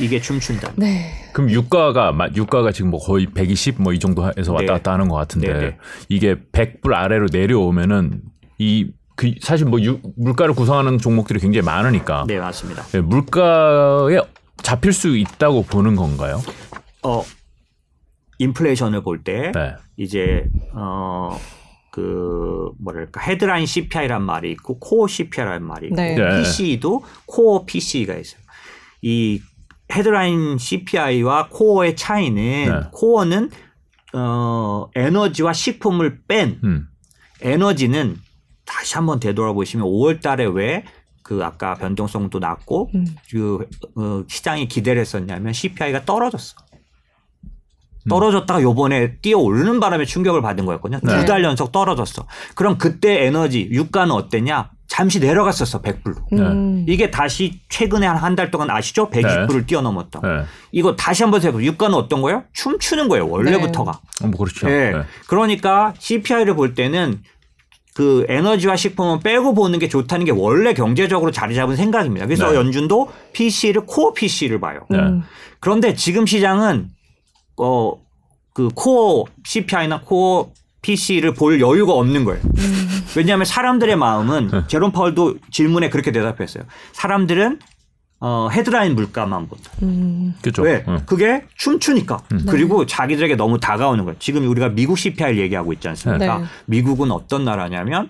이게 0.00 0.20
춤춘다. 0.20 0.72
네. 0.76 1.12
그럼 1.32 1.50
유가가 1.50 2.12
유가가 2.34 2.72
지금 2.72 2.90
뭐 2.90 3.00
거의 3.00 3.26
120 3.26 3.80
뭐 3.82 3.92
이 3.92 3.98
정도에서 3.98 4.52
왔다 4.52 4.60
네. 4.60 4.66
갔다 4.66 4.92
하는 4.92 5.08
것 5.08 5.16
같은데 5.16 5.52
네, 5.52 5.60
네. 5.60 5.78
이게 6.08 6.34
100불 6.34 6.92
아래로 6.94 7.28
내려오면은 7.32 8.22
이 8.58 8.90
그 9.16 9.32
사실 9.40 9.66
뭐 9.66 9.80
유, 9.80 9.98
물가를 10.16 10.54
구성하는 10.54 10.98
종목들이 10.98 11.40
굉장히 11.40 11.64
많으니까. 11.64 12.26
네 12.28 12.38
맞습니다. 12.38 12.82
네, 12.82 13.00
물가에 13.00 14.20
잡힐 14.62 14.92
수 14.92 15.16
있다고 15.16 15.62
보는 15.62 15.96
건가요? 15.96 16.42
어 17.02 17.24
인플레이션을 18.38 19.02
볼때 19.02 19.52
네. 19.54 19.74
이제 19.96 20.44
어. 20.74 21.40
그 21.92 22.68
뭐랄까 22.78 23.22
headline 23.22 23.64
CPI란 23.64 24.22
말이 24.22 24.50
있고 24.50 24.78
core 24.78 25.06
CPI란 25.06 25.64
말이 25.64 25.86
있고 25.86 25.96
네. 25.96 26.14
PCE도 26.14 27.02
core 27.24 27.64
PCE가 27.64 28.14
있어요. 28.16 28.42
이 29.00 29.40
헤드라인 29.92 30.58
CPI와 30.58 31.48
코어의 31.50 31.96
차이는 31.96 32.34
네. 32.42 32.88
core는 32.92 33.50
어 34.14 34.88
에너지와 34.94 35.52
식품을 35.52 36.22
뺀 36.26 36.60
음. 36.64 36.88
에너지는 37.40 38.16
다시 38.64 38.94
한번 38.94 39.20
되돌아보시면 39.20 39.86
5월 39.86 40.20
달에 40.20 40.44
왜 40.46 40.84
그 41.26 41.44
아까 41.44 41.74
변동성도 41.74 42.38
낮고 42.38 42.92
음. 42.94 43.04
그 43.28 43.68
어, 43.96 44.22
시장이 44.28 44.68
기대를 44.68 45.00
했었냐면 45.00 45.52
CPI가 45.52 46.04
떨어졌어. 46.04 46.54
음. 48.06 48.08
떨어졌다가 48.08 48.62
요번에 48.62 49.16
뛰어 49.22 49.38
오르는 49.38 49.80
바람에 49.80 50.04
충격을 50.04 50.40
받은 50.42 50.64
거였거든요. 50.64 51.00
네. 51.02 51.18
두달 51.20 51.42
연속 51.44 51.72
떨어졌어. 51.72 52.26
그럼 52.54 52.78
그때 52.78 53.24
에너지 53.26 53.68
유가는 53.70 54.10
어땠냐? 54.12 54.70
잠시 54.88 55.18
내려갔었어 55.18 55.82
100불로. 55.82 56.14
네. 56.30 56.84
이게 56.92 57.10
다시 57.10 57.60
최근에 57.68 58.06
한 58.06 58.16
한 58.16 58.36
달 58.36 58.50
동안 58.52 58.70
아시죠? 58.70 59.10
120불을 59.10 59.52
네. 59.60 59.66
뛰어넘었다. 59.66 60.20
네. 60.22 60.44
이거 60.70 60.94
다시 60.94 61.22
한번 61.24 61.40
세고 61.40 61.62
유가는 61.64 61.94
어떤 61.96 62.22
거예요? 62.22 62.44
춤추는 62.52 63.08
거예요 63.08 63.28
원래부터가. 63.28 64.00
네. 64.20 64.26
어, 64.26 64.28
뭐 64.30 64.38
그렇죠. 64.38 64.66
네. 64.68 64.92
네. 64.92 65.02
그러니까 65.26 65.92
CPI를 65.98 66.54
볼 66.54 66.74
때는 66.74 67.20
그 67.94 68.26
에너지와 68.28 68.76
식품은 68.76 69.20
빼고 69.20 69.54
보는 69.54 69.78
게 69.78 69.88
좋다는 69.88 70.24
게 70.26 70.30
원래 70.30 70.72
경제적으로 70.74 71.30
자리 71.32 71.54
잡은 71.54 71.76
생각입니다. 71.76 72.26
그래서 72.26 72.50
네. 72.50 72.56
연준도 72.56 73.10
PC를 73.32 73.86
코어 73.86 74.12
PC를 74.12 74.60
봐요. 74.60 74.80
그런데 75.60 75.94
지금 75.94 76.26
시장은 76.26 76.90
어 77.58 78.06
그 78.56 78.70
코어 78.74 79.26
CPI나 79.44 80.00
코어 80.00 80.50
PC를 80.80 81.34
볼 81.34 81.60
여유가 81.60 81.92
없는 81.92 82.24
거예요. 82.24 82.42
음. 82.42 83.04
왜냐하면 83.14 83.44
사람들의 83.44 83.94
마음은 83.96 84.48
네. 84.50 84.62
제롬 84.66 84.92
파월도 84.92 85.36
질문에 85.50 85.90
그렇게 85.90 86.10
대답했어요. 86.10 86.64
사람들은 86.92 87.58
어, 88.20 88.48
헤드라인 88.50 88.94
물가만 88.94 89.46
본다. 89.48 89.70
음. 89.82 90.34
그죠. 90.40 90.62
왜? 90.62 90.86
응. 90.88 91.02
그게 91.04 91.44
춤추니까. 91.56 92.22
음. 92.32 92.46
그리고 92.48 92.86
자기들에게 92.86 93.36
너무 93.36 93.60
다가오는 93.60 94.04
거예요. 94.06 94.18
지금 94.20 94.48
우리가 94.48 94.70
미국 94.70 94.96
CPI를 94.96 95.36
얘기하고 95.36 95.74
있지 95.74 95.86
않습니까? 95.88 96.38
네. 96.38 96.44
미국은 96.64 97.10
어떤 97.10 97.44
나라냐면 97.44 98.08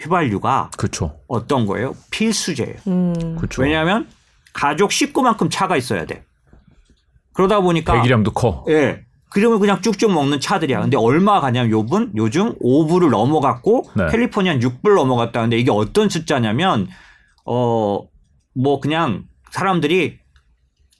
휘발유가 0.00 0.72
그쵸. 0.76 1.20
어떤 1.28 1.64
거예요? 1.64 1.94
필수제예요. 2.10 2.74
음. 2.88 3.38
왜냐하면 3.58 4.08
가족 4.52 4.90
식구만큼 4.90 5.48
차가 5.48 5.76
있어야 5.76 6.06
돼. 6.06 6.24
그러다 7.36 7.60
보니까 7.60 7.94
배기량도 7.94 8.32
커. 8.32 8.64
예. 8.68 9.00
그러면 9.30 9.60
그냥 9.60 9.82
쭉쭉 9.82 10.12
먹는 10.12 10.40
차들이야. 10.40 10.80
근데 10.80 10.96
얼마 10.96 11.40
가냐면 11.40 11.70
요분 11.70 12.12
요즘 12.16 12.54
5불을 12.58 13.10
넘어갔고 13.10 13.90
네. 13.94 14.06
캘리포니아 14.10 14.54
6불 14.56 14.94
넘어갔다. 14.94 15.42
근데 15.42 15.58
이게 15.58 15.70
어떤 15.70 16.08
숫자냐면 16.08 16.88
어 17.44 18.00
뭐 18.56 18.80
그냥 18.80 19.24
사람들이 19.50 20.18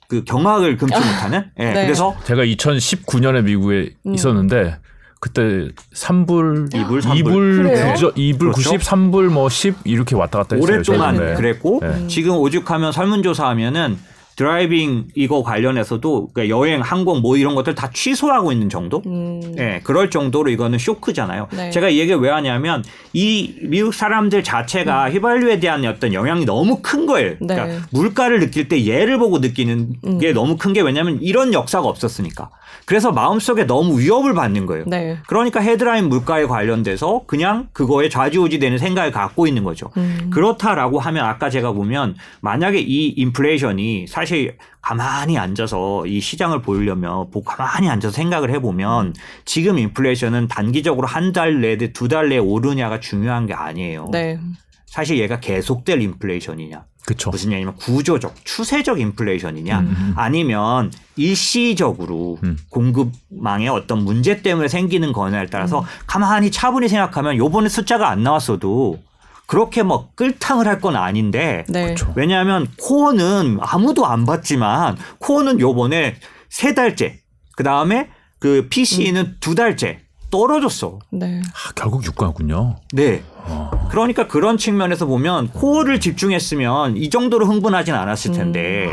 그 0.08 0.22
경악을 0.24 0.76
금치 0.76 0.94
아, 0.94 0.98
못하는. 1.00 1.50
예. 1.58 1.64
네. 1.72 1.84
그래서 1.84 2.14
제가 2.24 2.44
2019년에 2.44 3.42
미국에 3.42 3.94
음. 4.06 4.14
있었는데 4.14 4.78
그때 5.18 5.68
3불, 5.94 6.70
2불, 6.72 7.00
3불, 7.00 7.22
2불, 7.24 7.98
9, 7.98 8.12
2불 8.14 8.38
그렇죠? 8.38 8.52
90, 8.52 8.80
3불 8.80 9.28
뭐 9.28 9.48
10 9.48 9.74
이렇게 9.84 10.14
왔다 10.14 10.38
갔다 10.40 10.56
했어요. 10.56 10.74
오랫동안 10.74 11.16
그랬고 11.34 11.80
네. 11.82 12.06
지금 12.06 12.36
오죽하면 12.36 12.92
설문조사하면은 12.92 13.98
driving 14.36 15.08
이거 15.14 15.42
관련해서도 15.42 16.28
그러니까 16.32 16.54
여행, 16.56 16.82
항공 16.82 17.20
뭐 17.22 17.36
이런 17.38 17.54
것들 17.54 17.74
다 17.74 17.90
취소하고 17.92 18.52
있는 18.52 18.68
정도? 18.68 19.02
음. 19.06 19.40
네, 19.56 19.80
그럴 19.82 20.10
정도로 20.10 20.50
이거는 20.50 20.78
쇼크잖아요. 20.78 21.48
네. 21.52 21.70
제가 21.70 21.88
이 21.88 21.98
얘기를 21.98 22.20
왜 22.20 22.28
하냐면 22.30 22.84
이 23.14 23.54
미국 23.62 23.94
사람들 23.94 24.44
자체가 24.44 25.06
음. 25.06 25.12
휘발유에 25.12 25.58
대한 25.58 25.84
어떤 25.86 26.12
영향이 26.12 26.44
너무 26.44 26.80
큰 26.82 27.06
거예요. 27.06 27.36
그러니까 27.38 27.66
네. 27.66 27.78
물가를 27.90 28.40
느낄 28.40 28.68
때 28.68 28.86
얘를 28.86 29.18
보고 29.18 29.38
느끼는 29.38 29.94
음. 30.06 30.18
게 30.18 30.32
너무 30.32 30.56
큰 30.56 30.76
게 30.76 30.82
왜냐하면 30.82 31.18
이런 31.22 31.54
역사가 31.54 31.88
없었으니까. 31.88 32.50
그래서 32.84 33.12
마음속에 33.12 33.64
너무 33.64 33.98
위협을 33.98 34.34
받는 34.34 34.66
거예요. 34.66 34.84
네. 34.86 35.18
그러니까 35.26 35.60
헤드라인 35.60 36.08
물가에 36.08 36.44
관련돼서 36.46 37.22
그냥 37.26 37.68
그거에 37.72 38.08
좌지우지되는 38.08 38.78
생각을 38.78 39.10
갖고 39.10 39.46
있는 39.46 39.64
거죠. 39.64 39.90
음. 39.96 40.30
그렇다라고 40.32 40.98
하면 41.00 41.24
아까 41.24 41.50
제가 41.50 41.72
보면 41.72 42.16
만약에 42.40 42.78
이 42.80 43.08
인플레이션이 43.16 44.06
사실 44.08 44.56
가만히 44.80 45.36
앉아서 45.38 46.06
이 46.06 46.20
시장을 46.20 46.62
보려면 46.62 47.26
가만히 47.44 47.88
앉아서 47.88 48.14
생각을 48.14 48.50
해보면 48.54 49.14
지금 49.44 49.78
인플레이션은 49.78 50.48
단기적으로 50.48 51.06
한 51.06 51.32
달 51.32 51.60
내에 51.60 51.76
두 51.92 52.08
달 52.08 52.28
내에 52.28 52.38
오르냐가 52.38 53.00
중요한 53.00 53.46
게 53.46 53.52
아니에요. 53.54 54.08
네. 54.12 54.38
사실 54.86 55.18
얘가 55.18 55.40
계속될 55.40 56.00
인플레이션이냐. 56.00 56.84
그쵸. 57.06 57.30
무슨 57.30 57.52
얘기냐면 57.52 57.76
구조적, 57.76 58.34
추세적 58.44 58.98
인플레이션이냐 59.00 59.78
음. 59.78 60.12
아니면 60.16 60.92
일시적으로 61.14 62.38
음. 62.42 62.58
공급망에 62.68 63.68
어떤 63.68 64.04
문제 64.04 64.42
때문에 64.42 64.68
생기는 64.68 65.12
거냐에 65.12 65.46
따라서 65.46 65.80
음. 65.80 65.84
가만히 66.06 66.50
차분히 66.50 66.88
생각하면 66.88 67.36
요번에 67.36 67.68
숫자가 67.68 68.10
안 68.10 68.22
나왔어도 68.22 68.98
그렇게 69.46 69.82
뭐 69.84 70.10
끌탕을 70.16 70.66
할 70.66 70.80
건 70.80 70.96
아닌데 70.96 71.64
네. 71.68 71.94
왜냐하면 72.16 72.66
코어는 72.78 73.58
아무도 73.60 74.04
안 74.06 74.26
봤지만 74.26 74.98
코어는 75.18 75.60
요번에 75.60 76.16
세 76.50 76.74
달째 76.74 77.20
그 77.56 77.62
다음에 77.62 78.10
그 78.40 78.66
PC는 78.68 79.22
음. 79.22 79.36
두 79.40 79.54
달째 79.54 80.00
떨어졌어. 80.30 80.98
네. 81.10 81.40
아, 81.40 81.72
결국 81.76 82.04
유가군요. 82.04 82.76
네. 82.92 83.22
어. 83.48 83.70
그러니까 83.90 84.26
그런 84.26 84.56
측면에서 84.58 85.06
보면 85.06 85.48
코어를 85.48 86.00
집중했으면 86.00 86.96
이 86.96 87.10
정도로 87.10 87.46
흥분하진 87.46 87.94
않았을 87.94 88.32
텐데 88.32 88.86
음. 88.86 88.92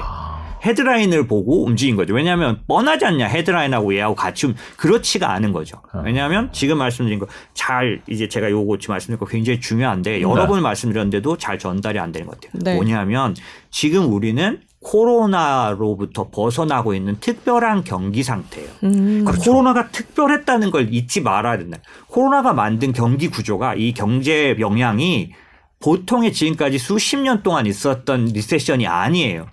헤드라인을 0.65 1.27
보고 1.27 1.65
움직인 1.65 1.97
거죠. 1.97 2.13
왜냐하면 2.13 2.61
뻔하지 2.67 3.03
않냐 3.05 3.27
헤드라인하고 3.27 3.95
얘하고 3.95 4.15
같이 4.15 4.53
그렇지가 4.77 5.29
않은 5.33 5.51
거죠. 5.51 5.81
어. 5.93 6.01
왜냐하면 6.05 6.49
지금 6.53 6.77
말씀드린 6.77 7.19
거 7.19 7.27
잘 7.53 8.01
이제 8.09 8.27
제가 8.27 8.49
요거 8.51 8.77
지금 8.77 8.93
말씀드린 8.93 9.17
거 9.19 9.25
굉장히 9.25 9.59
중요한데 9.59 10.21
여러 10.21 10.43
네. 10.43 10.47
번 10.47 10.61
말씀드렸는데도 10.61 11.37
잘 11.37 11.57
전달이 11.57 11.97
안 11.99 12.11
되는 12.11 12.27
것 12.27 12.39
같아요. 12.39 12.59
네. 12.63 12.75
뭐냐면 12.75 13.35
지금 13.71 14.11
우리는 14.11 14.59
코로나로부터 14.83 16.29
벗어나고 16.29 16.93
있는 16.93 17.17
특별한 17.19 17.83
경기 17.83 18.23
상태예요. 18.23 18.69
음, 18.83 19.25
그렇죠. 19.25 19.51
코로나가 19.51 19.89
특별했다는 19.89 20.71
걸 20.71 20.93
잊지 20.93 21.21
말아야 21.21 21.57
된다. 21.57 21.79
코로나가 22.07 22.53
만든 22.53 22.93
경기 22.93 23.27
구조가 23.29 23.75
이 23.75 23.93
경제 23.93 24.55
영향이 24.59 25.31
보통의 25.79 26.31
지금까지 26.33 26.77
수십 26.77 27.17
년 27.17 27.43
동안 27.43 27.65
있었던 27.65 28.25
recession이 28.25 28.87
아니에요. 28.87 29.47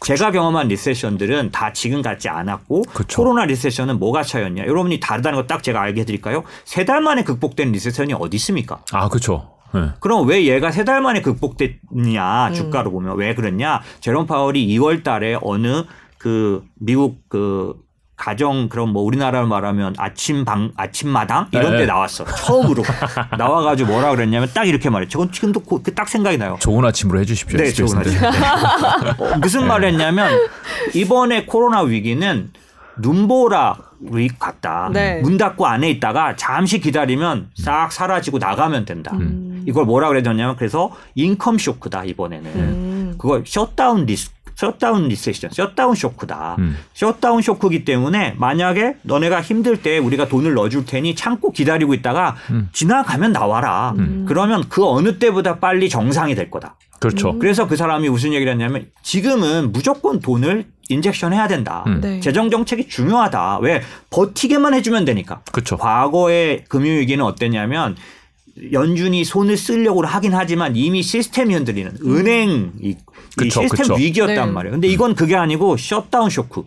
그쵸. 0.00 0.16
제가 0.16 0.30
경험한 0.30 0.68
recession들은 0.68 1.50
다 1.50 1.74
지금 1.74 2.00
같지 2.00 2.30
않았고 2.30 2.82
그쵸. 2.94 3.16
코로나 3.22 3.44
recession은 3.44 3.98
뭐가 3.98 4.22
차이였냐? 4.22 4.62
여러분이 4.64 4.98
다르다는 5.00 5.38
거 5.38 5.46
딱 5.46 5.62
제가 5.62 5.82
알게 5.82 6.00
해드릴까요? 6.02 6.44
세 6.64 6.84
달 6.86 7.02
만에 7.02 7.22
극복된 7.24 7.72
recession이 7.72 8.14
어디 8.14 8.36
있습니까? 8.36 8.82
아, 8.92 9.08
그렇죠. 9.10 9.50
네. 9.72 9.90
그럼 10.00 10.26
왜 10.28 10.44
얘가 10.46 10.70
세 10.70 10.84
달 10.84 11.00
만에 11.00 11.20
극복됐냐 11.22 12.48
음. 12.48 12.54
주가로 12.54 12.90
보면 12.90 13.16
왜 13.16 13.34
그랬냐? 13.34 13.80
제롬 14.00 14.26
파월이 14.26 14.66
2월 14.78 15.02
달에 15.04 15.36
어느 15.42 15.84
그 16.18 16.62
미국 16.78 17.28
그 17.28 17.74
가정 18.16 18.68
그럼 18.68 18.90
뭐 18.92 19.02
우리나라로 19.02 19.46
말하면 19.46 19.94
아침 19.96 20.44
방 20.44 20.72
아침마당 20.76 21.48
이런 21.52 21.72
네. 21.72 21.78
데 21.78 21.86
나왔어 21.86 22.26
처음으로 22.26 22.82
나와가지고 23.38 23.90
뭐라 23.90 24.10
그랬냐면 24.10 24.50
딱 24.52 24.64
이렇게 24.68 24.90
말해. 24.90 25.08
저건 25.08 25.32
지금도 25.32 25.60
그 25.60 25.94
딱 25.94 26.06
생각이 26.08 26.36
나요. 26.36 26.56
좋은 26.60 26.84
아침으로 26.84 27.18
해주십시오. 27.20 27.58
네, 27.58 27.72
좋은 27.72 27.96
아침. 27.96 28.18
어, 29.18 29.38
무슨 29.40 29.66
말을 29.66 29.88
했냐면 29.88 30.30
이번에 30.94 31.46
코로나 31.46 31.80
위기는 31.80 32.50
눈보라 32.98 33.76
위 34.12 34.28
같다. 34.28 34.90
네. 34.92 35.20
문 35.22 35.36
닫고 35.38 35.66
안에 35.66 35.88
있다가 35.90 36.36
잠시 36.36 36.78
기다리면 36.80 37.50
싹 37.54 37.90
사라지고 37.92 38.38
나가면 38.38 38.84
된다. 38.84 39.12
음. 39.14 39.49
이걸 39.66 39.84
뭐라 39.84 40.08
그랬냐면 40.08 40.56
그래서 40.56 40.90
income 41.14 41.58
쇼크다 41.58 42.04
이번에는. 42.04 42.50
음. 42.54 43.14
그걸 43.18 43.44
셧다운 43.46 44.06
리스크 44.06 44.40
셧다운 44.60 45.08
recession, 45.08 45.50
셧다운 45.52 45.94
쇼크다. 45.94 46.56
음. 46.58 46.76
셧다운 46.92 47.40
쇼크기 47.40 47.86
때문에 47.86 48.34
만약에 48.36 48.96
너네가 49.02 49.40
힘들 49.40 49.78
때 49.80 49.96
우리가 49.96 50.28
돈을 50.28 50.52
넣어줄 50.52 50.84
테니 50.84 51.14
참고 51.14 51.50
기다리고 51.50 51.94
있다가 51.94 52.36
음. 52.50 52.68
지나가면 52.72 53.32
나와라. 53.32 53.94
음. 53.96 54.26
그러면 54.28 54.64
그 54.68 54.86
어느 54.86 55.18
때보다 55.18 55.60
빨리 55.60 55.88
정상이 55.88 56.34
될 56.34 56.50
거다. 56.50 56.76
그렇죠. 57.00 57.30
음. 57.30 57.38
그래서 57.38 57.66
그 57.66 57.76
사람이 57.76 58.10
무슨 58.10 58.34
얘기를 58.34 58.52
했냐면 58.52 58.86
지금은 59.02 59.72
무조건 59.72 60.20
돈을 60.20 60.66
injection 60.90 61.32
해야 61.32 61.48
된다. 61.48 61.84
음. 61.86 62.00
네. 62.02 62.20
재정 62.20 62.50
정책이 62.50 62.88
중요하다. 62.88 63.60
왜 63.62 63.80
버티게만 64.10 64.74
해주면 64.74 65.06
되니까. 65.06 65.40
그렇죠. 65.52 65.78
과거의 65.78 66.64
금융 66.68 66.98
위기는 66.98 67.24
어땠냐면 67.24 67.96
연준이 68.72 69.24
손을 69.24 69.56
쓰려고 69.56 70.04
하긴 70.04 70.34
하지만 70.34 70.76
이미 70.76 71.02
시스템이 71.02 71.54
흔들리는 71.54 71.92
음. 72.04 72.16
은행 72.16 72.72
이, 72.80 72.96
그쵸, 73.36 73.62
이 73.62 73.68
시스템 73.68 73.86
그쵸. 73.86 73.94
위기였단 73.94 74.48
네. 74.48 74.52
말이에요. 74.52 74.72
근데 74.72 74.88
이건 74.88 75.14
그게 75.14 75.36
아니고 75.36 75.76
셧다운 75.76 76.30
쇼크. 76.30 76.64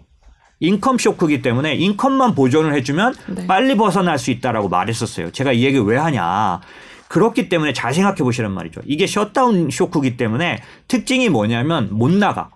income 0.60 0.98
쇼크기 0.98 1.42
때문에 1.42 1.76
income만 1.76 2.36
보존을 2.36 2.74
해주면 2.76 3.16
네. 3.36 3.48
빨리 3.48 3.76
벗어날 3.76 4.18
수 4.18 4.32
있다라고 4.32 4.70
말했었어요. 4.70 5.32
제가 5.32 5.52
이 5.52 5.64
얘기 5.66 5.78
왜 5.78 5.98
하냐. 5.98 6.62
그렇기 7.10 7.50
때문에 7.50 7.74
잘 7.74 7.94
생각해 7.94 8.18
보시란 8.18 8.52
말이죠. 8.54 8.82
이게 8.86 9.06
셧다운 9.06 9.70
쇼크기 9.70 10.16
때문에 10.18 10.62
특징이 10.88 11.30
뭐냐면 11.30 11.90
못 11.92 12.12
나가. 12.12 12.50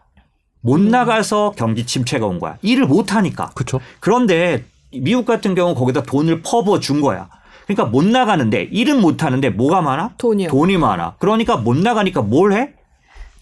못 0.62 0.80
음. 0.80 0.90
나가서 0.90 1.54
경기 1.58 1.86
침체가 1.86 2.26
온 2.26 2.40
거야. 2.40 2.58
일을 2.62 2.88
못 2.88 3.14
하니까. 3.14 3.52
그렇죠. 3.54 3.80
그런데 4.00 4.64
미국 4.92 5.26
같은 5.26 5.54
경우 5.54 5.76
거기다 5.76 6.04
돈을 6.04 6.42
퍼부어 6.42 6.80
준 6.80 7.02
거야. 7.02 7.30
그러니까 7.68 7.86
못 7.86 8.06
나가는데 8.06 8.70
일은 8.72 9.02
못 9.02 9.24
하는데 9.24 9.50
뭐가 9.50 9.82
많아? 9.82 10.12
돈이요. 10.18 10.50
돈이 10.50 10.78
많아. 10.78 11.16
그러니까 11.20 11.58
못 11.58 11.78
나가니까 11.78 12.22
뭘 12.22 12.54
해? 12.54 12.70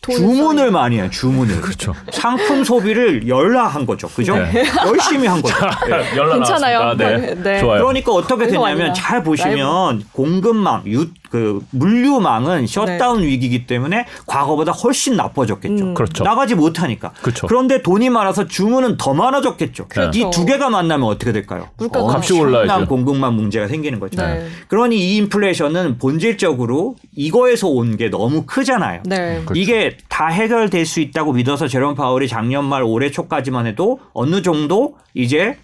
주문을 0.02 0.72
많이 0.72 0.98
해요. 0.98 1.10
주문을. 1.10 1.62
그렇죠. 1.62 1.94
상품 2.12 2.64
소비를 2.64 3.28
열라한 3.28 3.86
거죠. 3.86 4.08
그죠? 4.10 4.36
네. 4.36 4.64
열심히 4.86 5.28
한 5.28 5.42
거죠. 5.42 5.56
네. 5.88 6.16
열라 6.18 6.36
괜찮아요. 6.36 6.94
네. 6.96 7.36
네. 7.36 7.60
좋아요. 7.60 7.82
그러니까 7.82 8.12
어떻게 8.12 8.48
됐냐면 8.48 8.94
잘 8.94 9.24
보시면 9.24 10.04
공급망, 10.12 10.84
유, 10.88 11.08
그 11.30 11.66
물류망은 11.72 12.68
셧다운 12.68 13.22
네. 13.22 13.28
위기이기 13.28 13.66
때문에 13.68 14.06
과거보다 14.28 14.72
훨씬 14.72 15.16
나빠졌겠죠. 15.16 15.84
음. 15.86 15.94
그렇죠. 15.94 16.24
나가지 16.24 16.56
못하니까. 16.56 17.12
그렇죠. 17.22 17.48
그런데 17.48 17.82
돈이 17.82 18.10
많아서 18.10 18.48
주문은 18.48 18.98
더 18.98 19.14
많아졌겠죠. 19.14 19.88
그렇죠. 19.88 20.18
이두 20.30 20.46
개가 20.46 20.70
만나면 20.70 21.08
어떻게 21.08 21.32
될까요? 21.32 21.70
값이 21.92 22.34
올라야죠. 22.40 22.86
공급망 22.88 23.36
문제가 23.36 23.68
생기는 23.68 24.00
거죠. 24.00 24.22
네. 24.22 24.48
그러니 24.68 24.98
이 24.98 25.18
인플레이션은 25.18 25.98
본질적으로 25.98 26.96
이거에서 27.16 27.68
온 27.70 27.96
게 27.96 28.10
너무 28.10 28.44
크잖아요. 28.46 29.04
네. 29.06 29.42
그렇죠. 29.46 29.54
이게 29.60 29.96
다 30.10 30.28
해결될 30.28 30.86
수 30.86 31.00
있다고 31.00 31.32
믿어서 31.32 31.68
제롬 31.70 31.96
파월이 31.96 32.28
작년 32.28 32.66
말 32.66 32.84
올해 32.84 33.10
초까지만 33.10 33.68
해도 33.68 34.00
어느 34.14 34.42
정도 34.42 34.96
이제 35.14 35.58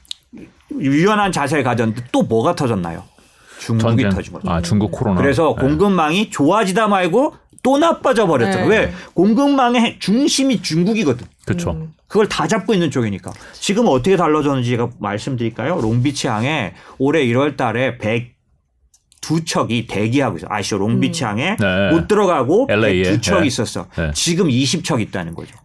유연한 0.80 1.32
자세를 1.34 1.64
가졌는데 1.66 2.04
또 2.14 2.24
뭐가 2.24 2.56
터졌나요? 2.56 3.04
중국이 3.62 4.04
전쟁. 4.04 4.10
터진 4.10 4.34
거죠. 4.34 4.50
아, 4.50 4.62
중국 4.62 4.92
코로나. 4.92 5.22
그래서 5.22 5.56
네. 5.58 5.68
공급망이 5.68 6.30
좋아지다 6.32 6.88
말고 6.88 7.36
또 7.64 7.78
나빠져 7.78 8.26
버렸잖아요. 8.26 8.68
네. 8.70 8.78
왜? 8.78 8.94
공급망의 9.14 9.98
중심이 10.00 10.62
중국이거든. 10.64 11.28
그렇죠. 11.46 11.72
음. 11.72 11.94
그걸 12.08 12.28
다 12.28 12.48
잡고 12.48 12.74
있는 12.74 12.90
쪽이니까. 12.90 13.32
지금 13.54 13.86
어떻게 13.88 14.18
달라졌는지 14.18 14.70
제가 14.72 14.90
말씀드릴까요? 15.00 15.80
롱비치 15.80 16.28
항에 16.28 16.74
올해 16.98 17.24
1월 17.28 17.56
달에 17.56 18.00
102 18.00 19.46
척이 19.46 19.86
대기하고 19.88 20.38
있어. 20.38 20.48
아시죠? 20.50 20.80
롱비치 20.80 21.24
음. 21.24 21.30
항에 21.30 21.56
네. 21.58 21.92
못 21.92 22.08
들어가고 22.08 22.68
102척이 22.68 23.46
있었어. 23.46 23.86
네. 23.96 24.12
지금 24.16 24.48
20척 24.48 25.00
있다는 25.00 25.36
거죠. 25.36 25.56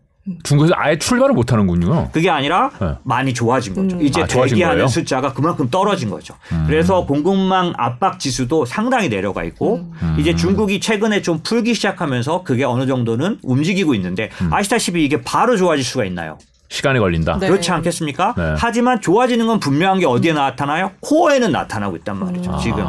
중국에서 0.42 0.74
아예 0.76 0.98
출발을 0.98 1.34
못 1.34 1.52
하는군요. 1.52 2.10
그게 2.12 2.30
아니라 2.30 2.70
네. 2.80 2.94
많이 3.04 3.32
좋아진 3.32 3.74
거죠. 3.74 3.96
음. 3.96 4.02
이제 4.02 4.22
아, 4.22 4.26
대기하는 4.26 4.76
거예요? 4.76 4.88
숫자가 4.88 5.32
그만큼 5.32 5.70
떨어진 5.70 6.10
거죠. 6.10 6.34
음. 6.52 6.64
그래서 6.66 7.06
공급망 7.06 7.72
압박 7.76 8.18
지수도 8.18 8.64
상당히 8.64 9.08
내려가 9.08 9.44
있고 9.44 9.88
음. 10.02 10.16
이제 10.18 10.34
중국이 10.34 10.80
최근에 10.80 11.22
좀 11.22 11.40
풀기 11.42 11.74
시작하면서 11.74 12.42
그게 12.42 12.64
어느 12.64 12.86
정도는 12.86 13.38
움직이고 13.42 13.94
있는데 13.94 14.30
음. 14.40 14.52
아시다시피 14.52 15.04
이게 15.04 15.22
바로 15.22 15.56
좋아질 15.56 15.84
수가 15.84 16.04
있나요? 16.04 16.38
시간이 16.68 16.98
걸린다. 16.98 17.38
네. 17.38 17.48
그렇지 17.48 17.70
않겠습니까? 17.70 18.34
네. 18.36 18.54
하지만 18.58 19.00
좋아지는 19.00 19.46
건 19.46 19.60
분명한 19.60 20.00
게 20.00 20.06
어디에 20.06 20.32
나타나요? 20.32 20.90
코어에는 21.00 21.52
나타나고 21.52 21.96
있단 21.98 22.18
말이죠. 22.18 22.52
아. 22.52 22.58
지금 22.58 22.84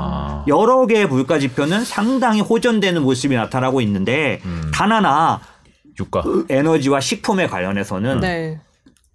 여러 0.47 0.87
개의 0.87 1.05
물가 1.07 1.37
지표는 1.37 1.85
상당히 1.85 2.41
호전되는 2.41 3.03
모습이 3.03 3.35
나타나고 3.35 3.81
있는데 3.81 4.39
음. 4.45 4.71
단 4.73 4.91
하나 4.91 5.39
유가 5.99 6.23
에너지와 6.49 6.99
식품에 6.99 7.47
관련해서는 7.47 8.19
네. 8.19 8.59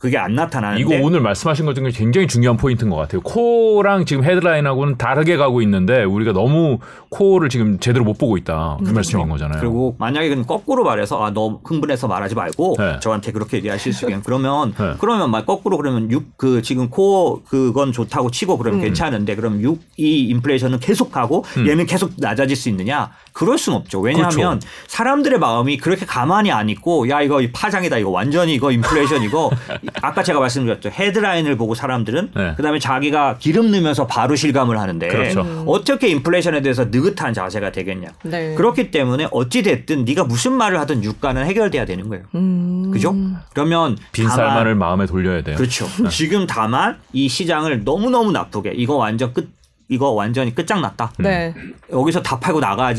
그게 0.02 0.18
안 0.18 0.34
나타나는데 0.34 0.80
이거 0.80 1.06
오늘 1.06 1.20
말씀하신 1.20 1.64
것 1.64 1.76
중에 1.76 1.90
굉장히 1.92 2.26
중요한 2.26 2.56
포인트인 2.56 2.90
것 2.90 2.96
같아요. 2.96 3.20
core랑 3.20 4.04
지금 4.04 4.24
헤드라인하고는 4.24 4.98
다르게 4.98 5.36
가고 5.36 5.62
있는데 5.62 6.02
우리가 6.02 6.32
너무 6.32 6.80
core를 7.08 7.48
지금 7.48 7.78
제대로 7.78 8.04
못 8.04 8.18
보고 8.18 8.36
있다. 8.36 8.78
그 8.82 8.90
음. 8.90 8.94
말씀인 8.94 9.28
거잖아요. 9.28 9.60
그리고 9.60 9.94
만약에 10.00 10.28
그건 10.28 10.44
거꾸로 10.44 10.82
말해서 10.82 11.24
아, 11.24 11.30
너 11.30 11.60
흥분해서 11.62 12.08
말하지 12.08 12.34
말고 12.34 12.74
네. 12.80 12.98
저한테 12.98 13.30
그렇게 13.30 13.58
얘기하실 13.58 13.92
수 13.92 14.06
있겠 14.06 14.24
그러면 14.24 14.74
네. 14.76 14.94
그러면 14.98 15.30
말 15.30 15.46
거꾸로 15.46 15.76
그러면 15.76 16.10
육그 16.10 16.62
지금 16.62 16.90
core 16.90 17.44
그건 17.44 17.92
좋다고 17.92 18.32
치고 18.32 18.58
그러면 18.58 18.80
음. 18.80 18.84
괜찮은데 18.84 19.36
그럼 19.36 19.60
육이 19.60 20.24
인플레이션은 20.30 20.80
계속 20.80 21.12
가고 21.12 21.44
음. 21.58 21.68
얘는 21.68 21.86
계속 21.86 22.10
낮아질 22.18 22.56
수 22.56 22.68
있느냐? 22.70 23.12
그럴 23.32 23.56
수는 23.56 23.78
없죠. 23.78 24.00
왜냐하면 24.00 24.58
그렇죠. 24.58 24.68
사람들의 24.88 25.38
마음이 25.38 25.76
그렇게 25.76 26.06
가만히 26.06 26.50
안 26.50 26.68
있고 26.70 27.08
야 27.08 27.22
이거 27.22 27.40
파장이다 27.52 27.98
이거 27.98 28.10
완전히 28.10 28.54
이거 28.54 28.72
인플레이션 28.72 29.22
이거 29.22 29.48
아까 30.00 30.22
제가 30.22 30.40
말씀드렸죠. 30.40 30.90
헤드라인을 30.90 31.56
보고 31.56 31.74
사람들은 31.74 32.30
네. 32.34 32.54
그다음에 32.56 32.78
자기가 32.78 33.36
기름 33.38 33.70
넣으면서 33.70 34.06
바로 34.06 34.34
실감을 34.36 34.78
하는데 34.78 35.08
그렇죠. 35.08 35.42
음. 35.42 35.64
어떻게 35.66 36.08
인플레이션에 36.08 36.62
대해서 36.62 36.86
느긋한 36.86 37.34
자세가 37.34 37.72
되겠냐. 37.72 38.08
네. 38.24 38.54
그렇기 38.54 38.90
때문에 38.90 39.28
어찌 39.30 39.62
됐든 39.62 40.04
네가 40.04 40.24
무슨 40.24 40.52
말을 40.52 40.78
하든 40.80 41.04
유가는 41.04 41.44
해결돼야 41.44 41.84
되는 41.84 42.08
거예요. 42.08 42.24
음. 42.34 42.90
그죠? 42.92 43.14
그러면 43.52 43.96
빈살만을 44.12 44.74
마음에 44.74 45.06
돌려야 45.06 45.42
돼요. 45.42 45.56
그렇죠. 45.56 45.86
네. 46.02 46.08
지금 46.08 46.46
다만 46.46 46.98
이 47.12 47.28
시장을 47.28 47.84
너무너무 47.84 48.32
나쁘게 48.32 48.72
이거 48.76 48.96
완전 48.96 49.32
끝 49.32 49.50
이거 49.92 50.10
완전히 50.10 50.54
끝장났다. 50.54 51.12
네. 51.18 51.54
여기서 51.92 52.22
다 52.22 52.40
팔고 52.40 52.60
나가야 52.60 52.94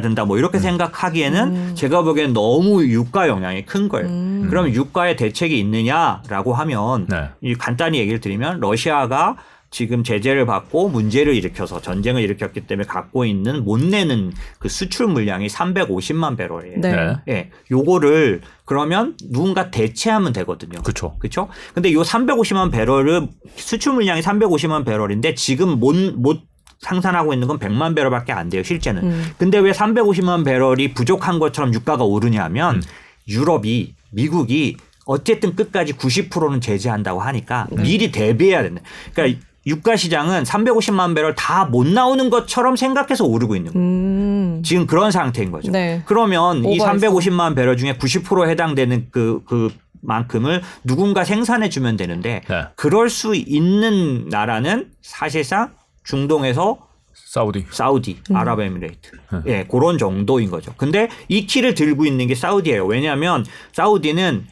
된다. 0.00 0.24
뭐 0.24 0.38
이렇게 0.38 0.58
음. 0.58 0.62
생각하기에는 0.62 1.42
음. 1.48 1.72
제가 1.74 2.02
보기엔 2.02 2.32
너무 2.32 2.82
유가 2.84 3.28
영향이 3.28 3.66
큰 3.66 3.88
거예요. 3.88 4.08
음. 4.08 4.46
그럼 4.48 4.70
유가에 4.70 5.14
대책이 5.16 5.58
있느냐라고 5.58 6.54
하면 6.54 7.06
네. 7.08 7.28
이 7.42 7.54
간단히 7.54 7.98
얘기를 7.98 8.18
드리면 8.20 8.60
러시아가 8.60 9.36
지금 9.70 10.02
제재를 10.02 10.46
받고 10.46 10.88
문제를 10.88 11.34
일으켜서 11.34 11.80
전쟁을 11.80 12.22
일으켰기 12.22 12.62
때문에 12.66 12.86
갖고 12.86 13.24
있는 13.24 13.64
못 13.64 13.80
내는 13.80 14.32
그 14.58 14.68
수출 14.68 15.08
물량이 15.08 15.46
350만 15.48 16.36
배럴이에요. 16.36 16.80
네. 16.80 16.92
네. 16.92 17.16
예. 17.28 17.50
요거를 17.70 18.40
그러면 18.64 19.16
누군가 19.30 19.70
대체하면 19.70 20.32
되거든요. 20.32 20.80
그렇죠. 20.82 21.16
그렇죠? 21.18 21.48
근데 21.74 21.92
요 21.92 22.00
350만 22.00 22.72
배럴을 22.72 23.28
수출 23.56 23.92
물량이 23.94 24.22
350만 24.22 24.86
배럴인데 24.86 25.34
지금 25.34 25.78
못못 25.78 26.42
상산하고 26.80 27.34
있는 27.34 27.48
건 27.48 27.58
100만 27.58 27.94
배럴밖에 27.94 28.32
안 28.32 28.48
돼요, 28.48 28.62
실제는. 28.62 29.02
음. 29.02 29.24
근데 29.36 29.58
왜 29.58 29.72
350만 29.72 30.44
배럴이 30.44 30.94
부족한 30.94 31.38
것처럼 31.40 31.74
유가가 31.74 32.04
오르냐면 32.04 32.76
음. 32.76 32.82
유럽이 33.26 33.94
미국이 34.12 34.76
어쨌든 35.04 35.56
끝까지 35.56 35.94
90%는 35.94 36.60
제재한다고 36.60 37.20
하니까 37.20 37.66
네. 37.70 37.82
미리 37.82 38.12
대비해야 38.12 38.62
된다. 38.62 38.82
그러니까 39.14 39.40
유가 39.68 39.96
시장은 39.96 40.44
350만 40.44 41.14
배럴 41.14 41.34
다 41.34 41.68
못 41.68 41.86
나오는 41.86 42.30
것처럼 42.30 42.76
생각해서 42.76 43.24
오르고 43.24 43.54
있는 43.56 43.72
거예요. 43.72 43.86
음. 43.86 44.62
지금 44.64 44.86
그런 44.86 45.10
상태인 45.10 45.50
거죠. 45.50 45.70
네. 45.70 46.02
그러면 46.06 46.64
이 46.64 46.78
350만 46.78 47.54
배럴 47.54 47.76
중에 47.76 47.94
90% 47.94 48.48
해당되는 48.48 49.08
그, 49.10 49.42
그 49.46 49.70
만큼을 50.00 50.62
누군가 50.84 51.24
생산해 51.24 51.68
주면 51.68 51.96
되는데 51.96 52.42
네. 52.48 52.64
그럴 52.76 53.10
수 53.10 53.34
있는 53.34 54.28
나라는 54.28 54.90
사실상 55.02 55.72
중동에서 56.04 56.78
사우디, 57.12 57.66
사우디, 57.70 58.20
음. 58.30 58.36
아랍에미레이트, 58.36 59.10
음. 59.34 59.42
예, 59.46 59.64
그런 59.70 59.98
정도인 59.98 60.50
거죠. 60.50 60.72
근데 60.78 61.08
이 61.28 61.44
키를 61.46 61.74
들고 61.74 62.06
있는 62.06 62.26
게 62.26 62.34
사우디예요. 62.34 62.86
왜냐하면 62.86 63.44
사우디는 63.72 64.46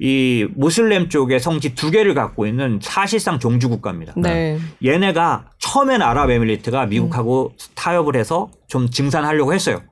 이 0.00 0.46
무슬림 0.54 1.08
쪽의 1.08 1.38
성지 1.38 1.74
두 1.74 1.90
개를 1.90 2.14
갖고 2.14 2.46
있는 2.46 2.80
사실상 2.82 3.38
종주 3.38 3.68
국가입니다. 3.68 4.14
네. 4.16 4.58
얘네가 4.84 5.46
처음엔 5.58 6.02
아랍에미리트가 6.02 6.86
미국하고 6.86 7.52
음. 7.52 7.56
타협을 7.74 8.16
해서 8.16 8.50
좀 8.66 8.90
증산하려고 8.90 9.54
했어요. 9.54 9.82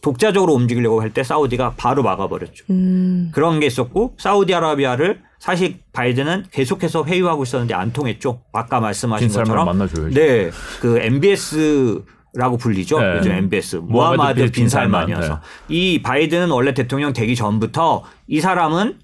독자적으로 0.00 0.52
움직이려고 0.54 1.00
할 1.00 1.10
때 1.12 1.22
사우디가 1.22 1.74
바로 1.76 2.02
막아버렸죠. 2.02 2.64
음. 2.70 3.30
그런 3.32 3.60
게 3.60 3.66
있었고 3.66 4.14
사우디아라비아를 4.18 5.20
사실 5.38 5.78
바이든은 5.92 6.46
계속해서 6.50 7.04
회유하고 7.04 7.44
있었는데 7.44 7.74
안 7.74 7.92
통했죠. 7.92 8.40
아까 8.52 8.80
말씀하신 8.80 9.28
것처럼 9.28 9.66
만나줘야죠. 9.66 10.14
네, 10.14 10.50
그 10.80 10.98
MBS 10.98 12.02
라고 12.34 12.56
불리죠. 12.56 12.98
네. 12.98 13.16
요즘 13.18 13.30
MBS 13.32 13.76
무하마드 13.76 14.50
빈살만이어서 14.50 15.34
네. 15.34 15.40
이 15.68 16.02
바이든은 16.02 16.50
원래 16.50 16.74
대통령 16.74 17.12
되기 17.12 17.36
전부터 17.36 18.02
이 18.26 18.40
사람은 18.40 18.98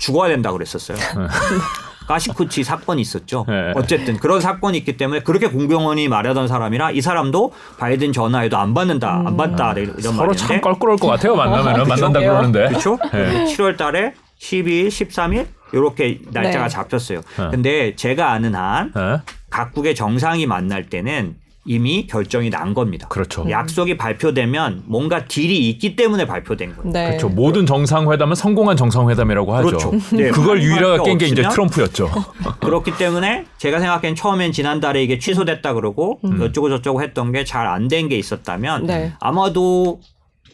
죽어야 0.00 0.30
된다 0.30 0.50
그랬었어요. 0.50 0.96
네. 0.96 1.04
가시쿠치 2.08 2.64
사건이 2.64 3.00
있었죠. 3.02 3.44
네. 3.46 3.72
어쨌든 3.76 4.16
그런 4.16 4.40
사건이 4.40 4.76
있기 4.78 4.96
때문에 4.96 5.20
그렇게 5.20 5.46
공병원이 5.46 6.08
말하던 6.08 6.48
사람이라 6.48 6.90
이 6.90 7.00
사람도 7.00 7.52
바이든 7.78 8.12
전화에도 8.12 8.58
안 8.58 8.74
받는다, 8.74 9.20
음. 9.20 9.26
안 9.28 9.36
받다 9.36 9.72
네. 9.74 9.82
이런 9.82 10.00
서로 10.00 10.34
참 10.34 10.60
껄끄러울 10.60 10.98
것 10.98 11.06
같아요. 11.06 11.36
만나면 11.36 11.82
은 11.82 11.86
만난다 11.86 12.18
그러는데. 12.18 12.68
그렇죠. 12.68 12.98
네. 13.12 13.44
7월 13.44 13.76
달에 13.76 14.14
12일, 14.40 14.88
13일 14.88 15.46
이렇게 15.72 16.18
날짜가 16.32 16.64
네. 16.64 16.68
잡혔어요. 16.68 17.20
네. 17.38 17.48
근데 17.52 17.94
제가 17.94 18.32
아는 18.32 18.56
한 18.56 18.92
네. 18.92 19.20
각국의 19.50 19.94
정상이 19.94 20.46
만날 20.46 20.88
때는 20.88 21.36
이미 21.66 22.06
결정이 22.06 22.48
난 22.50 22.72
겁니다. 22.72 23.06
그렇죠. 23.08 23.44
약속이 23.50 23.96
발표되면 23.98 24.84
뭔가 24.86 25.26
딜이 25.26 25.68
있기 25.70 25.94
때문에 25.94 26.26
발표된 26.26 26.74
거예요. 26.76 26.90
네. 26.92 27.06
그렇죠. 27.08 27.28
모든 27.28 27.66
정상회담은 27.66 28.34
성공한 28.34 28.76
정상회담이라고 28.76 29.54
하죠. 29.56 29.66
그렇죠. 29.66 29.90
네, 30.16 30.30
그걸 30.30 30.62
유일하게 30.62 31.02
깬 31.04 31.18
게 31.18 31.26
이제 31.26 31.42
트럼프였죠. 31.42 32.10
그렇기 32.60 32.96
때문에 32.96 33.44
제가 33.58 33.78
생각엔 33.78 34.14
처음엔 34.14 34.52
지난달에 34.52 35.02
이게 35.02 35.18
취소됐다 35.18 35.74
그러고 35.74 36.18
음. 36.24 36.40
어쩌고 36.40 36.70
저쩌고 36.70 37.02
했던 37.02 37.30
게 37.32 37.44
잘 37.44 37.66
안 37.66 37.88
된 37.88 38.08
게 38.08 38.16
있었다면 38.16 38.86
네. 38.86 39.12
아마도 39.20 40.00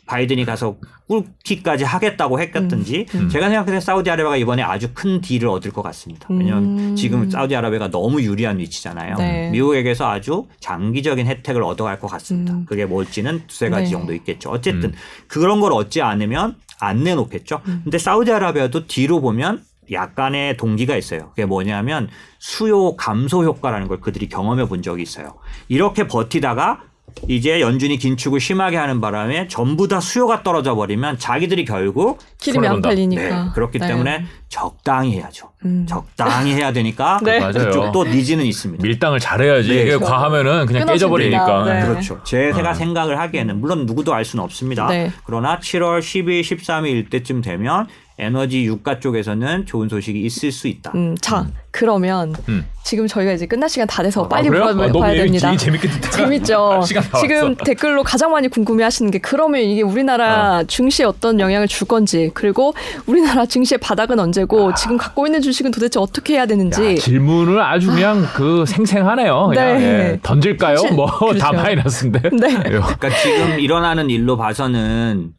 바이든이 0.06 0.44
가서 0.44 0.76
꿀키까지 1.08 1.84
하겠다고 1.84 2.40
했겠든지 2.40 3.06
음, 3.14 3.20
음. 3.20 3.28
제가 3.28 3.48
생각해서 3.48 3.80
사우디아라비아가 3.80 4.36
이번에 4.36 4.62
아주 4.62 4.90
큰 4.94 5.20
딜을 5.20 5.48
얻을 5.48 5.72
것 5.72 5.82
같습니다. 5.82 6.26
왜냐하면 6.30 6.78
음. 6.78 6.96
지금 6.96 7.28
사우디아라비아가 7.28 7.90
너무 7.90 8.22
유리한 8.22 8.58
위치잖아요. 8.58 9.16
네. 9.16 9.50
미국에게서 9.50 10.08
아주 10.08 10.46
장기적인 10.60 11.26
혜택을 11.26 11.62
얻어갈 11.62 11.98
것 11.98 12.08
같습니다. 12.08 12.54
음. 12.54 12.64
그게 12.66 12.86
뭘지는 12.86 13.42
두세 13.46 13.68
가지 13.68 13.84
네. 13.84 13.90
정도 13.90 14.14
있겠죠. 14.14 14.50
어쨌든 14.50 14.90
음. 14.90 14.94
그런 15.28 15.60
걸 15.60 15.72
얻지 15.72 16.02
않으면 16.02 16.56
안 16.78 17.02
내놓겠죠. 17.02 17.60
음. 17.66 17.80
근데 17.84 17.98
사우디아라비아도 17.98 18.86
뒤로 18.86 19.20
보면 19.20 19.62
약간의 19.90 20.56
동기가 20.56 20.96
있어요. 20.96 21.30
그게 21.30 21.44
뭐냐면 21.46 22.08
수요 22.38 22.96
감소 22.96 23.44
효과라는 23.44 23.88
걸 23.88 24.00
그들이 24.00 24.28
경험해 24.28 24.66
본 24.66 24.82
적이 24.82 25.02
있어요. 25.02 25.34
이렇게 25.68 26.06
버티다가 26.08 26.82
이제 27.28 27.60
연준이 27.60 27.96
긴축을 27.96 28.40
심하게 28.40 28.76
하는 28.76 29.00
바람에 29.00 29.48
전부 29.48 29.88
다 29.88 30.00
수요가 30.00 30.42
떨어져 30.42 30.74
버리면 30.74 31.18
자기들이 31.18 31.64
결국 31.64 32.18
기름이 32.40 32.66
안 32.66 32.82
팔리니까 32.82 33.44
네, 33.44 33.50
그렇기 33.54 33.78
네. 33.78 33.88
때문에 33.88 34.24
적당히 34.48 35.16
해야죠. 35.16 35.50
음. 35.64 35.86
적당히 35.88 36.54
해야 36.54 36.72
되니까 36.72 37.18
네. 37.24 37.40
그쪽도 37.40 38.04
니즈는 38.04 38.44
있습니다. 38.44 38.82
밀당을 38.82 39.18
잘해야지 39.18 39.68
네. 39.68 39.82
이게 39.82 39.96
과하면은 39.96 40.66
그냥 40.66 40.86
깨져버리니까. 40.86 41.64
네. 41.64 41.86
그렇죠. 41.86 42.22
제가 42.24 42.70
어. 42.70 42.74
생각을 42.74 43.18
하기에는 43.18 43.60
물론 43.60 43.86
누구도 43.86 44.14
알 44.14 44.24
수는 44.24 44.44
없습니다. 44.44 44.86
네. 44.86 45.10
그러나 45.24 45.58
7월 45.58 46.00
12일, 46.00 46.42
13일 46.42 47.10
때쯤 47.10 47.40
되면 47.40 47.86
에너지 48.18 48.64
유가 48.64 48.98
쪽에서는 48.98 49.66
좋은 49.66 49.88
소식이 49.90 50.20
있을 50.20 50.50
수 50.50 50.68
있다. 50.68 50.92
음, 50.94 51.14
자, 51.20 51.42
음. 51.42 51.52
그러면 51.70 52.34
음. 52.48 52.64
지금 52.82 53.06
저희가 53.06 53.32
이제 53.32 53.44
끝날 53.44 53.68
시간 53.68 53.86
다 53.86 54.02
돼서 54.02 54.24
아, 54.24 54.28
빨리 54.28 54.48
아, 54.48 54.72
물어봐야 54.72 55.10
아, 55.10 55.14
됩니다. 55.14 55.54
재밌게 55.54 55.88
재밌죠. 56.10 56.80
지금 57.20 57.54
댓글로 57.56 58.02
가장 58.02 58.30
많이 58.30 58.48
궁금해하시는 58.48 59.10
게 59.10 59.18
그러면 59.18 59.60
이게 59.60 59.82
우리나라 59.82 60.60
어. 60.60 60.64
증시에 60.64 61.04
어떤 61.04 61.38
영향을 61.38 61.68
줄 61.68 61.86
건지 61.86 62.30
그리고 62.32 62.72
우리나라 63.04 63.44
증시의 63.44 63.78
바닥은 63.78 64.18
언제고 64.18 64.70
아. 64.70 64.74
지금 64.74 64.96
갖고 64.96 65.26
있는 65.26 65.42
주식은 65.42 65.70
도대체 65.70 66.00
어떻게 66.00 66.34
해야 66.34 66.46
되는지 66.46 66.92
야, 66.92 66.94
질문을 66.94 67.60
아주 67.60 67.88
그냥 67.88 68.26
그 68.34 68.64
생생하네요. 68.66 69.48
그냥 69.48 69.78
네. 69.78 69.84
예. 69.84 70.20
던질까요? 70.22 70.76
뭐다 70.96 71.18
그렇죠. 71.18 71.52
마이너스인데. 71.52 72.20
네. 72.30 72.62
그러니까 72.62 73.10
지금 73.10 73.60
일어나는 73.60 74.08
일로 74.08 74.38
봐서는 74.38 75.32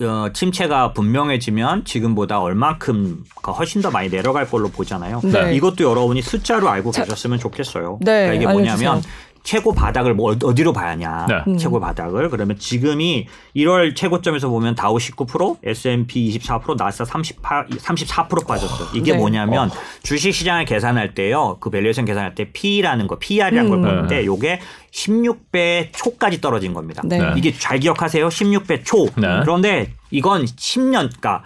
어, 0.00 0.28
침체가 0.32 0.92
분명해지면 0.92 1.84
지금보다 1.84 2.40
얼만큼 2.40 3.24
훨씬 3.58 3.82
더 3.82 3.90
많이 3.90 4.08
내려갈 4.08 4.48
걸로 4.48 4.68
보잖아요. 4.68 5.20
네. 5.24 5.56
이것도 5.56 5.82
여러분이 5.82 6.22
숫자로 6.22 6.68
알고 6.68 6.92
자, 6.92 7.02
계셨으면 7.02 7.38
좋겠어요. 7.40 7.98
네, 8.02 8.26
그러니까 8.26 8.34
이게 8.34 8.46
뭐냐면 8.46 8.92
알려주세요. 8.92 9.12
최고 9.48 9.72
바닥을 9.72 10.12
뭐 10.12 10.36
어디로 10.44 10.74
봐야냐. 10.74 11.24
네. 11.26 11.34
음. 11.46 11.56
최고 11.56 11.80
바닥을. 11.80 12.28
그러면 12.28 12.58
지금이 12.58 13.28
1월 13.56 13.96
최고점에서 13.96 14.50
보면 14.50 14.74
다우 14.74 14.98
19%, 14.98 15.56
S&P 15.64 16.38
24%, 16.38 16.76
나스닥 16.76 17.06
38, 17.06 17.68
34% 17.68 18.46
빠졌어요. 18.46 18.88
이게 18.92 19.12
네. 19.12 19.18
뭐냐면 19.18 19.70
어. 19.70 19.74
주식 20.02 20.34
시장을 20.34 20.66
계산할 20.66 21.14
때요. 21.14 21.56
그 21.60 21.70
valuation 21.70 22.04
계산할 22.04 22.34
때 22.34 22.50
P라는 22.52 23.06
거, 23.06 23.18
PER이라는 23.18 23.64
음. 23.64 23.70
걸 23.70 23.80
보는데 23.80 24.26
요게 24.26 24.60
16배 24.92 25.92
초까지 25.94 26.42
떨어진 26.42 26.74
겁니다. 26.74 27.00
네. 27.06 27.18
이게 27.34 27.54
잘 27.54 27.78
기억하세요. 27.78 28.28
16배 28.28 28.84
초. 28.84 29.06
네. 29.16 29.40
그런데 29.40 29.94
이건 30.10 30.44
10년, 30.44 31.08
그러니까 31.08 31.42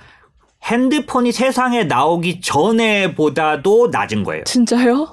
핸드폰이 0.65 1.33
세상에 1.33 1.85
나오기 1.85 2.41
전에보다도 2.41 3.91
낮은 3.93 4.23
거예요. 4.25 4.45
진짜요? 4.45 5.09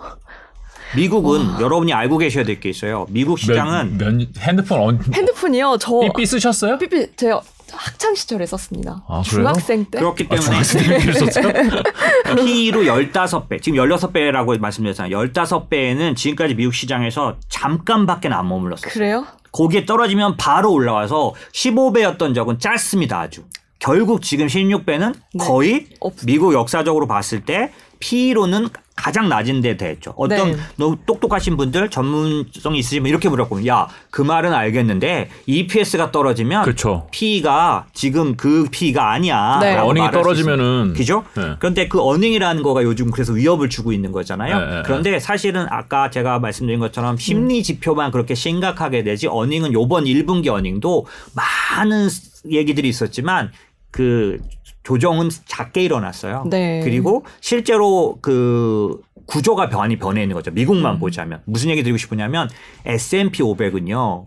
미국은 0.95 1.45
와. 1.47 1.61
여러분이 1.61 1.93
알고 1.93 2.17
계셔야 2.17 2.43
될 2.43 2.59
게 2.59 2.69
있어요. 2.69 3.05
미국 3.09 3.39
시장은 3.39 3.97
몇, 3.97 4.13
몇, 4.13 4.27
핸드폰 4.39 4.79
언 4.81 4.99
핸드폰이요. 5.13 5.77
저 5.79 5.99
삐삐 5.99 6.25
쓰셨어요? 6.25 6.77
삐삐 6.77 7.15
제가 7.15 7.41
학창 7.71 8.15
시절에 8.15 8.45
썼습니다. 8.47 9.03
아, 9.07 9.21
중학생 9.23 9.85
때. 9.85 9.99
그렇기 9.99 10.27
아, 10.29 10.35
때문에 10.35 10.57
아, 10.57 12.35
P로 12.35 12.81
15배, 12.81 13.61
지금 13.61 13.79
16배라고 13.79 14.57
말씀드렸잖아요. 14.59 15.15
15배에는 15.31 16.15
지금까지 16.15 16.55
미국 16.55 16.73
시장에서 16.73 17.35
잠깐밖에 17.47 18.27
안 18.29 18.47
머물렀어요. 18.47 18.91
그래요? 18.91 19.25
거기에 19.51 19.85
떨어지면 19.85 20.37
바로 20.37 20.71
올라와서 20.73 21.33
15배였던 21.53 22.33
적은 22.35 22.59
짧습니다, 22.59 23.19
아주. 23.19 23.43
결국 23.79 24.21
지금 24.21 24.47
16배는 24.47 25.13
네. 25.35 25.45
거의 25.45 25.87
없... 26.01 26.13
미국 26.25 26.53
역사적으로 26.53 27.07
봤을 27.07 27.45
때 27.45 27.71
P로는 27.99 28.69
가장 28.99 29.29
낮은 29.29 29.61
데 29.61 29.77
됐죠. 29.77 30.13
어떤 30.17 30.51
네. 30.51 30.57
너무 30.75 30.97
똑똑하신 31.05 31.55
분들 31.55 31.89
전문성이 31.89 32.79
있으시면 32.79 33.07
이렇게 33.07 33.29
물었거든요. 33.29 33.71
야, 33.71 33.87
그 34.11 34.21
말은 34.21 34.53
알겠는데 34.53 35.29
EPS가 35.45 36.11
떨어지면 36.11 36.63
그쵸. 36.63 37.07
P가 37.11 37.87
지금 37.93 38.35
그 38.35 38.67
P가 38.69 39.11
아니야. 39.11 39.59
네. 39.61 39.77
어닝이 39.77 40.11
떨어지면은 40.11 40.93
그죠? 40.95 41.23
네. 41.35 41.55
그런데 41.59 41.87
그 41.87 42.01
어닝이라는 42.01 42.61
거가 42.61 42.83
요즘 42.83 43.09
그래서 43.09 43.31
위협을 43.31 43.69
주고 43.69 43.93
있는 43.93 44.11
거잖아요. 44.11 44.59
네, 44.59 44.65
네, 44.65 44.75
네. 44.75 44.81
그런데 44.85 45.19
사실은 45.19 45.65
아까 45.69 46.09
제가 46.09 46.39
말씀드린 46.39 46.81
것처럼 46.81 47.17
심리 47.17 47.63
지표만 47.63 48.11
그렇게 48.11 48.35
심각하게 48.35 49.03
되지 49.03 49.27
어닝은 49.27 49.71
요번 49.71 50.03
1분기 50.03 50.47
어닝도 50.47 51.05
많은 51.35 52.09
얘기들이 52.51 52.89
있었지만 52.89 53.51
그 53.91 54.39
조정은 54.83 55.29
작게 55.45 55.83
일어났어요. 55.83 56.45
네. 56.49 56.81
그리고 56.83 57.25
실제로 57.41 58.17
그 58.21 59.01
구조가 59.25 59.69
변이 59.69 59.97
변해 59.97 60.23
있는 60.23 60.33
거죠. 60.33 60.51
미국만 60.51 60.95
음. 60.95 60.99
보자면 60.99 61.41
무슨 61.45 61.69
얘기 61.69 61.83
드리고 61.83 61.97
싶으냐면 61.97 62.49
S&P 62.85 63.43
500은요. 63.43 64.25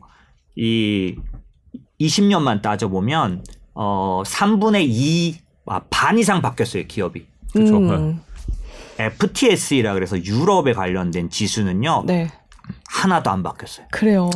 이 0.57 1.17
20년만 2.01 2.63
따져 2.63 2.89
보면 2.89 3.45
어 3.75 4.23
3분의 4.25 4.87
2 4.89 5.39
아, 5.67 5.81
반 5.91 6.19
이상 6.19 6.43
바뀌었어요, 6.43 6.85
기업이. 6.87 7.25
그렇죠. 7.53 7.79
음. 7.79 8.21
FTSE라 8.99 9.95
그래서 9.95 10.23
유럽에 10.23 10.73
관련된 10.73 11.31
지수는요. 11.31 12.05
네. 12.07 12.29
하나도 12.89 13.31
안 13.31 13.43
바뀌었어요. 13.43 13.87
그래요. 13.91 14.31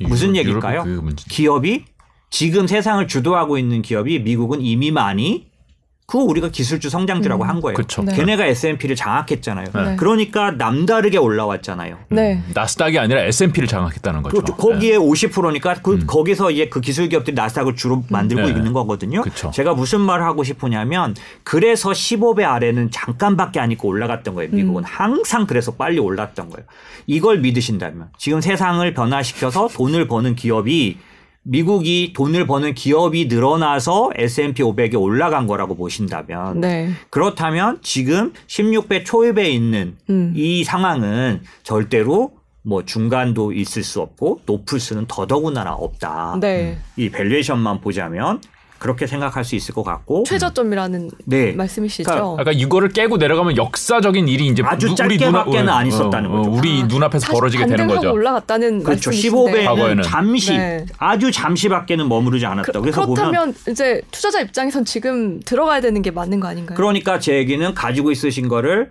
무슨 0.00 0.36
얘기일까요? 0.36 0.84
기업이 1.28 1.84
지금 2.30 2.66
세상을 2.66 3.06
주도하고 3.06 3.58
있는 3.58 3.82
기업이 3.82 4.20
미국은 4.20 4.62
이미 4.62 4.90
많이 4.90 5.50
그거 6.06 6.22
우리가 6.22 6.50
기술주 6.50 6.88
성장주라고 6.88 7.42
음. 7.42 7.48
한 7.48 7.60
거예요. 7.60 7.74
그쵸. 7.74 8.02
네. 8.02 8.14
걔네가 8.14 8.46
S&P를 8.46 8.94
장악했잖아요. 8.94 9.66
네. 9.74 9.96
그러니까 9.96 10.52
남다르게 10.52 11.18
올라왔잖아요. 11.18 11.98
네. 12.10 12.34
음. 12.34 12.52
나스닥이 12.54 12.96
아니라 12.96 13.22
S&P를 13.22 13.66
장악했다는 13.66 14.22
거죠. 14.22 14.36
그렇죠. 14.36 14.54
거기에 14.54 14.92
네. 14.92 14.98
50%니까 14.98 15.74
그 15.82 15.94
음. 15.94 16.06
거기서 16.06 16.52
이제 16.52 16.68
그 16.68 16.80
기술 16.80 17.08
기업들이 17.08 17.34
나스닥을 17.34 17.74
주로 17.74 18.04
만들고 18.08 18.42
네. 18.44 18.50
있는 18.50 18.72
거거든요. 18.72 19.22
그쵸. 19.22 19.50
제가 19.52 19.74
무슨 19.74 20.00
말을 20.00 20.24
하고 20.24 20.44
싶으냐면 20.44 21.16
그래서 21.42 21.90
15배 21.90 22.44
아래는 22.44 22.92
잠깐밖에 22.92 23.58
안 23.58 23.72
있고 23.72 23.88
올라갔던 23.88 24.36
거예요. 24.36 24.50
미국은 24.52 24.84
음. 24.84 24.86
항상 24.86 25.46
그래서 25.46 25.72
빨리 25.74 25.98
올랐던 25.98 26.50
거예요. 26.50 26.66
이걸 27.08 27.40
믿으신다면 27.40 28.10
지금 28.16 28.40
세상을 28.40 28.94
변화시켜서 28.94 29.68
돈을 29.74 30.06
버는 30.06 30.36
기업이 30.36 30.98
미국이 31.48 32.12
돈을 32.14 32.46
버는 32.46 32.74
기업이 32.74 33.26
늘어나서 33.26 34.10
S&P 34.16 34.62
500에 34.62 35.00
올라간 35.00 35.46
거라고 35.46 35.76
보신다면 35.76 36.60
네. 36.60 36.90
그렇다면 37.10 37.78
지금 37.82 38.32
16배 38.48 39.04
초입에 39.04 39.48
있는 39.50 39.96
음. 40.10 40.32
이 40.34 40.64
상황은 40.64 41.42
절대로 41.62 42.32
뭐 42.62 42.84
중간도 42.84 43.52
있을 43.52 43.84
수 43.84 44.00
없고 44.00 44.40
높을 44.44 44.80
수는 44.80 45.04
더더군다나 45.06 45.72
없다. 45.72 46.38
네. 46.40 46.78
이 46.96 47.10
valuation만 47.10 47.80
보자면 47.80 48.40
그렇게 48.78 49.06
생각할 49.06 49.44
수 49.44 49.56
있을 49.56 49.74
것 49.74 49.82
같고 49.82 50.24
최저점이라는 50.24 51.10
네. 51.24 51.52
말씀이시죠. 51.52 52.04
그러니까, 52.04 52.30
그러니까, 52.32 52.52
이거를 52.52 52.88
깨고 52.90 53.16
내려가면 53.16 53.56
역사적인 53.56 54.28
일이 54.28 54.46
이제 54.46 54.62
아주 54.64 54.94
짧게밖에는 54.94 55.68
안 55.68 55.86
있었다는 55.86 56.30
어, 56.30 56.36
거죠. 56.36 56.50
우리 56.50 56.82
아, 56.82 56.86
눈앞에서 56.86 57.32
벌어지게 57.32 57.66
되는 57.66 57.86
거죠. 57.86 58.12
올라갔다는 58.12 58.82
그렇죠. 58.82 59.10
15배는 59.10 60.02
잠시 60.02 60.56
네. 60.56 60.84
아주 60.98 61.30
잠시밖에는 61.32 62.08
머무르지 62.08 62.46
않았다. 62.46 62.72
그, 62.72 62.80
그래서 62.80 63.06
그렇다면 63.06 63.32
보면 63.32 63.54
이제 63.68 64.02
투자자 64.10 64.40
입장에선 64.40 64.84
지금 64.84 65.40
들어가야 65.40 65.80
되는 65.80 66.02
게 66.02 66.10
맞는 66.10 66.40
거 66.40 66.48
아닌가요? 66.48 66.76
그러니까 66.76 67.18
제 67.18 67.34
얘기는 67.36 67.74
가지고 67.74 68.10
있으신 68.10 68.48
거를 68.48 68.90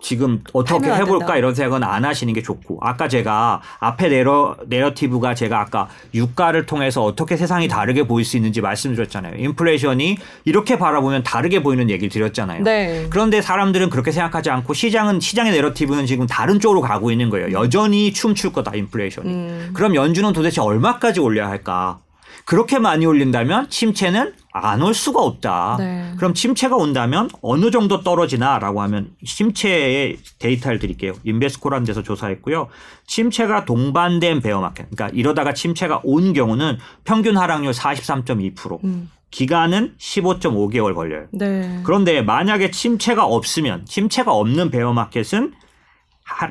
지금 0.00 0.42
어떻게 0.52 0.90
해볼까 0.90 1.36
이런 1.36 1.54
생각은 1.54 1.82
안 1.82 2.04
하시는 2.04 2.32
게 2.32 2.42
좋고 2.42 2.78
아까 2.80 3.08
제가 3.08 3.60
앞에 3.80 4.08
내러 4.08 4.56
내러티브가 4.66 5.34
제가 5.34 5.60
아까 5.60 5.88
유가를 6.14 6.66
통해서 6.66 7.04
어떻게 7.04 7.36
세상이 7.36 7.68
다르게 7.68 8.06
보일 8.06 8.24
수 8.24 8.36
있는지 8.36 8.60
말씀드렸잖아요. 8.60 9.34
인플레이션이 9.36 10.18
이렇게 10.44 10.78
바라보면 10.78 11.24
다르게 11.24 11.62
보이는 11.62 11.90
얘기를 11.90 12.08
드렸잖아요. 12.10 12.62
네. 12.62 13.06
그런데 13.10 13.42
사람들은 13.42 13.90
그렇게 13.90 14.12
생각하지 14.12 14.50
않고 14.50 14.74
시장은 14.74 15.20
시장의 15.20 15.52
내러티브는 15.52 16.06
지금 16.06 16.26
다른 16.26 16.60
쪽으로 16.60 16.80
가고 16.80 17.10
있는 17.10 17.30
거예요. 17.30 17.52
여전히 17.52 18.12
춤출 18.12 18.52
거다 18.52 18.72
인플레이션이. 18.74 19.28
음. 19.28 19.70
그럼 19.74 19.94
연준은 19.94 20.32
도대체 20.32 20.60
얼마까지 20.60 21.20
올려야 21.20 21.48
할까? 21.48 22.00
그렇게 22.48 22.78
많이 22.78 23.04
올린다면 23.04 23.68
침체는 23.68 24.32
안 24.52 24.80
올 24.80 24.94
수가 24.94 25.20
없다. 25.22 25.76
네. 25.78 26.14
그럼 26.16 26.32
침체가 26.32 26.76
온다면 26.76 27.28
어느 27.42 27.70
정도 27.70 28.00
떨어지나라고 28.02 28.80
하면 28.82 29.10
침체의 29.22 30.16
데이터를 30.38 30.78
드릴게요. 30.78 31.12
인베스코라는 31.24 31.84
데서 31.84 32.02
조사했고요. 32.02 32.68
침체가 33.06 33.66
동반된 33.66 34.40
베어마켓. 34.40 34.88
그러니까 34.90 35.14
이러다가 35.16 35.52
침체가 35.52 36.00
온 36.04 36.32
경우는 36.32 36.78
평균 37.04 37.36
하락률 37.36 37.72
43.2%. 37.72 38.82
음. 38.82 39.10
기간은 39.30 39.96
15.5개월 39.98 40.94
걸려요. 40.94 41.26
네. 41.32 41.80
그런데 41.84 42.22
만약에 42.22 42.70
침체가 42.70 43.26
없으면 43.26 43.84
침체가 43.84 44.32
없는 44.32 44.70
베어마켓은 44.70 45.52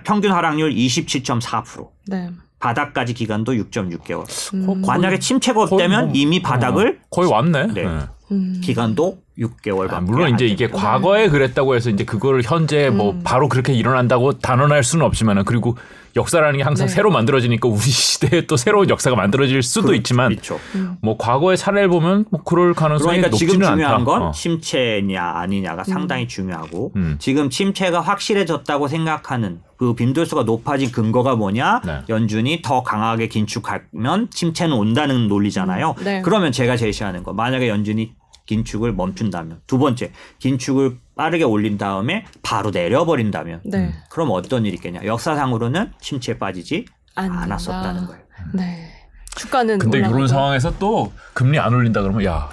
평균 0.05 0.31
하락률 0.31 0.75
27.4%. 0.75 1.89
네. 2.05 2.29
바닥까지 2.59 3.13
기간도 3.13 3.53
6.6개월. 3.53 4.53
음. 4.53 4.81
만약에 4.81 5.19
침체가 5.19 5.61
없다면 5.63 6.05
뭐, 6.07 6.13
이미 6.15 6.41
바닥을 6.41 6.99
어, 7.01 7.07
거의 7.09 7.29
왔네. 7.29 7.67
네. 7.67 7.83
네. 7.83 7.99
음. 8.31 8.61
기간도 8.63 9.19
6개월. 9.39 9.91
아, 9.91 9.99
물론 9.99 10.33
이제 10.33 10.45
이게 10.45 10.67
과거에 10.67 11.29
그랬다고 11.29 11.75
해서 11.75 11.89
이제 11.89 12.03
그거를 12.03 12.41
현재 12.43 12.89
뭐 12.89 13.11
음. 13.11 13.21
바로 13.23 13.47
그렇게 13.49 13.73
일어난다고 13.73 14.39
단언할 14.39 14.83
수는 14.83 15.05
없지만은 15.05 15.45
그리고 15.45 15.77
역사라는 16.15 16.57
게 16.57 16.63
항상 16.63 16.87
네. 16.87 16.93
새로 16.93 17.11
만들어지니까 17.11 17.67
우리 17.67 17.79
시대에 17.79 18.47
또 18.47 18.57
새로운 18.57 18.89
역사가 18.89 19.15
만들어질 19.15 19.61
수도 19.61 19.89
그, 19.89 19.95
있지만 19.95 20.29
그렇죠. 20.29 20.59
뭐 21.01 21.15
과거의 21.17 21.57
사례를 21.57 21.89
보면 21.89 22.25
뭐 22.31 22.41
그럴 22.43 22.73
가능성이 22.73 23.17
그러니까 23.17 23.29
높지는 23.29 23.53
지금 23.53 23.65
중요한 23.67 23.93
않다. 23.95 24.03
건 24.03 24.21
어. 24.23 24.31
침체냐 24.31 25.21
아니냐가 25.23 25.83
음. 25.83 25.93
상당히 25.93 26.27
중요하고 26.27 26.91
음. 26.95 27.17
지금 27.19 27.51
침체가 27.51 28.01
확실해졌다고 28.01 28.87
생각하는 28.87 29.59
그 29.77 29.93
빈도수가 29.93 30.43
높아진 30.43 30.91
근거가 30.91 31.35
뭐냐? 31.35 31.81
네. 31.85 32.01
연준이 32.09 32.63
더 32.63 32.81
강하게 32.81 33.27
긴축하면 33.27 34.29
침체는 34.31 34.75
온다는 34.75 35.27
논리잖아요. 35.27 35.93
네. 36.03 36.21
그러면 36.23 36.51
제가 36.51 36.77
제시하는 36.77 37.21
거 37.21 37.33
만약에 37.33 37.69
연준이 37.69 38.13
긴축을 38.47 38.93
멈춘다면 38.93 39.61
두 39.67 39.77
번째 39.77 40.11
긴축을 40.39 40.97
빠르게 41.15 41.43
올린 41.43 41.77
다음에 41.77 42.25
바로 42.41 42.71
내려버린다면 42.71 43.61
네. 43.65 43.93
그럼 44.09 44.29
어떤 44.31 44.65
일이 44.65 44.75
있겠냐 44.75 45.05
역사상으로는 45.05 45.91
침체에 46.01 46.37
빠지지 46.39 46.85
아닌가. 47.15 47.41
않았었다는 47.43 48.07
거예요. 48.07 48.23
네. 48.53 48.91
주가는 49.35 49.77
근데 49.77 49.99
이런 49.99 50.27
상황에서 50.27 50.77
또 50.79 51.13
금리 51.33 51.59
안 51.59 51.73
올린다 51.73 52.01
그러면 52.01 52.25
야 52.25 52.49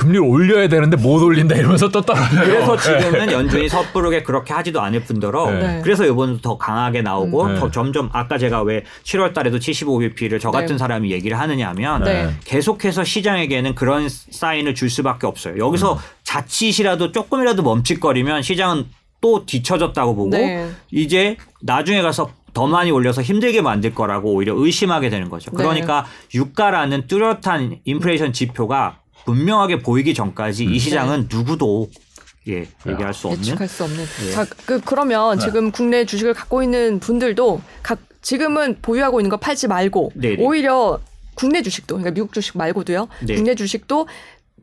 금리를 0.00 0.22
올려야 0.22 0.66
되는데 0.68 0.96
못 0.96 1.22
올린다 1.22 1.54
이러면서 1.56 1.90
또 1.90 2.00
떨어져요. 2.00 2.40
그래서 2.40 2.76
지금은 2.76 3.26
네. 3.26 3.32
연준이 3.34 3.68
섣부르게 3.68 4.22
그렇게 4.22 4.54
하지도 4.54 4.80
않을 4.80 5.00
뿐더러 5.00 5.50
네. 5.50 5.80
그래서 5.84 6.06
이번도 6.06 6.40
더 6.40 6.56
강하게 6.56 7.02
나오고 7.02 7.44
음. 7.44 7.56
더 7.56 7.70
점점 7.70 8.08
아까 8.14 8.38
제가 8.38 8.62
왜 8.62 8.84
7월 9.04 9.34
달에도 9.34 9.58
75bp를 9.58 10.40
저 10.40 10.50
같은 10.50 10.68
네. 10.68 10.78
사람이 10.78 11.10
얘기를 11.10 11.38
하느냐 11.38 11.68
하면 11.68 12.04
네. 12.04 12.30
계속해서 12.44 13.04
시장에게는 13.04 13.74
그런 13.74 14.08
사인을 14.08 14.74
줄 14.74 14.88
수밖에 14.88 15.26
없어요. 15.26 15.58
여기서 15.58 15.92
음. 15.92 15.98
자칫이라도 16.24 17.12
조금이라도 17.12 17.62
멈칫거리면 17.62 18.40
시장은 18.40 18.86
또 19.20 19.44
뒤쳐졌다고 19.44 20.14
보고 20.14 20.30
네. 20.30 20.70
이제 20.90 21.36
나중에 21.60 22.00
가서 22.00 22.30
더 22.54 22.66
많이 22.66 22.90
올려서 22.90 23.20
힘들게 23.20 23.60
만들 23.60 23.94
거라고 23.94 24.32
오히려 24.32 24.54
의심하게 24.56 25.10
되는 25.10 25.28
거죠. 25.28 25.50
그러니까 25.50 26.06
유가라는 26.34 27.06
뚜렷한 27.06 27.80
인플레이션 27.84 28.32
지표가 28.32 28.96
분명하게 29.24 29.80
보이기 29.80 30.14
전까지 30.14 30.66
음. 30.66 30.72
이 30.72 30.78
시장은 30.78 31.28
네. 31.28 31.36
누구도 31.36 31.90
예, 32.48 32.66
얘기할 32.86 33.12
수 33.12 33.28
없는 33.28 33.42
예측할 33.42 33.68
수 33.68 33.84
없는. 33.84 34.04
예. 34.26 34.30
자, 34.32 34.46
그 34.66 34.80
그러면 34.80 35.38
네. 35.38 35.44
지금 35.44 35.70
국내 35.70 36.04
주식을 36.04 36.34
갖고 36.34 36.62
있는 36.62 36.98
분들도 36.98 37.60
각 37.82 37.98
지금은 38.22 38.78
보유하고 38.82 39.20
있는 39.20 39.30
거 39.30 39.36
팔지 39.36 39.68
말고 39.68 40.12
네네. 40.14 40.42
오히려 40.42 41.00
국내 41.34 41.62
주식도 41.62 41.96
그러니까 41.96 42.14
미국 42.14 42.32
주식 42.32 42.56
말고도요. 42.56 43.08
네. 43.26 43.34
국내 43.34 43.54
주식도 43.54 44.08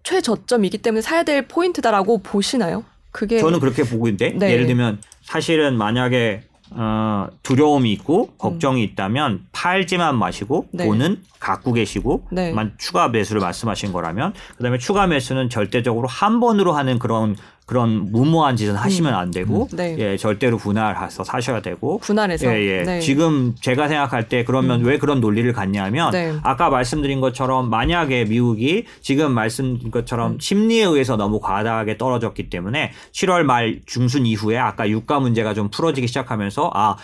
최저점이기 0.04 0.78
때문에 0.80 1.02
사야 1.02 1.24
될 1.24 1.48
포인트다라고 1.48 2.20
보시나요? 2.20 2.84
그게 3.12 3.40
저는 3.40 3.60
그렇게 3.60 3.84
보고 3.84 4.08
있는데 4.08 4.30
네. 4.38 4.54
예를 4.54 4.68
들면 4.68 5.02
사실은 5.24 5.78
만약에 5.78 6.44
어, 6.72 7.28
두려움이 7.44 7.92
있고 7.94 8.28
걱정이 8.38 8.82
음. 8.82 8.84
있다면 8.84 9.46
팔지만 9.52 10.18
마시고 10.18 10.68
네. 10.72 10.86
돈은 10.86 11.24
갖고 11.40 11.74
계시고 11.74 12.28
네. 12.32 12.52
만 12.52 12.74
추가 12.78 13.08
매수를 13.08 13.42
말씀하신 13.42 13.94
거라면 13.94 14.34
그다음에 14.58 14.78
추가 14.78 15.08
매수는 15.08 15.50
절대적으로 15.50 16.08
한 16.08 16.40
번으로 16.40 16.74
하는 16.74 17.00
그런 17.00 17.36
그런 17.68 18.14
무모한 18.14 18.56
짓은 18.56 18.76
하시면 18.76 19.14
음. 19.14 19.20
안 19.20 19.30
되고 19.30 19.68
음. 19.70 19.76
네. 19.76 19.98
예 20.00 20.16
절대로 20.16 20.58
분할해서 20.58 21.26
사셔야 21.26 21.62
되고 21.62 21.98
분할해서 21.98 22.48
예, 22.48 22.62
예. 22.62 22.84
네. 22.84 23.00
지금 23.02 23.56
제가 23.60 23.90
생각할 23.90 24.30
때 24.30 24.46
그러면 24.46 24.80
음. 24.80 24.86
왜 24.86 24.98
그런 24.98 25.20
논리를 25.20 25.52
갖냐면 25.52 26.12
네. 26.12 26.34
아까 26.44 26.70
말씀드린 26.70 27.20
것처럼 27.20 27.70
만약에 27.70 28.24
미국이 28.24 28.86
지금 29.02 29.34
말씀드린 29.34 29.92
것처럼 29.92 30.32
음. 30.32 30.38
심리에 30.40 30.86
의해서 30.86 31.18
너무 31.18 31.42
과다하게 31.42 31.98
떨어졌기 31.98 32.50
때문에 32.50 32.94
7월 33.12 33.44
말 33.44 33.82
중순 33.86 34.26
이후에 34.26 34.58
아까 34.58 34.88
유가 34.88 35.20
문제가 35.20 35.54
좀 35.54 35.70
풀어지기 35.70 36.08
시작하면서 36.08 36.72
아 36.74 36.96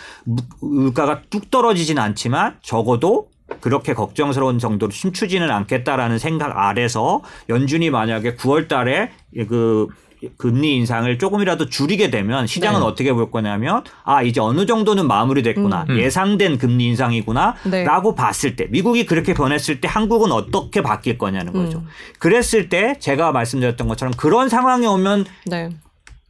물가가 0.62 1.20
뚝 1.28 1.50
떨어지진 1.50 1.98
않지만 1.98 2.56
적어도 2.62 3.28
그렇게 3.60 3.92
걱정스러운 3.92 4.58
정도로 4.58 4.90
춤추지는 4.90 5.50
않겠다라는 5.50 6.18
생각 6.18 6.56
아래서 6.56 7.20
연준이 7.50 7.90
만약에 7.90 8.36
9월 8.36 8.68
달에 8.68 9.10
그 9.48 9.88
금리 10.36 10.76
인상을 10.76 11.18
조금이라도 11.18 11.68
줄이게 11.68 12.10
되면 12.10 12.46
시장은 12.46 12.80
네. 12.80 12.86
어떻게 12.86 13.12
볼 13.12 13.30
거냐면 13.30 13.82
아 14.04 14.22
이제 14.22 14.40
어느 14.40 14.66
정도는 14.66 15.06
마무리됐구나 15.06 15.86
음. 15.90 15.98
예상된 15.98 16.58
금리 16.58 16.86
인상이구나라고 16.86 17.60
네. 17.70 18.16
봤을 18.16 18.56
때 18.56 18.66
미국이 18.70 19.06
그렇게 19.06 19.34
변했을 19.34 19.80
때 19.80 19.88
한국은 19.88 20.32
어떻게 20.32 20.82
바뀔 20.82 21.18
거냐는 21.18 21.52
거죠. 21.52 21.78
음. 21.78 21.86
그랬을 22.18 22.68
때 22.68 22.96
제가 22.98 23.32
말씀드렸던 23.32 23.88
것처럼 23.88 24.14
그런 24.16 24.48
상황이 24.48 24.86
오면 24.86 25.24
네. 25.46 25.70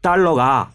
달러가 0.02 0.70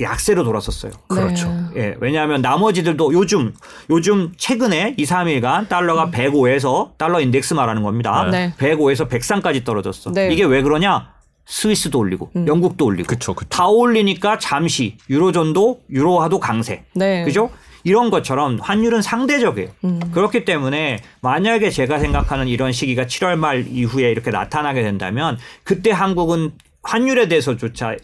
약세로 0.00 0.44
돌았었어요. 0.44 0.92
네. 0.92 0.98
그렇죠. 1.08 1.70
예, 1.76 1.94
왜냐하면 2.00 2.40
나머지들도 2.40 3.12
요즘 3.12 3.52
요즘 3.90 4.32
최근에 4.36 4.94
2, 4.96 5.04
3일간 5.04 5.68
달러가 5.68 6.04
음. 6.04 6.10
105에서 6.10 6.96
달러 6.96 7.20
인덱스 7.20 7.54
말하는 7.54 7.82
겁니다. 7.82 8.28
네. 8.30 8.54
105에서 8.58 9.08
103까지 9.08 9.64
떨어졌어. 9.64 10.12
네. 10.12 10.32
이게 10.32 10.44
왜 10.44 10.62
그러냐? 10.62 11.19
스위스도 11.50 11.98
올리고 11.98 12.30
음. 12.36 12.46
영국도 12.46 12.86
올리고 12.86 13.08
그쵸, 13.08 13.34
그쵸. 13.34 13.48
다 13.48 13.66
올리니까 13.66 14.38
잠시 14.38 14.96
유로존도 15.10 15.82
유로화도 15.90 16.38
강세. 16.38 16.84
네. 16.94 17.24
그죠? 17.24 17.50
이런 17.82 18.10
것처럼 18.10 18.58
환율은 18.60 19.02
상대적이에요. 19.02 19.68
음. 19.84 20.00
그렇기 20.12 20.44
때문에 20.44 21.00
만약에 21.22 21.70
제가 21.70 21.98
생각하는 21.98 22.46
이런 22.46 22.70
시기가 22.72 23.04
7월 23.06 23.36
말 23.36 23.66
이후에 23.66 24.10
이렇게 24.10 24.30
나타나게 24.30 24.82
된다면 24.82 25.38
그때 25.64 25.90
한국은 25.90 26.52
환율에 26.82 27.28
대해서조차 27.28 27.96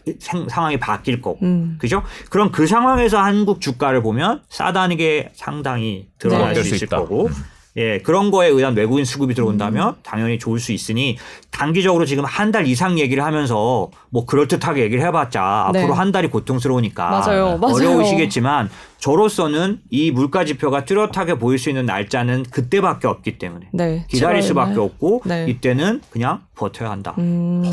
상황이 0.49 0.77
바뀔 0.77 1.21
거고, 1.21 1.39
음. 1.41 1.77
그죠? 1.79 2.03
그럼 2.29 2.51
그 2.51 2.67
상황에서 2.67 3.17
한국 3.17 3.59
주가를 3.59 4.03
보면 4.03 4.41
싸다는 4.49 4.97
게 4.97 5.31
상당히 5.33 6.07
드러날 6.19 6.53
네. 6.53 6.61
수 6.61 6.75
있을 6.75 6.87
거고, 6.87 7.27
음. 7.27 7.33
예, 7.77 7.99
그런 7.99 8.31
거에 8.31 8.47
의한 8.47 8.75
외국인 8.75 9.05
수급이 9.05 9.35
들어온다면 9.35 9.89
음. 9.89 9.93
당연히 10.03 10.39
좋을 10.39 10.59
수 10.59 10.71
있으니 10.71 11.17
단기적으로 11.51 12.05
지금 12.05 12.25
한 12.25 12.47
달 12.51 12.65
이상 12.65 12.97
얘기를 12.97 13.23
하면서 13.23 13.89
뭐 14.09 14.25
그럴듯하게 14.25 14.81
얘기를 14.83 15.03
해봤자 15.05 15.69
네. 15.73 15.79
앞으로 15.81 15.93
한 15.93 16.11
달이 16.13 16.29
고통스러우니까 16.29 17.09
맞아요. 17.09 17.57
맞아요. 17.57 17.75
어려우시겠지만 17.75 18.69
저로서는 18.99 19.79
이 19.89 20.11
물가 20.11 20.43
지표가 20.45 20.85
뚜렷하게 20.85 21.35
보일 21.39 21.59
수 21.59 21.69
있는 21.69 21.85
날짜는 21.85 22.43
그때밖에 22.51 23.07
없기 23.07 23.37
때문에 23.37 23.67
네, 23.73 24.05
기다릴 24.09 24.41
수밖에 24.41 24.71
말. 24.75 24.79
없고 24.79 25.21
네. 25.25 25.45
이때는 25.47 26.01
그냥 26.09 26.41
버텨야 26.55 26.89
한다. 26.89 27.13
음, 27.19 27.63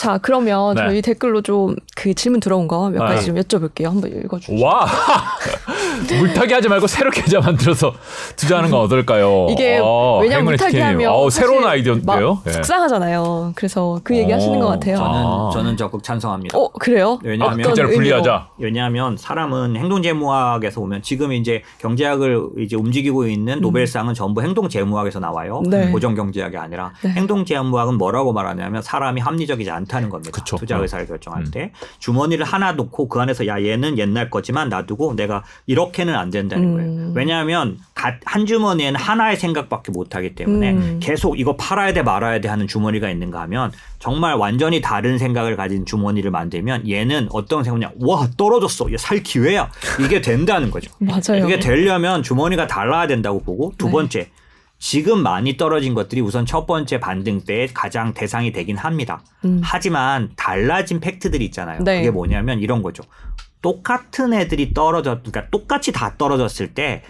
자 0.00 0.18
그러면 0.18 0.74
네. 0.74 0.82
저희 0.86 1.02
댓글로 1.02 1.42
좀 1.42 1.76
그 1.96 2.12
질문 2.12 2.40
들어온 2.40 2.68
거 2.68 2.90
몇 2.90 2.98
가지 2.98 3.32
네. 3.32 3.42
좀 3.42 3.60
여쭤볼게요. 3.70 3.84
한번 3.86 4.10
읽어주시죠. 4.10 4.62
와 4.62 4.86
물타기 6.18 6.52
하지 6.52 6.68
말고 6.68 6.86
새롭게 6.86 7.22
계좌 7.22 7.40
만들어서 7.40 7.94
투자하는 8.36 8.70
건 8.70 8.80
어떨까요? 8.80 9.46
이게 9.50 9.78
아, 9.82 10.18
왜냐면 10.20 10.44
물타기 10.46 10.78
하면 10.78 11.12
어, 11.12 11.30
새로운 11.30 11.64
아이디어인데요. 11.64 12.42
네. 12.44 12.52
속상하잖아요. 12.52 13.52
그래서 13.54 14.00
그 14.04 14.14
얘기 14.16 14.30
하시는 14.32 14.58
것 14.58 14.66
같아요. 14.66 14.96
저는 14.96 15.14
아. 15.24 15.50
저는 15.52 15.76
적극 15.76 16.02
찬성합니다. 16.02 16.58
어 16.58 16.68
그래요? 16.72 17.18
왜냐하면 17.22 17.70
아, 17.70 17.74
분리하자. 17.74 18.48
왜냐하면 18.58 19.16
사람은 19.16 19.76
행동 19.76 20.02
재무 20.02 20.30
재무학에서 20.34 20.80
보면 20.80 21.02
지금 21.02 21.32
이제 21.32 21.62
경제학을 21.78 22.40
이제 22.58 22.76
움직이고 22.76 23.26
있는 23.26 23.58
음. 23.58 23.60
노벨상은 23.60 24.14
전부 24.14 24.42
행동 24.42 24.68
재무학에서 24.68 25.20
나와요. 25.20 25.62
네. 25.66 25.90
고정 25.90 26.14
경제학이 26.14 26.56
아니라 26.56 26.92
네. 27.02 27.10
행동 27.10 27.44
재무학은 27.44 27.96
뭐라고 27.96 28.32
말하냐면 28.32 28.82
사람이 28.82 29.20
합리적이지 29.20 29.70
않다는 29.70 30.08
겁니다. 30.08 30.30
그쵸. 30.32 30.56
투자 30.56 30.76
네. 30.76 30.82
의사를 30.82 31.06
결정할 31.06 31.42
음. 31.42 31.50
때 31.50 31.72
주머니를 31.98 32.44
하나 32.44 32.72
놓고 32.72 33.08
그 33.08 33.20
안에서 33.20 33.46
야 33.46 33.62
얘는 33.62 33.98
옛날 33.98 34.30
거지만 34.30 34.68
놔두고 34.68 35.14
내가 35.14 35.44
이렇게는 35.66 36.14
안 36.14 36.30
된다는 36.30 36.64
음. 36.64 36.74
거예요. 36.74 37.12
왜냐하면 37.14 37.78
한 38.24 38.44
주머니에는 38.44 39.00
하나의 39.00 39.36
생각밖에 39.36 39.92
못 39.92 40.14
하기 40.14 40.34
때문에 40.34 40.72
음. 40.72 41.00
계속 41.00 41.38
이거 41.38 41.56
팔아야 41.56 41.92
돼 41.92 42.02
말아야 42.02 42.40
돼 42.40 42.48
하는 42.48 42.66
주머니가 42.66 43.08
있는가 43.08 43.40
하면 43.42 43.72
정말 43.98 44.34
완전히 44.34 44.82
다른 44.82 45.16
생각을 45.16 45.56
가진 45.56 45.86
주머니를 45.86 46.30
만들면 46.30 46.88
얘는 46.90 47.28
어떤 47.30 47.64
생각이냐 47.64 47.92
와 48.00 48.28
떨어졌어 48.36 48.90
얘 48.92 48.96
살 49.04 49.22
기회야 49.22 49.70
이게 50.00 50.20
된다는 50.24 50.70
거죠. 50.70 50.90
맞아요. 50.98 51.42
그게 51.42 51.58
되려면 51.58 52.22
주머니가 52.22 52.66
달라야 52.66 53.06
된다고 53.06 53.42
보고 53.42 53.72
두 53.78 53.86
네. 53.86 53.92
번째 53.92 54.30
지금 54.78 55.22
많이 55.22 55.56
떨어진 55.56 55.94
것들이 55.94 56.20
우선 56.20 56.44
첫 56.44 56.66
번째 56.66 57.00
반등 57.00 57.42
때 57.46 57.68
가장 57.72 58.12
대상이 58.12 58.52
되긴 58.52 58.76
합니다. 58.76 59.22
음. 59.44 59.60
하지만 59.62 60.30
달라진 60.36 61.00
팩트들이 61.00 61.44
있잖아요. 61.46 61.82
네. 61.82 61.98
그게 61.98 62.10
뭐냐면 62.10 62.60
이런 62.60 62.82
거죠. 62.82 63.02
똑같은 63.62 64.34
애들이 64.34 64.74
떨어졌, 64.74 65.22
그러니까 65.22 65.48
똑같이 65.50 65.90
다 65.92 66.14
떨어졌을 66.18 66.74
때 66.74 67.02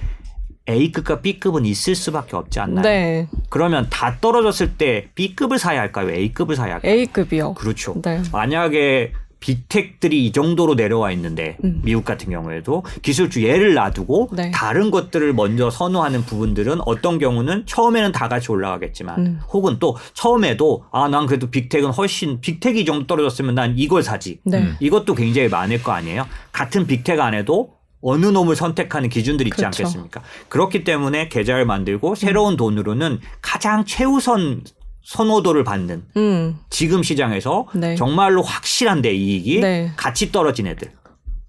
A급과 0.69 1.21
B급은 1.21 1.67
있을 1.67 1.95
수밖에 1.95 2.37
없지 2.37 2.61
않나요? 2.61 2.83
네. 2.83 3.29
그러면 3.51 3.89
다 3.91 4.17
떨어졌을 4.21 4.77
때 4.77 5.09
B급을 5.15 5.59
사야 5.59 5.81
할까요? 5.81 6.11
A급을 6.11 6.57
사야 6.57 6.75
할까요? 6.75 6.93
A급이요. 6.93 7.55
그렇죠. 7.55 8.01
네. 8.03 8.23
만약에 8.33 9.13
빅텍들이 9.45 10.25
이 10.25 10.33
정도로 10.33 10.75
내려와 10.75 11.13
있는데 11.13 11.59
음. 11.65 11.83
미국 11.85 12.05
같은 12.05 12.31
경우에도 12.31 12.83
기술주 13.03 13.43
예를 13.43 13.75
놔두고 13.75 14.31
네. 14.33 14.51
다른 14.53 14.91
것들을 14.91 15.35
먼저 15.35 15.69
선호하는 15.69 16.23
부분들은 16.23 16.81
어떤 16.87 17.19
경우는 17.19 17.67
처음에는 17.67 18.13
다 18.13 18.29
같이 18.29 18.51
올라가겠지만 18.51 19.19
음. 19.19 19.41
혹은 19.53 19.77
또 19.79 19.97
처음에도 20.15 20.85
아 20.91 21.05
난 21.15 21.27
그래도 21.27 21.51
빅텍은 21.51 21.91
훨씬 21.91 22.41
빅텍이 22.41 22.81
이 22.81 22.85
정도 22.87 23.07
떨어졌으면 23.07 23.55
난 23.55 23.75
이걸 23.77 24.03
사지 24.03 24.41
네. 24.45 24.73
이것도 24.81 25.15
굉장히 25.15 25.49
많을 25.49 25.83
거 25.83 25.93
아니에요 25.93 26.27
같은 26.51 26.87
빅텍 26.87 27.21
안에도 27.21 27.75
어느 28.01 28.27
놈을 28.27 28.57
선택하는 28.57 29.09
기준들이 29.11 29.49
있지 29.49 29.59
그렇죠. 29.59 29.83
않겠습니까? 29.85 30.23
그렇기 30.49 30.85
때문에 30.85 31.29
계좌를 31.29 31.67
만들고 31.67 32.15
새로운 32.17 32.57
돈으로는 32.57 33.21
가장 33.43 33.85
최우선 33.85 34.63
선호도를 35.05 35.65
받는 35.65 36.05
음. 36.17 36.59
지금 36.71 37.03
시장에서 37.03 37.67
네. 37.75 37.95
정말로 37.95 38.43
확실한데 38.43 39.13
이익이 39.13 39.61
네. 39.61 39.93
같이 39.97 40.33
떨어진 40.33 40.67
애들 40.67 40.91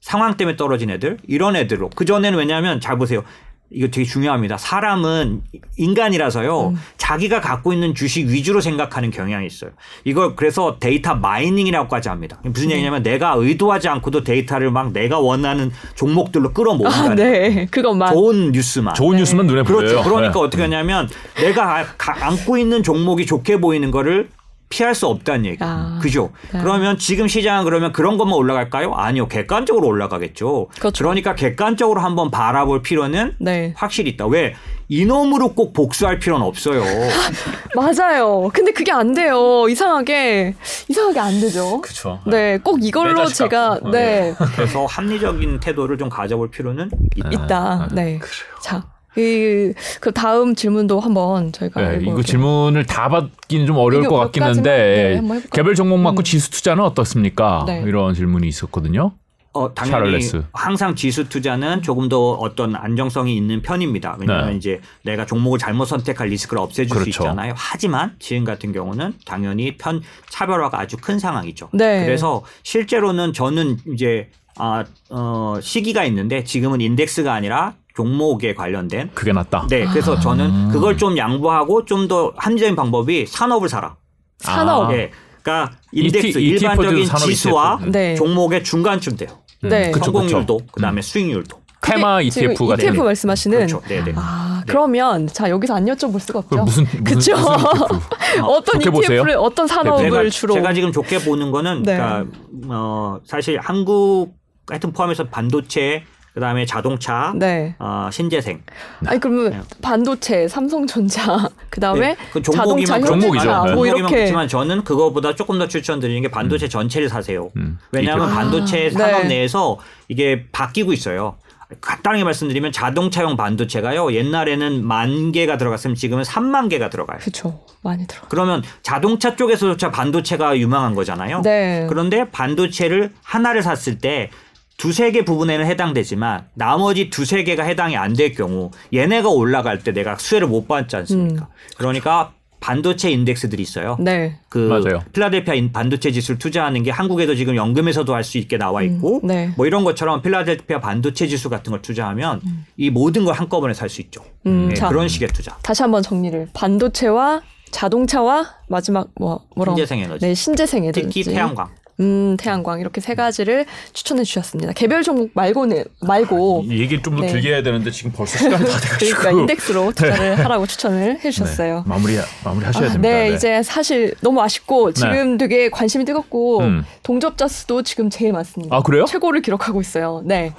상황 0.01 0.38
때문에 0.38 0.56
떨어진 0.56 0.89
애들 0.91 1.18
이런 1.28 1.56
애들로 1.56 1.89
그 1.95 2.06
전에는 2.06 2.38
왜냐하면 2.38 2.80
잘 2.80 2.97
보세요 2.97 3.24
이거 3.72 3.88
되게 3.88 4.03
중요합니다. 4.05 4.57
사람은 4.57 5.41
인간이라서요. 5.78 6.70
음. 6.70 6.80
자기가 6.97 7.41
갖고 7.41 7.74
있는 7.74 7.95
주식 7.95 8.28
위주로 8.28 8.61
생각하는 8.61 9.09
경향이 9.09 9.45
있어요. 9.47 9.72
이걸 10.03 10.36
그래서 10.36 10.78
data 10.80 11.16
mining이라고까지 11.16 12.10
합니다. 12.09 12.39
무슨 12.43 12.68
음. 12.68 12.72
얘기냐면 12.72 13.01
내가 13.01 13.34
의도하지 13.38 13.89
않고도 13.89 14.24
데이터를 14.24 14.72
막 14.72 14.91
내가 14.91 15.20
원하는 15.20 15.72
종목들로 15.95 16.53
끌어모으는 16.53 16.93
아, 16.93 17.16
네. 17.16 17.66
그것만 17.72 18.13
좋은 18.13 18.51
뉴스만 18.51 18.93
좋은 18.93 19.13
네. 19.13 19.22
뉴스만 19.22 19.47
눈에 19.47 19.63
그렇죠. 19.63 19.95
보여요. 19.95 20.03
그러니까 20.03 20.34
네. 20.34 20.39
어떻게 20.39 20.61
하냐면 20.61 21.09
내가 21.36 21.86
안고 21.97 22.57
있는 22.57 22.84
종목이 22.84 23.26
좋게 23.26 23.59
보이는 23.59 23.89
거를 23.89 24.30
피할 24.70 24.95
수 24.95 25.07
없다는 25.07 25.45
얘기. 25.45 25.57
아, 25.61 25.99
그죠? 26.01 26.32
네. 26.51 26.59
그러면 26.59 26.97
지금 26.97 27.28
시장은 27.28 27.63
그러면 27.66 27.93
그런 27.93 28.18
것만 28.18 28.36
올라갈까요? 28.36 28.93
아니요. 28.93 29.28
객관적으로 29.28 29.88
올라가겠죠. 29.88 30.68
그렇죠. 30.80 31.03
그러니까 31.03 31.36
객관적으로 31.36 32.01
한번 32.01 32.32
바라볼 32.32 32.82
필요는 32.82 33.36
네. 33.39 33.74
확실히 33.78 34.11
있다. 34.11 34.26
왜? 34.28 34.55
이놈으로 34.88 35.53
꼭 35.53 35.74
복수할 35.74 36.20
필요는 36.20 36.45
없어요. 36.45 36.84
맞아요. 37.76 38.49
근데 38.53 38.72
그게 38.72 38.91
안 38.91 39.13
돼요. 39.13 39.68
이상하게 39.68 40.53
이상하게 40.89 41.20
안 41.20 41.39
되죠. 41.41 41.82
그렇죠. 41.82 42.20
네, 42.28 42.59
꼭 42.59 42.84
이걸로 42.84 43.26
제가 43.26 43.80
네. 43.91 43.91
네. 43.91 44.36
그래서 44.55 44.86
합리적인 44.86 45.59
태도를 45.59 45.97
좀 45.97 46.09
가져볼 46.09 46.51
필요는 46.51 46.91
있다. 47.16 47.30
있다. 47.30 47.88
네. 47.93 48.20
그래요. 48.20 48.59
자, 48.61 48.84
그, 49.16 49.74
그 50.01 50.11
다음 50.11 50.55
질문도 50.55 50.99
한번 50.99 51.51
저희가 51.53 51.82
네, 51.82 51.99
이거 52.01 52.22
질문을 52.22 52.86
다 52.86 53.07
받기는 53.07 53.66
좀 53.66 53.78
어려울 53.78 54.07
것 54.07 54.18
같긴 54.18 54.43
한데 54.43 55.22
네, 55.22 55.41
개별 55.51 55.74
종목 55.74 55.99
맞고 55.99 56.22
음. 56.22 56.24
지수 56.24 56.51
투자는 56.51 56.84
어떻습니까? 56.84 57.63
네. 57.66 57.84
이런 57.86 58.13
질문이 58.13 58.47
있었거든요. 58.47 59.13
어, 59.53 59.74
당연히 59.74 59.91
샤를레스. 59.91 60.43
항상 60.51 60.95
지수 60.95 61.30
투자는 61.30 61.82
조금 61.82 62.09
더 62.09 62.32
어떤 62.32 62.76
안정성이 62.76 63.38
있는 63.38 63.61
편입니다. 63.61 64.18
왜냐하면 64.20 64.49
네. 64.49 64.57
이제 64.57 64.82
내가 65.03 65.26
종목을 65.26 65.59
잘못 65.59 65.86
선택할 65.86 66.28
리스크를 66.28 66.61
없애줄 66.61 66.89
그렇죠. 66.89 67.03
수 67.03 67.09
있잖아요. 67.22 67.53
하지만 67.55 68.16
지금 68.20 68.43
같은 68.43 68.74
경우는 68.74 69.13
당연히 69.26 69.78
편 69.78 70.01
차별화가 70.30 70.78
아주 70.78 70.97
큰 70.97 71.20
상황이죠. 71.20 71.70
네. 71.72 72.05
그래서 72.05 72.43
실제로는 72.63 73.32
저는 73.32 73.78
이제 73.93 74.30
아, 74.57 74.84
어, 75.09 75.55
시기가 75.61 76.03
있는데 76.03 76.43
지금은 76.43 76.82
인덱스가 76.82 77.34
아니라 77.34 77.76
종목에 77.96 78.54
관련된 78.54 79.12
그게 79.14 79.32
낫다. 79.32 79.68
네, 79.70 79.86
그래서 79.86 80.16
아. 80.16 80.20
저는 80.20 80.70
그걸 80.70 80.98
좀 80.98 81.18
양보하고 81.18 81.86
좀 81.86 82.06
더 82.06 82.34
합리적인 82.38 82.76
방법이 82.76 83.26
산업을 83.26 83.68
사라. 83.68 83.96
산업. 84.38 84.91
네, 84.91 85.10
그러니까 85.41 85.76
인덱스 85.91 86.38
e 86.38 86.50
일반적인 86.50 87.06
지수와 87.06 87.80
네. 87.88 88.16
종목의 88.16 88.64
중간쯤 88.64 89.16
돼요. 89.16 89.30
음. 89.64 89.70
네. 89.70 89.91
성공률도 89.91 90.58
그 90.58 90.66
그다음에 90.74 91.00
음. 91.00 91.02
수익률도. 91.02 91.66
테마 91.82 92.22
ETF가 92.22 92.76
ETF 92.76 93.04
말씀하시는 93.04 93.58
그렇죠. 93.58 93.82
네네. 93.88 94.14
아 94.16 94.64
네. 94.66 94.72
그러면 94.72 95.28
자 95.28 95.50
여기서 95.50 95.76
안 95.76 95.86
여쭤볼 95.86 96.20
수가 96.20 96.39
없죠. 96.39 96.64
무슨 96.64 96.86
그렇죠. 97.04 97.36
어떤 98.43 98.82
ETF를 98.82 99.36
어떤 99.38 99.68
산업을 99.68 100.04
네, 100.04 100.10
제가, 100.10 100.30
주로 100.30 100.54
제가 100.56 100.74
지금 100.74 100.91
좋게 100.91 101.20
보는 101.20 101.52
거는 101.52 101.84
네. 101.84 101.96
그러니까 101.96 102.26
어 102.70 103.20
사실 103.26 103.60
한국 103.60 104.34
하여튼 104.68 104.91
포함해서 104.91 105.26
반도체 105.26 106.04
그다음에 106.36 106.66
자동차, 106.66 107.34
네. 107.34 107.76
어, 107.80 108.10
신재생. 108.12 108.62
아니 109.06 109.20
그러면 109.22 109.52
네. 109.52 109.62
반도체, 109.82 110.50
삼성전자, 110.50 111.48
그다음에 111.72 112.10
네. 112.10 112.18
그 112.34 112.42
자동차, 112.42 113.00
종목이죠. 113.00 113.64
네. 113.64 113.74
뭐 113.74 113.88
이렇게. 113.88 114.16
그렇지만 114.16 114.50
저는 114.50 114.84
그거보다 114.84 115.34
조금 115.34 115.58
더 115.58 115.70
추천드리는 115.70 116.22
게 116.22 116.28
반도체 116.28 116.68
음. 116.68 116.70
전체를 116.70 117.08
사세요. 117.08 117.52
음. 117.56 117.80
왜냐하면 117.94 118.30
아, 118.30 118.34
반도체 118.36 118.90
산업 118.90 119.22
네. 119.24 119.28
내에서 119.30 119.80
이게 120.10 120.46
바뀌고 120.52 120.92
있어요. 120.92 121.38
간단하게 121.82 122.24
말씀드리면 122.26 122.72
자동차용 122.72 123.38
반도체가요 123.38 124.14
옛날에는 124.14 124.86
만 124.86 125.32
개가 125.32 125.58
들어갔으면 125.58 125.96
지금은 125.96 126.24
3만 126.24 126.70
개가 126.70 126.90
들어가요. 126.90 127.20
그렇죠. 127.20 127.62
많이 127.82 128.06
들어. 128.06 128.22
그러면 128.30 128.62
자동차 128.84 129.36
쪽에서조차 129.36 129.90
반도체가 129.90 130.58
유망한 130.60 130.96
거잖아요. 130.96 131.42
네. 131.42 131.88
그런데 131.90 132.30
반도체를 132.30 133.12
하나를 133.24 133.64
샀을 133.64 133.98
때 134.00 134.30
두세 134.78 135.11
개 135.11 135.23
부분에는 135.23 135.65
해당되지만 135.65 136.47
나머지 136.53 137.09
두세 137.09 137.43
개가 137.43 137.63
해당이 137.63 137.95
안 137.95 138.13
될 138.15 138.34
경우 138.34 138.71
얘네가 138.93 139.30
올라갈 139.30 139.80
때 139.80 139.91
내가 139.91 140.15
수혜를 140.17 140.47
못 140.47 140.67
받지 140.67 140.95
않습니까? 140.97 141.45
음. 141.45 141.47
그러니까 141.78 142.34
반도체 142.61 143.11
인덱스들이 143.11 143.61
있어요. 143.61 143.95
네. 143.99 144.39
그 144.49 144.57
맞아요. 144.57 145.03
필라델피아 145.13 145.69
반도체 145.71 146.11
지수를 146.11 146.39
투자하는 146.39 146.82
게 146.84 146.89
한국에도 146.91 147.36
지금 147.36 147.55
연금에서도 147.55 148.13
할 148.15 148.23
수 148.23 148.38
있게 148.39 148.57
나와 148.57 148.82
있고 148.82 149.17
음. 149.23 149.28
네. 149.28 149.51
뭐 149.55 149.67
이런 149.67 149.84
것처럼 149.84 150.21
필라델피아 150.21 150.80
반도체 150.80 151.28
지수 151.28 151.49
같은 151.49 151.71
걸 151.71 151.82
투자하면 151.82 152.41
음. 152.45 152.65
이 152.78 152.89
모든 152.89 153.23
걸 153.23 153.36
한꺼번에 153.36 153.73
살 153.73 153.88
수 153.89 154.01
있죠. 154.01 154.23
음. 154.47 154.69
네, 154.69 154.73
자, 154.76 154.88
그런 154.89 155.07
식의 155.07 155.28
투자. 155.30 155.55
다시 155.61 155.84
한번 155.84 156.01
정리를 156.01 156.49
반도체와 156.53 157.41
자동차와 157.71 158.45
마지막 158.69 159.09
뭐 159.19 159.41
뭐라고 159.55 159.78
신재생 159.78 159.99
에너지. 159.99 160.26
네, 160.26 160.34
신재생 160.34 160.84
에너지. 160.86 161.01
특히 161.01 161.23
태양광. 161.23 161.69
음, 162.00 162.36
태양광 162.38 162.80
이렇게 162.80 163.00
세 163.00 163.16
가지를 163.16 163.66
추천해 163.93 164.24
주셨습니다. 164.24 164.74
개별 164.74 165.04
종목 165.04 165.32
말고는 165.34 165.86
말고 166.02 166.66
이 166.66 166.80
얘기를 166.80 167.02
좀더 167.02 167.22
네. 167.22 167.32
길게 167.32 167.50
해야 167.50 167.64
되는데 167.64 167.91
지금 167.91 168.12
벌써 168.12 168.38
시간이 168.38 168.66
다 168.66 168.80
돼가지고 168.80 169.18
그러니까 169.20 169.41
인덱스로 169.41 169.91
투자를 169.96 170.36
네. 170.36 170.41
하라고 170.43 170.68
추천을 170.68 171.20
해주셨어요. 171.24 171.76
네. 171.78 171.84
마무리 171.86 172.18
마무리 172.43 172.66
하셔야 172.66 172.89
아, 172.89 172.91
됩니다. 172.91 173.10
네, 173.10 173.30
네, 173.30 173.36
이제 173.36 173.64
사실 173.64 174.14
너무 174.22 174.41
아쉽고 174.41 174.91
네. 174.91 175.00
지금 175.00 175.38
되게 175.38 175.70
관심이 175.70 176.04
뜨겁고 176.04 176.62
음. 176.62 176.86
동접자 177.04 177.48
수도 177.48 177.82
지금 177.82 178.10
제일 178.10 178.34
많습니다. 178.34 178.76
아 178.76 178.82
그래요? 178.82 179.06
최고를 179.06 179.41
기록하고 179.41 179.80
있어요. 179.80 180.22
네. 180.26 180.54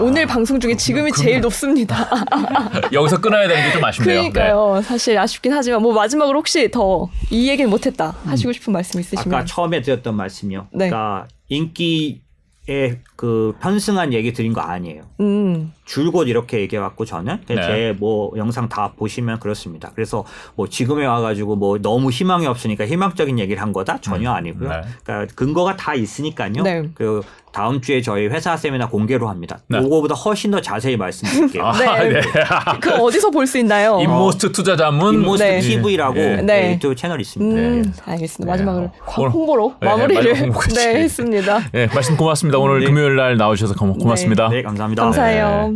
오늘 0.00 0.26
방송 0.26 0.58
중에 0.60 0.76
지금이 0.76 1.10
그, 1.10 1.22
제일 1.22 1.40
높습니다. 1.40 2.08
여기서 2.92 3.20
끊어야 3.20 3.46
되는 3.48 3.62
게 3.68 3.72
좀 3.72 3.84
아쉽네요. 3.84 4.20
그러니까요. 4.32 4.74
네. 4.76 4.82
사실 4.82 5.18
아쉽긴 5.18 5.52
하지만 5.52 5.82
뭐 5.82 5.92
마지막으로 5.92 6.38
혹시 6.38 6.70
더 6.70 7.08
이 7.30 7.48
얘기는 7.48 7.68
못했다 7.70 8.14
하시고 8.24 8.52
싶은 8.52 8.72
말씀 8.72 9.00
있으시면 9.00 9.34
아까 9.34 9.44
처음에 9.44 9.80
드렸던 9.82 10.14
말씀이요. 10.16 10.68
네. 10.72 10.88
그러니까 10.88 11.26
인기에 11.48 13.00
그 13.16 13.54
편승한 13.60 14.12
얘기 14.12 14.32
드린 14.32 14.52
거 14.52 14.60
아니에요. 14.60 15.02
음. 15.20 15.72
줄곧 15.84 16.28
이렇게 16.28 16.60
얘기해왔고 16.60 17.04
저는 17.04 17.40
네. 17.46 17.94
제뭐 17.96 18.32
영상 18.36 18.68
다 18.68 18.92
보시면 18.96 19.38
그렇습니다. 19.40 19.90
그래서 19.94 20.24
뭐 20.54 20.68
지금에 20.68 21.04
와가지고 21.06 21.56
뭐 21.56 21.78
너무 21.78 22.10
희망이 22.10 22.46
없으니까 22.46 22.86
희망적인 22.86 23.38
얘기를 23.38 23.60
한 23.60 23.72
거다 23.72 24.00
전혀 24.00 24.30
음. 24.30 24.36
아니고요. 24.36 24.68
네. 24.70 24.80
그러니까 25.04 25.34
근거가 25.34 25.76
다 25.76 25.94
있으니까요. 25.94 26.62
네. 26.62 26.88
그 26.94 27.20
다음 27.52 27.80
주에 27.80 28.00
저희 28.02 28.26
회사 28.26 28.56
세미나 28.56 28.88
공개로 28.88 29.28
합니다. 29.28 29.58
네. 29.68 29.80
그거보다 29.80 30.14
훨씬 30.16 30.50
더 30.50 30.60
자세히 30.60 30.96
말씀드릴게요. 30.96 31.62
아, 31.64 31.72
네. 31.78 32.08
네. 32.08 32.20
그 32.80 32.90
어디서 32.94 33.30
볼 33.30 33.46
수 33.46 33.58
있나요? 33.58 34.00
인모스트 34.00 34.50
투자 34.52 34.74
자문 34.76 35.14
인모스트 35.14 35.44
네. 35.44 35.60
TV라고 35.60 36.14
네. 36.14 36.42
네. 36.42 36.72
유튜브 36.72 36.94
채널 36.96 37.20
있습니다. 37.20 37.60
음, 37.60 37.82
네. 37.82 38.12
알겠습니다. 38.12 38.50
마지막으로 38.50 38.90
홍보로 39.06 39.74
마무리를 39.80 40.34
네, 40.74 40.94
했습니다. 41.02 41.60
네, 41.72 41.86
말씀 41.94 42.16
고맙습니다. 42.16 42.58
오늘 42.58 42.82
금요일 42.84 43.16
날 43.16 43.36
나오셔서 43.36 43.74
고맙습니다. 43.74 44.48
네, 44.48 44.62
감사합니다. 44.62 45.02
감사해요. 45.04 45.73